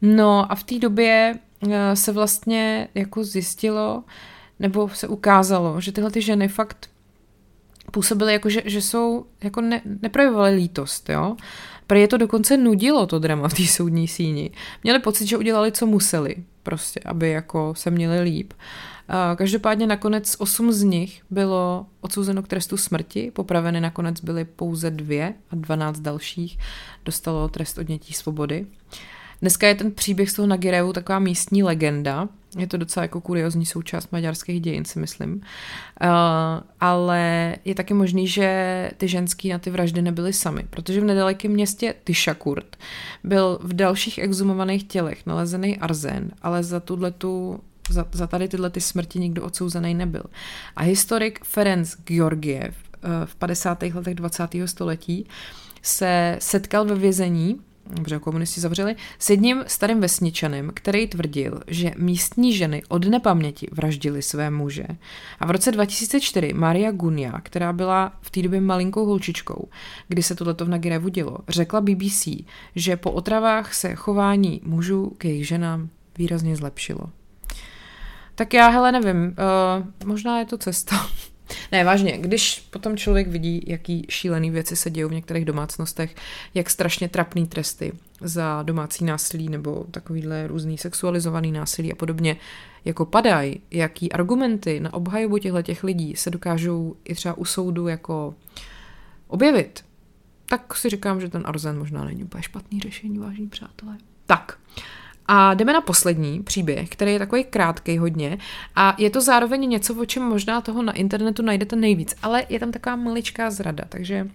No 0.02 0.52
a 0.52 0.54
v 0.54 0.64
té 0.64 0.78
době 0.78 1.34
se 1.94 2.12
vlastně 2.12 2.88
jako 2.94 3.24
zjistilo, 3.24 4.04
nebo 4.58 4.88
se 4.88 5.08
ukázalo, 5.08 5.80
že 5.80 5.92
tyhle 5.92 6.10
ty 6.10 6.22
ženy 6.22 6.48
fakt 6.48 6.90
působily 7.90 8.32
jako, 8.32 8.48
že, 8.48 8.62
že 8.64 8.82
jsou, 8.82 9.26
jako 9.42 9.60
ne, 9.60 9.82
neprojevovaly 10.02 10.54
lítost, 10.54 11.08
jo. 11.08 11.36
Pro 11.86 11.98
je 11.98 12.08
to 12.08 12.16
dokonce 12.16 12.56
nudilo 12.56 13.06
to 13.06 13.18
drama 13.18 13.48
v 13.48 13.54
té 13.54 13.66
soudní 13.66 14.08
síni. 14.08 14.50
Měli 14.82 14.98
pocit, 14.98 15.26
že 15.26 15.36
udělali, 15.36 15.72
co 15.72 15.86
museli, 15.86 16.36
prostě, 16.62 17.00
aby 17.04 17.30
jako 17.30 17.74
se 17.76 17.90
měli 17.90 18.20
líp. 18.20 18.52
Každopádně 19.36 19.86
nakonec 19.86 20.36
osm 20.38 20.72
z 20.72 20.82
nich 20.82 21.22
bylo 21.30 21.86
odsouzeno 22.00 22.42
k 22.42 22.48
trestu 22.48 22.76
smrti, 22.76 23.30
popraveny 23.30 23.80
nakonec 23.80 24.20
byly 24.20 24.44
pouze 24.44 24.90
dvě 24.90 25.34
a 25.50 25.56
dvanáct 25.56 26.00
dalších 26.00 26.58
dostalo 27.04 27.48
trest 27.48 27.78
odnětí 27.78 28.12
svobody. 28.12 28.66
Dneska 29.42 29.68
je 29.68 29.74
ten 29.74 29.92
příběh 29.92 30.30
z 30.30 30.34
toho 30.34 30.46
Nagirevu 30.46 30.92
taková 30.92 31.18
místní 31.18 31.62
legenda. 31.62 32.28
Je 32.58 32.66
to 32.66 32.76
docela 32.76 33.04
jako 33.04 33.20
kuriozní 33.20 33.66
součást 33.66 34.12
maďarských 34.12 34.60
dějin, 34.60 34.84
si 34.84 34.98
myslím. 34.98 35.34
Uh, 35.34 35.40
ale 36.80 37.56
je 37.64 37.74
taky 37.74 37.94
možný, 37.94 38.28
že 38.28 38.90
ty 38.96 39.08
ženský 39.08 39.48
na 39.48 39.58
ty 39.58 39.70
vraždy 39.70 40.02
nebyly 40.02 40.32
sami, 40.32 40.66
protože 40.70 41.00
v 41.00 41.04
nedalekém 41.04 41.52
městě 41.52 41.94
Tyšakurt 42.04 42.76
byl 43.24 43.58
v 43.62 43.72
dalších 43.72 44.18
exhumovaných 44.18 44.84
tělech 44.84 45.26
nalezený 45.26 45.78
arzen, 45.78 46.30
ale 46.42 46.62
za 46.62 46.80
tu 46.80 47.60
za, 47.90 48.06
za 48.12 48.26
tady 48.26 48.48
tyhle 48.48 48.70
ty 48.70 48.80
smrti 48.80 49.18
nikdo 49.18 49.42
odsouzený 49.42 49.94
nebyl. 49.94 50.22
A 50.76 50.82
historik 50.82 51.44
Ferenc 51.44 51.94
Georgiev 52.04 52.74
uh, 52.74 53.10
v 53.24 53.34
50. 53.34 53.82
letech 53.82 54.14
20. 54.14 54.48
století 54.64 55.26
se 55.82 56.36
setkal 56.40 56.84
ve 56.84 56.94
vězení 56.94 57.60
protože 57.96 58.18
komunisti 58.18 58.60
zavřeli, 58.60 58.96
s 59.18 59.30
jedním 59.30 59.64
starým 59.66 60.00
vesničanem, 60.00 60.70
který 60.74 61.06
tvrdil, 61.06 61.60
že 61.66 61.92
místní 61.96 62.56
ženy 62.56 62.82
od 62.88 63.04
nepaměti 63.04 63.68
vraždili 63.72 64.22
své 64.22 64.50
muže. 64.50 64.86
A 65.40 65.46
v 65.46 65.50
roce 65.50 65.72
2004 65.72 66.52
Maria 66.52 66.90
Gunia, 66.90 67.40
která 67.40 67.72
byla 67.72 68.12
v 68.20 68.30
té 68.30 68.42
době 68.42 68.60
malinkou 68.60 69.06
holčičkou, 69.06 69.68
kdy 70.08 70.22
se 70.22 70.34
tohleto 70.34 70.64
v 70.64 70.68
Nagirevu 70.68 71.08
dělo, 71.08 71.38
řekla 71.48 71.80
BBC, 71.80 72.28
že 72.76 72.96
po 72.96 73.12
otravách 73.12 73.74
se 73.74 73.94
chování 73.94 74.60
mužů 74.64 75.12
k 75.18 75.24
jejich 75.24 75.48
ženám 75.48 75.88
výrazně 76.18 76.56
zlepšilo. 76.56 77.00
Tak 78.34 78.54
já, 78.54 78.68
hele, 78.68 78.92
nevím, 78.92 79.16
uh, 79.26 80.06
možná 80.06 80.38
je 80.38 80.44
to 80.44 80.58
cesta. 80.58 80.96
Ne, 81.72 81.84
vážně, 81.84 82.18
když 82.18 82.68
potom 82.70 82.96
člověk 82.96 83.28
vidí, 83.28 83.64
jaký 83.66 84.06
šílený 84.08 84.50
věci 84.50 84.76
se 84.76 84.90
dějí 84.90 85.04
v 85.04 85.12
některých 85.12 85.44
domácnostech, 85.44 86.14
jak 86.54 86.70
strašně 86.70 87.08
trapný 87.08 87.46
tresty 87.46 87.92
za 88.20 88.62
domácí 88.62 89.04
násilí 89.04 89.48
nebo 89.48 89.84
takovýhle 89.90 90.46
různý 90.46 90.78
sexualizovaný 90.78 91.52
násilí 91.52 91.92
a 91.92 91.96
podobně, 91.96 92.36
jako 92.84 93.06
padají, 93.06 93.60
jaký 93.70 94.12
argumenty 94.12 94.80
na 94.80 94.94
obhajobu 94.94 95.38
těchto 95.38 95.62
těch 95.62 95.84
lidí 95.84 96.16
se 96.16 96.30
dokážou 96.30 96.96
i 97.04 97.14
třeba 97.14 97.34
u 97.34 97.44
soudu 97.44 97.88
jako 97.88 98.34
objevit, 99.28 99.84
tak 100.48 100.74
si 100.76 100.88
říkám, 100.88 101.20
že 101.20 101.28
ten 101.28 101.42
arzen 101.44 101.78
možná 101.78 102.04
není 102.04 102.24
úplně 102.24 102.42
špatný 102.42 102.80
řešení, 102.80 103.18
vážní 103.18 103.48
přátelé. 103.48 103.98
Tak, 104.26 104.58
a 105.26 105.54
jdeme 105.54 105.72
na 105.72 105.80
poslední 105.80 106.42
příběh, 106.42 106.88
který 106.88 107.12
je 107.12 107.18
takový 107.18 107.44
krátký 107.44 107.98
hodně 107.98 108.38
a 108.76 108.94
je 108.98 109.10
to 109.10 109.20
zároveň 109.20 109.68
něco, 109.68 109.94
o 109.94 110.04
čem 110.04 110.22
možná 110.22 110.60
toho 110.60 110.82
na 110.82 110.92
internetu 110.92 111.42
najdete 111.42 111.76
nejvíc, 111.76 112.14
ale 112.22 112.46
je 112.48 112.60
tam 112.60 112.72
taková 112.72 112.96
maličká 112.96 113.50
zrada, 113.50 113.84
takže 113.88 114.28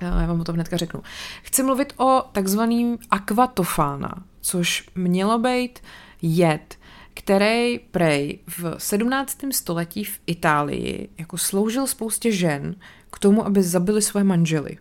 já 0.00 0.26
vám 0.26 0.40
o 0.40 0.44
tom 0.44 0.54
hnedka 0.54 0.76
řeknu. 0.76 1.02
Chci 1.42 1.62
mluvit 1.62 1.92
o 1.96 2.22
takzvaným 2.32 2.98
aquatofána, 3.10 4.24
což 4.40 4.84
mělo 4.94 5.38
být 5.38 5.78
jed, 6.22 6.78
který 7.14 7.78
prej 7.78 8.38
v 8.46 8.74
17. 8.78 9.38
století 9.52 10.04
v 10.04 10.20
Itálii 10.26 11.08
jako 11.18 11.38
sloužil 11.38 11.86
spoustě 11.86 12.32
žen 12.32 12.74
k 13.10 13.18
tomu, 13.18 13.46
aby 13.46 13.62
zabili 13.62 14.02
své 14.02 14.24
manžely. 14.24 14.78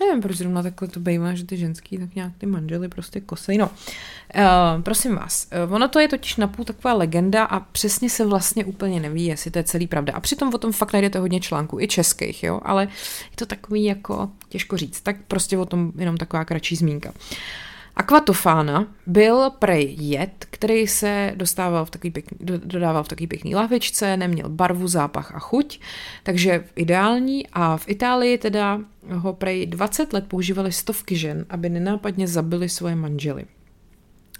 Nevím, 0.00 0.22
proč 0.22 0.36
zrovna 0.36 0.62
takhle 0.62 0.88
to 0.88 1.00
bývá, 1.00 1.34
že 1.34 1.44
ty 1.44 1.56
ženský 1.56 1.98
tak 1.98 2.14
nějak 2.14 2.32
ty 2.38 2.46
manžely 2.46 2.88
prostě 2.88 3.20
kosej. 3.20 3.58
No, 3.58 3.66
uh, 3.66 4.82
prosím 4.82 5.16
vás, 5.16 5.48
uh, 5.66 5.74
ono 5.74 5.88
to 5.88 6.00
je 6.00 6.08
totiž 6.08 6.36
napůl 6.36 6.64
taková 6.64 6.94
legenda 6.94 7.44
a 7.44 7.60
přesně 7.60 8.10
se 8.10 8.26
vlastně 8.26 8.64
úplně 8.64 9.00
neví, 9.00 9.26
jestli 9.26 9.50
to 9.50 9.58
je 9.58 9.64
celý 9.64 9.86
pravda. 9.86 10.12
A 10.12 10.20
přitom 10.20 10.54
o 10.54 10.58
tom 10.58 10.72
fakt 10.72 10.92
najdete 10.92 11.18
hodně 11.18 11.40
článků, 11.40 11.80
i 11.80 11.88
českých, 11.88 12.42
jo, 12.44 12.60
ale 12.62 12.82
je 13.30 13.36
to 13.36 13.46
takový 13.46 13.84
jako 13.84 14.30
těžko 14.48 14.76
říct. 14.76 15.00
Tak 15.00 15.16
prostě 15.28 15.58
o 15.58 15.66
tom 15.66 15.92
jenom 15.96 16.16
taková 16.16 16.44
kratší 16.44 16.76
zmínka. 16.76 17.10
Uh, 17.10 17.16
Aquatofána 17.96 18.86
byl 19.06 19.50
prej 19.50 19.96
jed, 19.98 20.46
který 20.50 20.86
se 20.86 21.32
dostával 21.36 21.84
v 21.84 21.90
takový 21.90 22.10
pěkný, 22.10 22.38
dodával 22.64 23.04
v 23.04 23.08
takový 23.08 23.26
pěkný 23.26 23.54
lahvičce, 23.54 24.16
neměl 24.16 24.48
barvu, 24.48 24.88
zápach 24.88 25.34
a 25.34 25.38
chuť, 25.38 25.80
takže 26.22 26.64
ideální 26.76 27.46
a 27.52 27.76
v 27.76 27.88
Itálii 27.88 28.38
teda 28.38 28.80
ho 29.10 29.32
prej 29.32 29.66
20 29.66 30.12
let 30.12 30.24
používali 30.28 30.72
stovky 30.72 31.16
žen, 31.16 31.46
aby 31.50 31.68
nenápadně 31.68 32.28
zabili 32.28 32.68
svoje 32.68 32.96
manžely. 32.96 33.44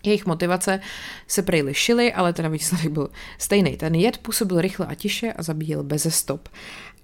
Jejich 0.04 0.26
motivace 0.26 0.80
se 1.26 1.42
prej 1.42 1.62
lišily, 1.62 2.12
ale 2.12 2.32
teda 2.32 2.48
výsledek 2.48 2.92
byl 2.92 3.08
stejný. 3.38 3.76
Ten 3.76 3.94
jed 3.94 4.18
působil 4.18 4.60
rychle 4.60 4.86
a 4.86 4.94
tiše 4.94 5.32
a 5.32 5.42
zabíjel 5.42 5.82
bez 5.82 6.14
stop. 6.14 6.48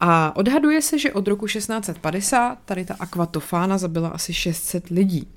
A 0.01 0.37
odhaduje 0.37 0.83
se, 0.83 0.99
že 0.99 1.13
od 1.13 1.29
roku 1.29 1.47
1650 1.47 2.59
tady 2.65 2.85
ta 2.85 2.95
akvatofána 2.99 3.79
zabila 3.79 4.09
asi 4.09 4.35
600 4.35 4.89
lidí. 4.89 5.29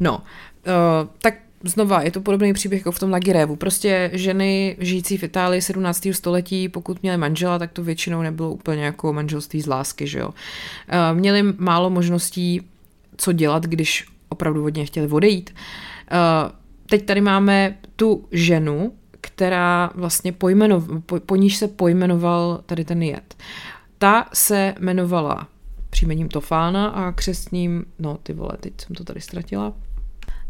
No, 0.00 0.16
uh, 0.16 1.08
tak 1.18 1.34
znova, 1.64 2.02
je 2.02 2.10
to 2.10 2.20
podobný 2.20 2.52
příběh 2.52 2.80
jako 2.80 2.92
v 2.92 2.98
tom 2.98 3.10
Lagirevu. 3.10 3.56
Prostě 3.56 4.10
ženy 4.12 4.76
žijící 4.78 5.16
v 5.16 5.22
Itálii 5.22 5.62
17. 5.62 6.08
století, 6.12 6.68
pokud 6.68 7.02
měly 7.02 7.18
manžela, 7.18 7.58
tak 7.58 7.72
to 7.72 7.82
většinou 7.84 8.22
nebylo 8.22 8.50
úplně 8.50 8.84
jako 8.84 9.12
manželství 9.12 9.60
z 9.60 9.66
lásky, 9.66 10.06
že 10.06 10.18
jo. 10.18 10.28
Uh, 10.28 10.34
měli 11.18 11.42
málo 11.42 11.90
možností, 11.90 12.62
co 13.16 13.32
dělat, 13.32 13.66
když 13.66 14.06
opravdu 14.28 14.62
hodně 14.62 14.86
chtěli 14.86 15.08
odejít. 15.08 15.54
Uh, 15.54 16.52
teď 16.86 17.04
tady 17.04 17.20
máme 17.20 17.76
tu 17.96 18.24
ženu, 18.32 18.92
která 19.20 19.90
vlastně 19.94 20.32
pojmenov, 20.32 20.84
po, 21.06 21.20
po 21.20 21.36
níž 21.36 21.56
se 21.56 21.68
pojmenoval 21.68 22.60
tady 22.66 22.84
ten 22.84 23.02
jed. 23.02 23.34
Ta 23.98 24.26
se 24.32 24.74
jmenovala 24.80 25.48
příjmením 25.94 26.28
Tofána 26.28 26.86
a 26.86 27.12
křestním, 27.12 27.84
no 27.98 28.18
ty 28.22 28.32
vole, 28.32 28.52
teď 28.60 28.72
jsem 28.80 28.94
to 28.94 29.04
tady 29.04 29.20
ztratila. 29.20 29.72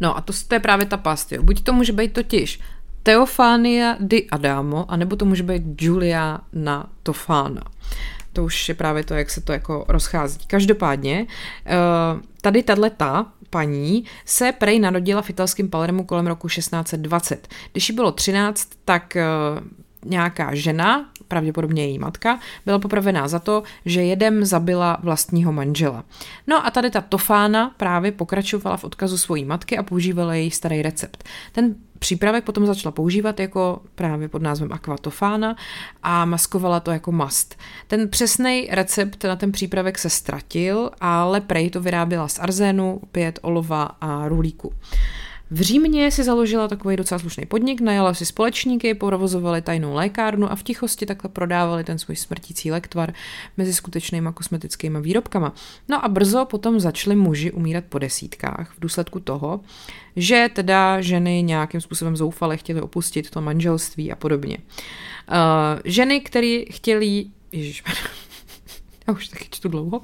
No 0.01 0.17
a 0.17 0.21
to, 0.21 0.33
to 0.49 0.55
je 0.55 0.61
právě 0.61 0.87
ta 0.87 0.97
past, 0.97 1.33
jo. 1.33 1.43
Buď 1.43 1.63
to 1.63 1.73
může 1.73 1.93
být 1.93 2.13
totiž 2.13 2.61
Teofánia 3.03 3.97
di 4.01 4.27
Adamo, 4.31 4.91
anebo 4.91 5.17
to 5.17 5.25
může 5.25 5.43
být 5.43 5.83
Juliana 5.83 6.89
Tofána. 7.03 7.63
To 8.33 8.45
už 8.45 8.69
je 8.69 8.75
právě 8.75 9.05
to, 9.05 9.15
jak 9.15 9.31
se 9.31 9.41
to 9.41 9.53
jako 9.53 9.85
rozchází. 9.89 10.39
Každopádně, 10.47 11.27
eh, 11.67 11.73
tady 12.41 12.63
tato 12.63 13.27
paní 13.51 14.05
se 14.25 14.53
prej 14.53 14.81
narodila 14.81 15.23
v 15.23 15.31
italském 15.31 15.69
Palermu 15.69 16.05
kolem 16.05 16.27
roku 16.27 16.49
1620. 16.49 17.49
Když 17.73 17.89
jí 17.89 17.95
bylo 17.95 18.13
13, 18.13 18.69
tak 18.85 19.17
eh, 19.17 19.25
nějaká 20.05 20.55
žena, 20.55 21.11
pravděpodobně 21.35 21.87
její 21.87 21.99
matka, 21.99 22.39
byla 22.67 22.79
popravená 22.79 23.29
za 23.29 23.39
to, 23.39 23.63
že 23.85 24.03
jedem 24.03 24.45
zabila 24.45 24.99
vlastního 25.03 25.53
manžela. 25.53 26.05
No 26.47 26.67
a 26.67 26.71
tady 26.71 26.91
ta 26.91 27.01
Tofána 27.01 27.75
právě 27.77 28.13
pokračovala 28.13 28.77
v 28.77 28.85
odkazu 28.85 29.19
svojí 29.19 29.45
matky 29.45 29.79
a 29.79 29.83
používala 29.83 30.35
její 30.35 30.51
starý 30.51 30.83
recept. 30.83 31.25
Ten 31.53 31.75
přípravek 31.99 32.45
potom 32.45 32.67
začala 32.67 32.93
používat 32.93 33.41
jako 33.41 33.83
právě 33.95 34.29
pod 34.29 34.43
názvem 34.43 34.73
aquatofána 34.73 35.57
a 36.03 36.25
maskovala 36.25 36.81
to 36.81 36.91
jako 36.91 37.13
mast. 37.13 37.59
Ten 37.87 38.09
přesný 38.09 38.69
recept 38.71 39.25
na 39.25 39.37
ten 39.37 39.53
přípravek 39.53 39.99
se 39.99 40.11
ztratil, 40.11 40.91
ale 41.01 41.41
prej 41.41 41.71
to 41.71 41.81
vyráběla 41.81 42.29
z 42.29 42.39
arzénu, 42.39 43.01
opět 43.03 43.39
olova 43.43 43.83
a 44.01 44.29
rulíku. 44.29 44.73
V 45.55 45.61
Římě 45.61 46.11
si 46.11 46.25
založila 46.25 46.69
takový 46.69 46.97
docela 46.97 47.19
slušný 47.19 47.47
podnik, 47.47 47.81
najala 47.81 48.15
si 48.15 48.27
společníky, 48.27 48.95
provozovali 48.95 49.63
tajnou 49.63 49.95
lékárnu 49.95 50.53
a 50.53 50.57
v 50.57 50.63
tichosti 50.63 51.07
takhle 51.07 51.31
prodávali 51.31 51.85
ten 51.85 51.99
svůj 51.99 52.17
smrtící 52.17 52.71
lektvar 52.71 53.13
mezi 53.57 53.75
skutečnými 53.75 54.29
kosmetickými 54.35 55.01
výrobkama. 55.01 55.53
No 55.89 56.05
a 56.05 56.09
brzo 56.09 56.45
potom 56.45 56.81
začali 56.81 57.17
muži 57.17 57.53
umírat 57.53 57.85
po 57.89 57.99
desítkách 57.99 58.73
v 58.77 58.81
důsledku 58.81 59.21
toho, 59.21 59.61
že 60.17 60.51
teda 60.55 61.01
ženy 61.01 61.43
nějakým 61.43 61.81
způsobem 61.81 62.17
zoufale 62.17 62.57
chtěly 62.57 62.81
opustit 62.81 63.31
to 63.31 63.41
manželství 63.41 64.13
a 64.13 64.17
podobně. 64.17 64.59
Uh, 64.59 65.35
ženy, 65.85 66.21
které 66.21 66.63
chtěly 66.71 67.27
Ježiš, 67.53 67.83
já 69.07 69.15
už 69.15 69.29
taky 69.29 69.45
čtu 69.51 69.69
dlouho, 69.69 70.01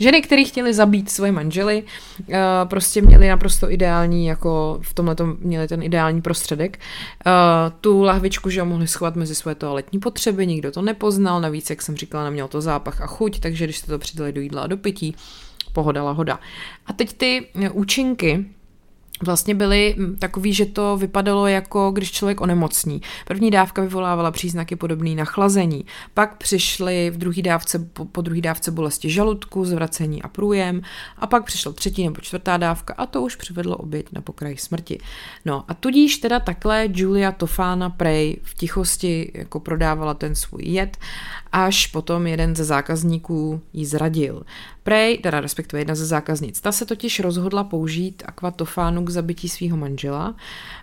ženy, 0.00 0.22
které 0.22 0.44
chtěly 0.44 0.74
zabít 0.74 1.10
svoje 1.10 1.32
manžely, 1.32 1.82
uh, 2.18 2.34
prostě 2.64 3.02
měly 3.02 3.28
naprosto 3.28 3.70
ideální, 3.70 4.26
jako 4.26 4.78
v 4.82 4.94
tomhle 4.94 5.16
měli 5.38 5.68
ten 5.68 5.82
ideální 5.82 6.22
prostředek. 6.22 6.78
Uh, 7.26 7.32
tu 7.80 8.02
lahvičku, 8.02 8.50
že 8.50 8.62
mohli 8.62 8.88
schovat 8.88 9.16
mezi 9.16 9.34
svoje 9.34 9.54
toaletní 9.54 9.98
potřeby, 9.98 10.46
nikdo 10.46 10.70
to 10.70 10.82
nepoznal, 10.82 11.40
navíc, 11.40 11.70
jak 11.70 11.82
jsem 11.82 11.96
říkala, 11.96 12.24
neměl 12.24 12.48
to 12.48 12.60
zápach 12.60 13.00
a 13.00 13.06
chuť, 13.06 13.40
takže 13.40 13.64
když 13.64 13.78
jste 13.78 13.92
to 13.92 13.98
přidali 13.98 14.32
do 14.32 14.40
jídla 14.40 14.62
a 14.62 14.66
do 14.66 14.76
pití, 14.76 15.16
pohoda 15.72 16.02
lahoda. 16.02 16.40
A 16.86 16.92
teď 16.92 17.12
ty 17.12 17.46
účinky, 17.72 18.44
vlastně 19.22 19.54
byly 19.54 19.96
takový, 20.18 20.54
že 20.54 20.66
to 20.66 20.96
vypadalo 20.96 21.46
jako 21.46 21.90
když 21.90 22.12
člověk 22.12 22.40
onemocní. 22.40 23.02
První 23.26 23.50
dávka 23.50 23.82
vyvolávala 23.82 24.30
příznaky 24.30 24.76
podobné 24.76 25.14
na 25.14 25.24
chlazení, 25.24 25.84
pak 26.14 26.36
přišly 26.36 27.10
v 27.10 27.18
druhé 27.18 27.42
dávce, 27.42 27.78
po, 27.78 28.04
po 28.04 28.20
druhé 28.20 28.40
dávce 28.40 28.70
bolesti 28.70 29.10
žaludku, 29.10 29.64
zvracení 29.64 30.22
a 30.22 30.28
průjem 30.28 30.82
a 31.16 31.26
pak 31.26 31.44
přišla 31.44 31.72
třetí 31.72 32.04
nebo 32.04 32.20
čtvrtá 32.20 32.56
dávka 32.56 32.94
a 32.94 33.06
to 33.06 33.22
už 33.22 33.36
přivedlo 33.36 33.76
oběť 33.76 34.06
na 34.12 34.20
pokraj 34.20 34.56
smrti. 34.56 34.98
No 35.44 35.64
a 35.68 35.74
tudíž 35.74 36.16
teda 36.16 36.40
takhle 36.40 36.88
Julia 36.92 37.32
Tofána 37.32 37.90
Prey 37.90 38.36
v 38.42 38.54
tichosti 38.54 39.32
jako 39.34 39.60
prodávala 39.60 40.14
ten 40.14 40.34
svůj 40.34 40.62
jed, 40.62 40.96
až 41.52 41.86
potom 41.86 42.26
jeden 42.26 42.56
ze 42.56 42.64
zákazníků 42.64 43.62
ji 43.72 43.86
zradil. 43.86 44.42
Prej, 44.82 45.18
teda 45.18 45.40
respektive 45.40 45.80
jedna 45.80 45.94
ze 45.94 46.06
zákaznic, 46.06 46.60
ta 46.60 46.72
se 46.72 46.86
totiž 46.86 47.20
rozhodla 47.20 47.64
použít 47.64 48.22
akvatofánu 48.26 49.04
k 49.04 49.10
zabití 49.10 49.48
svého 49.48 49.76
manžela. 49.76 50.34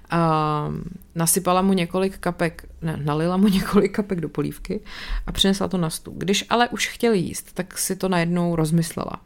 A 0.10 0.70
nasypala 1.16 1.62
mu 1.62 1.74
několik 1.74 2.18
kapek, 2.18 2.70
ne, 2.82 3.00
nalila 3.04 3.38
mu 3.38 3.48
několik 3.58 3.96
kapek 3.96 4.22
do 4.22 4.30
polívky 4.30 4.82
a 5.28 5.32
přinesla 5.32 5.68
to 5.68 5.78
na 5.78 5.90
stůl. 5.90 6.14
Když 6.18 6.46
ale 6.50 6.70
už 6.70 6.88
chtěl 6.88 7.14
jíst, 7.14 7.54
tak 7.54 7.78
si 7.78 7.96
to 7.96 8.10
najednou 8.10 8.56
rozmyslela. 8.56 9.22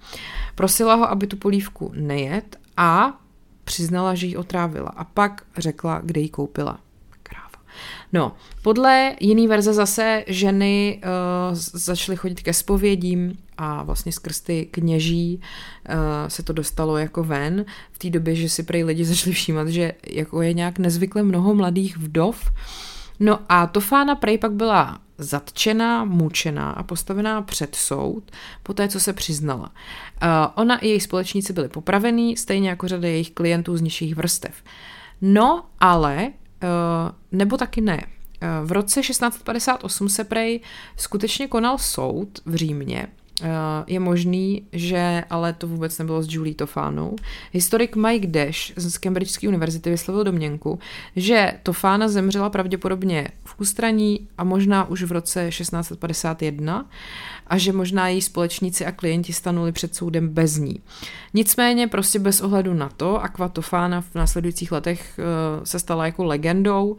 Prosila 0.56 0.96
ho, 0.96 1.10
aby 1.10 1.28
tu 1.28 1.38
polívku 1.38 1.92
nejet 1.96 2.58
a 2.78 3.20
přiznala, 3.64 4.16
že 4.16 4.28
ji 4.28 4.38
otrávila. 4.38 4.90
A 4.90 5.04
pak 5.04 5.44
řekla, 5.58 6.02
kde 6.04 6.22
ji 6.22 6.30
koupila. 6.30 6.80
No, 8.14 8.32
podle 8.62 9.16
jiný 9.20 9.48
verze 9.48 9.74
zase 9.74 10.24
ženy 10.28 11.02
uh, 11.04 11.56
začaly 11.74 12.16
chodit 12.16 12.42
ke 12.42 12.54
spovědím 12.54 13.38
a 13.58 13.84
vlastně 13.84 14.12
skrz 14.12 14.42
ty 14.42 14.66
kněží 14.66 15.42
uh, 15.90 15.96
se 16.28 16.44
to 16.44 16.54
dostalo 16.54 16.98
jako 16.98 17.24
ven. 17.24 17.66
V 17.92 17.98
té 17.98 18.10
době, 18.10 18.36
že 18.36 18.50
si 18.50 18.64
prej 18.64 18.84
lidi 18.84 19.06
začali 19.14 19.34
všímat, 19.34 19.68
že 19.68 19.94
jako 20.08 20.42
je 20.42 20.54
nějak 20.54 20.80
nezvykle 20.80 21.24
mnoho 21.24 21.56
mladých 21.56 21.98
vdov. 21.98 22.52
No 23.20 23.40
a 23.50 23.68
Tofána 23.68 24.16
prej 24.16 24.38
pak 24.38 24.52
byla 24.52 25.00
zatčená, 25.18 26.06
mučená 26.06 26.72
a 26.72 26.84
postavená 26.84 27.42
před 27.42 27.76
soud 27.76 28.24
po 28.64 28.74
té, 28.74 28.88
co 28.88 29.00
se 29.00 29.14
přiznala. 29.14 29.72
Uh, 30.24 30.30
ona 30.56 30.78
i 30.78 30.88
její 30.88 31.00
společníci 31.00 31.54
byli 31.54 31.70
popravení, 31.70 32.38
stejně 32.38 32.70
jako 32.70 32.88
řada 32.88 33.08
jejich 33.08 33.32
klientů 33.32 33.78
z 33.78 33.82
nižších 33.82 34.16
vrstev. 34.16 34.54
No, 35.22 35.66
ale 35.80 36.18
Eh, 36.28 36.43
nebo 37.32 37.58
taky 37.58 37.82
ne. 37.82 38.04
Eh, 38.44 38.66
v 38.66 38.72
roce 38.72 39.02
1658 39.02 40.10
se 40.10 40.24
prej 40.24 40.60
skutečně 40.98 41.48
konal 41.48 41.78
soud 41.78 42.40
v 42.46 42.56
Římě. 42.56 43.08
Eh, 43.42 43.48
je 43.88 44.00
možný, 44.00 44.68
že 44.72 45.24
ale 45.30 45.54
to 45.54 45.68
vůbec 45.68 46.00
nebylo 46.00 46.24
s 46.24 46.34
Julie 46.34 46.56
Tofánou. 46.56 47.16
Historik 47.52 47.96
Mike 47.96 48.28
Dash 48.28 48.72
z 48.76 48.98
Cambridgeské 48.98 49.48
univerzity 49.48 49.90
vyslovil 49.90 50.24
domněnku, 50.24 50.80
že 51.16 51.54
Tofána 51.64 52.08
zemřela 52.08 52.50
pravděpodobně 52.50 53.28
v 53.44 53.60
ústraní 53.60 54.28
a 54.38 54.44
možná 54.44 54.90
už 54.90 55.04
v 55.04 55.12
roce 55.12 55.50
1651 55.50 56.90
a 57.48 57.58
že 57.58 57.74
možná 57.74 58.08
její 58.08 58.22
společníci 58.22 58.86
a 58.86 58.92
klienti 58.92 59.34
stanuli 59.34 59.72
před 59.72 59.96
soudem 59.96 60.30
bez 60.30 60.58
ní. 60.58 60.82
Nicméně 61.34 61.88
prostě 61.88 62.20
bez 62.20 62.42
ohledu 62.42 62.74
na 62.74 62.90
to, 62.90 63.24
Aquatofána 63.24 64.02
v 64.02 64.16
následujících 64.16 64.72
letech 64.72 65.20
uh, 65.20 65.64
se 65.64 65.80
stala 65.80 66.06
jako 66.06 66.24
legendou 66.24 66.96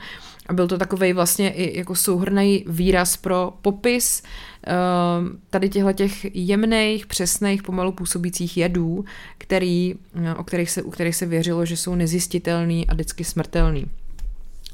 a 0.47 0.53
byl 0.53 0.69
to 0.69 0.79
takový 0.79 1.13
vlastně 1.13 1.51
i 1.51 1.79
jako 1.79 1.95
souhrný 1.95 2.65
výraz 2.69 3.17
pro 3.17 3.53
popis 3.63 4.23
uh, 4.23 5.29
tady 5.51 5.69
těchto 5.69 5.93
těch 5.93 6.37
jemných, 6.37 7.07
přesných, 7.07 7.63
pomalu 7.63 7.93
působících 7.93 8.57
jedů, 8.57 9.05
který, 9.39 9.95
uh, 9.95 10.31
o 10.37 10.45
kterých 10.45 10.71
se, 10.71 10.83
u 10.83 10.91
kterých 10.91 11.17
se 11.17 11.27
věřilo, 11.27 11.65
že 11.65 11.77
jsou 11.77 11.95
nezjistitelný 11.95 12.87
a 12.87 12.95
vždycky 12.95 13.25
smrtelný 13.25 13.87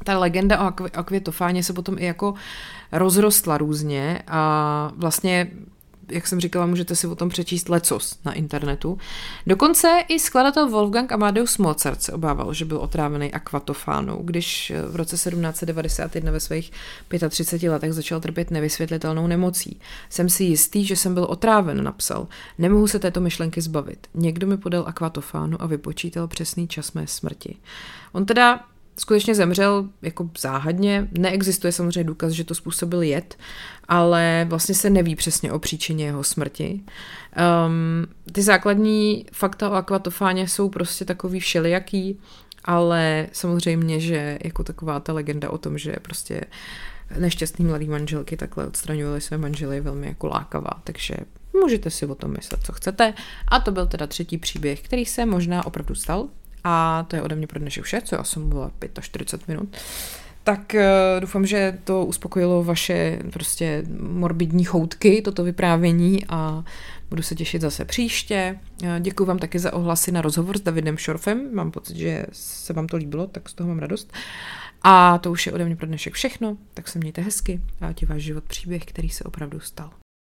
ta 0.03 0.19
legenda 0.19 0.59
o 0.59 0.73
akvětofáně 0.93 1.63
se 1.63 1.73
potom 1.73 1.97
i 1.97 2.05
jako 2.05 2.33
rozrostla 2.91 3.57
různě 3.57 4.21
a 4.27 4.91
vlastně 4.95 5.51
jak 6.11 6.27
jsem 6.27 6.39
říkala, 6.39 6.65
můžete 6.65 6.95
si 6.95 7.07
o 7.07 7.15
tom 7.15 7.29
přečíst 7.29 7.69
lecos 7.69 8.19
na 8.25 8.33
internetu. 8.33 8.97
Dokonce 9.47 10.03
i 10.07 10.19
skladatel 10.19 10.69
Wolfgang 10.69 11.11
Amadeus 11.11 11.57
Mozart 11.57 12.01
se 12.01 12.13
obával, 12.13 12.53
že 12.53 12.65
byl 12.65 12.77
otrávený 12.77 13.33
akvatofánou, 13.33 14.21
když 14.23 14.71
v 14.87 14.95
roce 14.95 15.15
1791 15.15 16.31
ve 16.31 16.39
svých 16.39 16.71
35 17.29 17.69
letech 17.69 17.93
začal 17.93 18.19
trpět 18.19 18.51
nevysvětlitelnou 18.51 19.27
nemocí. 19.27 19.79
Jsem 20.09 20.29
si 20.29 20.43
jistý, 20.43 20.85
že 20.85 20.95
jsem 20.95 21.13
byl 21.13 21.23
otráven, 21.23 21.83
napsal. 21.83 22.27
Nemohu 22.57 22.87
se 22.87 22.99
této 22.99 23.21
myšlenky 23.21 23.61
zbavit. 23.61 24.07
Někdo 24.13 24.47
mi 24.47 24.57
podal 24.57 24.83
akvatofánu 24.87 25.61
a 25.61 25.65
vypočítal 25.65 26.27
přesný 26.27 26.67
čas 26.67 26.93
mé 26.93 27.07
smrti. 27.07 27.57
On 28.11 28.25
teda 28.25 28.59
skutečně 29.01 29.35
zemřel 29.35 29.89
jako 30.01 30.29
záhadně. 30.39 31.07
Neexistuje 31.11 31.71
samozřejmě 31.71 32.03
důkaz, 32.03 32.31
že 32.31 32.43
to 32.43 32.55
způsobil 32.55 33.01
jed, 33.01 33.37
ale 33.87 34.45
vlastně 34.49 34.75
se 34.75 34.89
neví 34.89 35.15
přesně 35.15 35.51
o 35.51 35.59
příčině 35.59 36.05
jeho 36.05 36.23
smrti. 36.23 36.81
Um, 37.65 38.07
ty 38.31 38.41
základní 38.41 39.25
fakta 39.31 39.69
o 39.69 39.73
akvatofáně 39.73 40.47
jsou 40.47 40.69
prostě 40.69 41.05
takový 41.05 41.39
všelijaký, 41.39 42.19
ale 42.65 43.27
samozřejmě, 43.31 43.99
že 43.99 44.39
jako 44.43 44.63
taková 44.63 44.99
ta 44.99 45.13
legenda 45.13 45.49
o 45.49 45.57
tom, 45.57 45.77
že 45.77 45.95
prostě 46.01 46.41
nešťastný 47.17 47.65
mladý 47.65 47.87
manželky 47.87 48.37
takhle 48.37 48.67
odstraňovaly 48.67 49.21
své 49.21 49.37
manžely 49.37 49.81
velmi 49.81 50.07
jako 50.07 50.27
lákavá, 50.27 50.81
takže 50.83 51.15
můžete 51.61 51.89
si 51.89 52.05
o 52.05 52.15
tom 52.15 52.31
myslet, 52.31 52.63
co 52.63 52.73
chcete. 52.73 53.13
A 53.47 53.59
to 53.59 53.71
byl 53.71 53.87
teda 53.87 54.07
třetí 54.07 54.37
příběh, 54.37 54.81
který 54.81 55.05
se 55.05 55.25
možná 55.25 55.65
opravdu 55.65 55.95
stal, 55.95 56.27
a 56.63 57.05
to 57.07 57.15
je 57.15 57.21
ode 57.21 57.35
mě 57.35 57.47
pro 57.47 57.59
dnešek 57.59 57.83
vše, 57.83 58.01
co 58.01 58.15
já 58.15 58.23
jsem 58.23 58.49
byla 58.49 58.71
45 59.01 59.47
minut. 59.47 59.77
Tak 60.43 60.75
uh, 60.75 60.81
doufám, 61.19 61.45
že 61.45 61.77
to 61.83 62.05
uspokojilo 62.05 62.63
vaše 62.63 63.19
prostě 63.33 63.83
morbidní 63.99 64.63
choutky, 64.63 65.21
toto 65.21 65.43
vyprávění 65.43 66.25
a 66.29 66.63
budu 67.09 67.23
se 67.23 67.35
těšit 67.35 67.61
zase 67.61 67.85
příště. 67.85 68.59
Uh, 68.83 68.89
děkuji 68.99 69.25
vám 69.25 69.39
taky 69.39 69.59
za 69.59 69.73
ohlasy 69.73 70.11
na 70.11 70.21
rozhovor 70.21 70.57
s 70.57 70.61
Davidem 70.61 70.97
Šorfem. 70.97 71.55
Mám 71.55 71.71
pocit, 71.71 71.97
že 71.97 72.25
se 72.31 72.73
vám 72.73 72.87
to 72.87 72.97
líbilo, 72.97 73.27
tak 73.27 73.49
z 73.49 73.53
toho 73.53 73.69
mám 73.69 73.79
radost. 73.79 74.13
A 74.83 75.17
to 75.17 75.31
už 75.31 75.45
je 75.45 75.53
ode 75.53 75.65
mě 75.65 75.75
pro 75.75 75.87
dnešek 75.87 76.13
všechno, 76.13 76.57
tak 76.73 76.87
se 76.87 76.99
mějte 76.99 77.21
hezky 77.21 77.61
a 77.81 77.93
ti 77.93 78.05
váš 78.05 78.21
život 78.21 78.43
příběh, 78.43 78.85
který 78.85 79.09
se 79.09 79.23
opravdu 79.23 79.59
stal. 79.59 80.00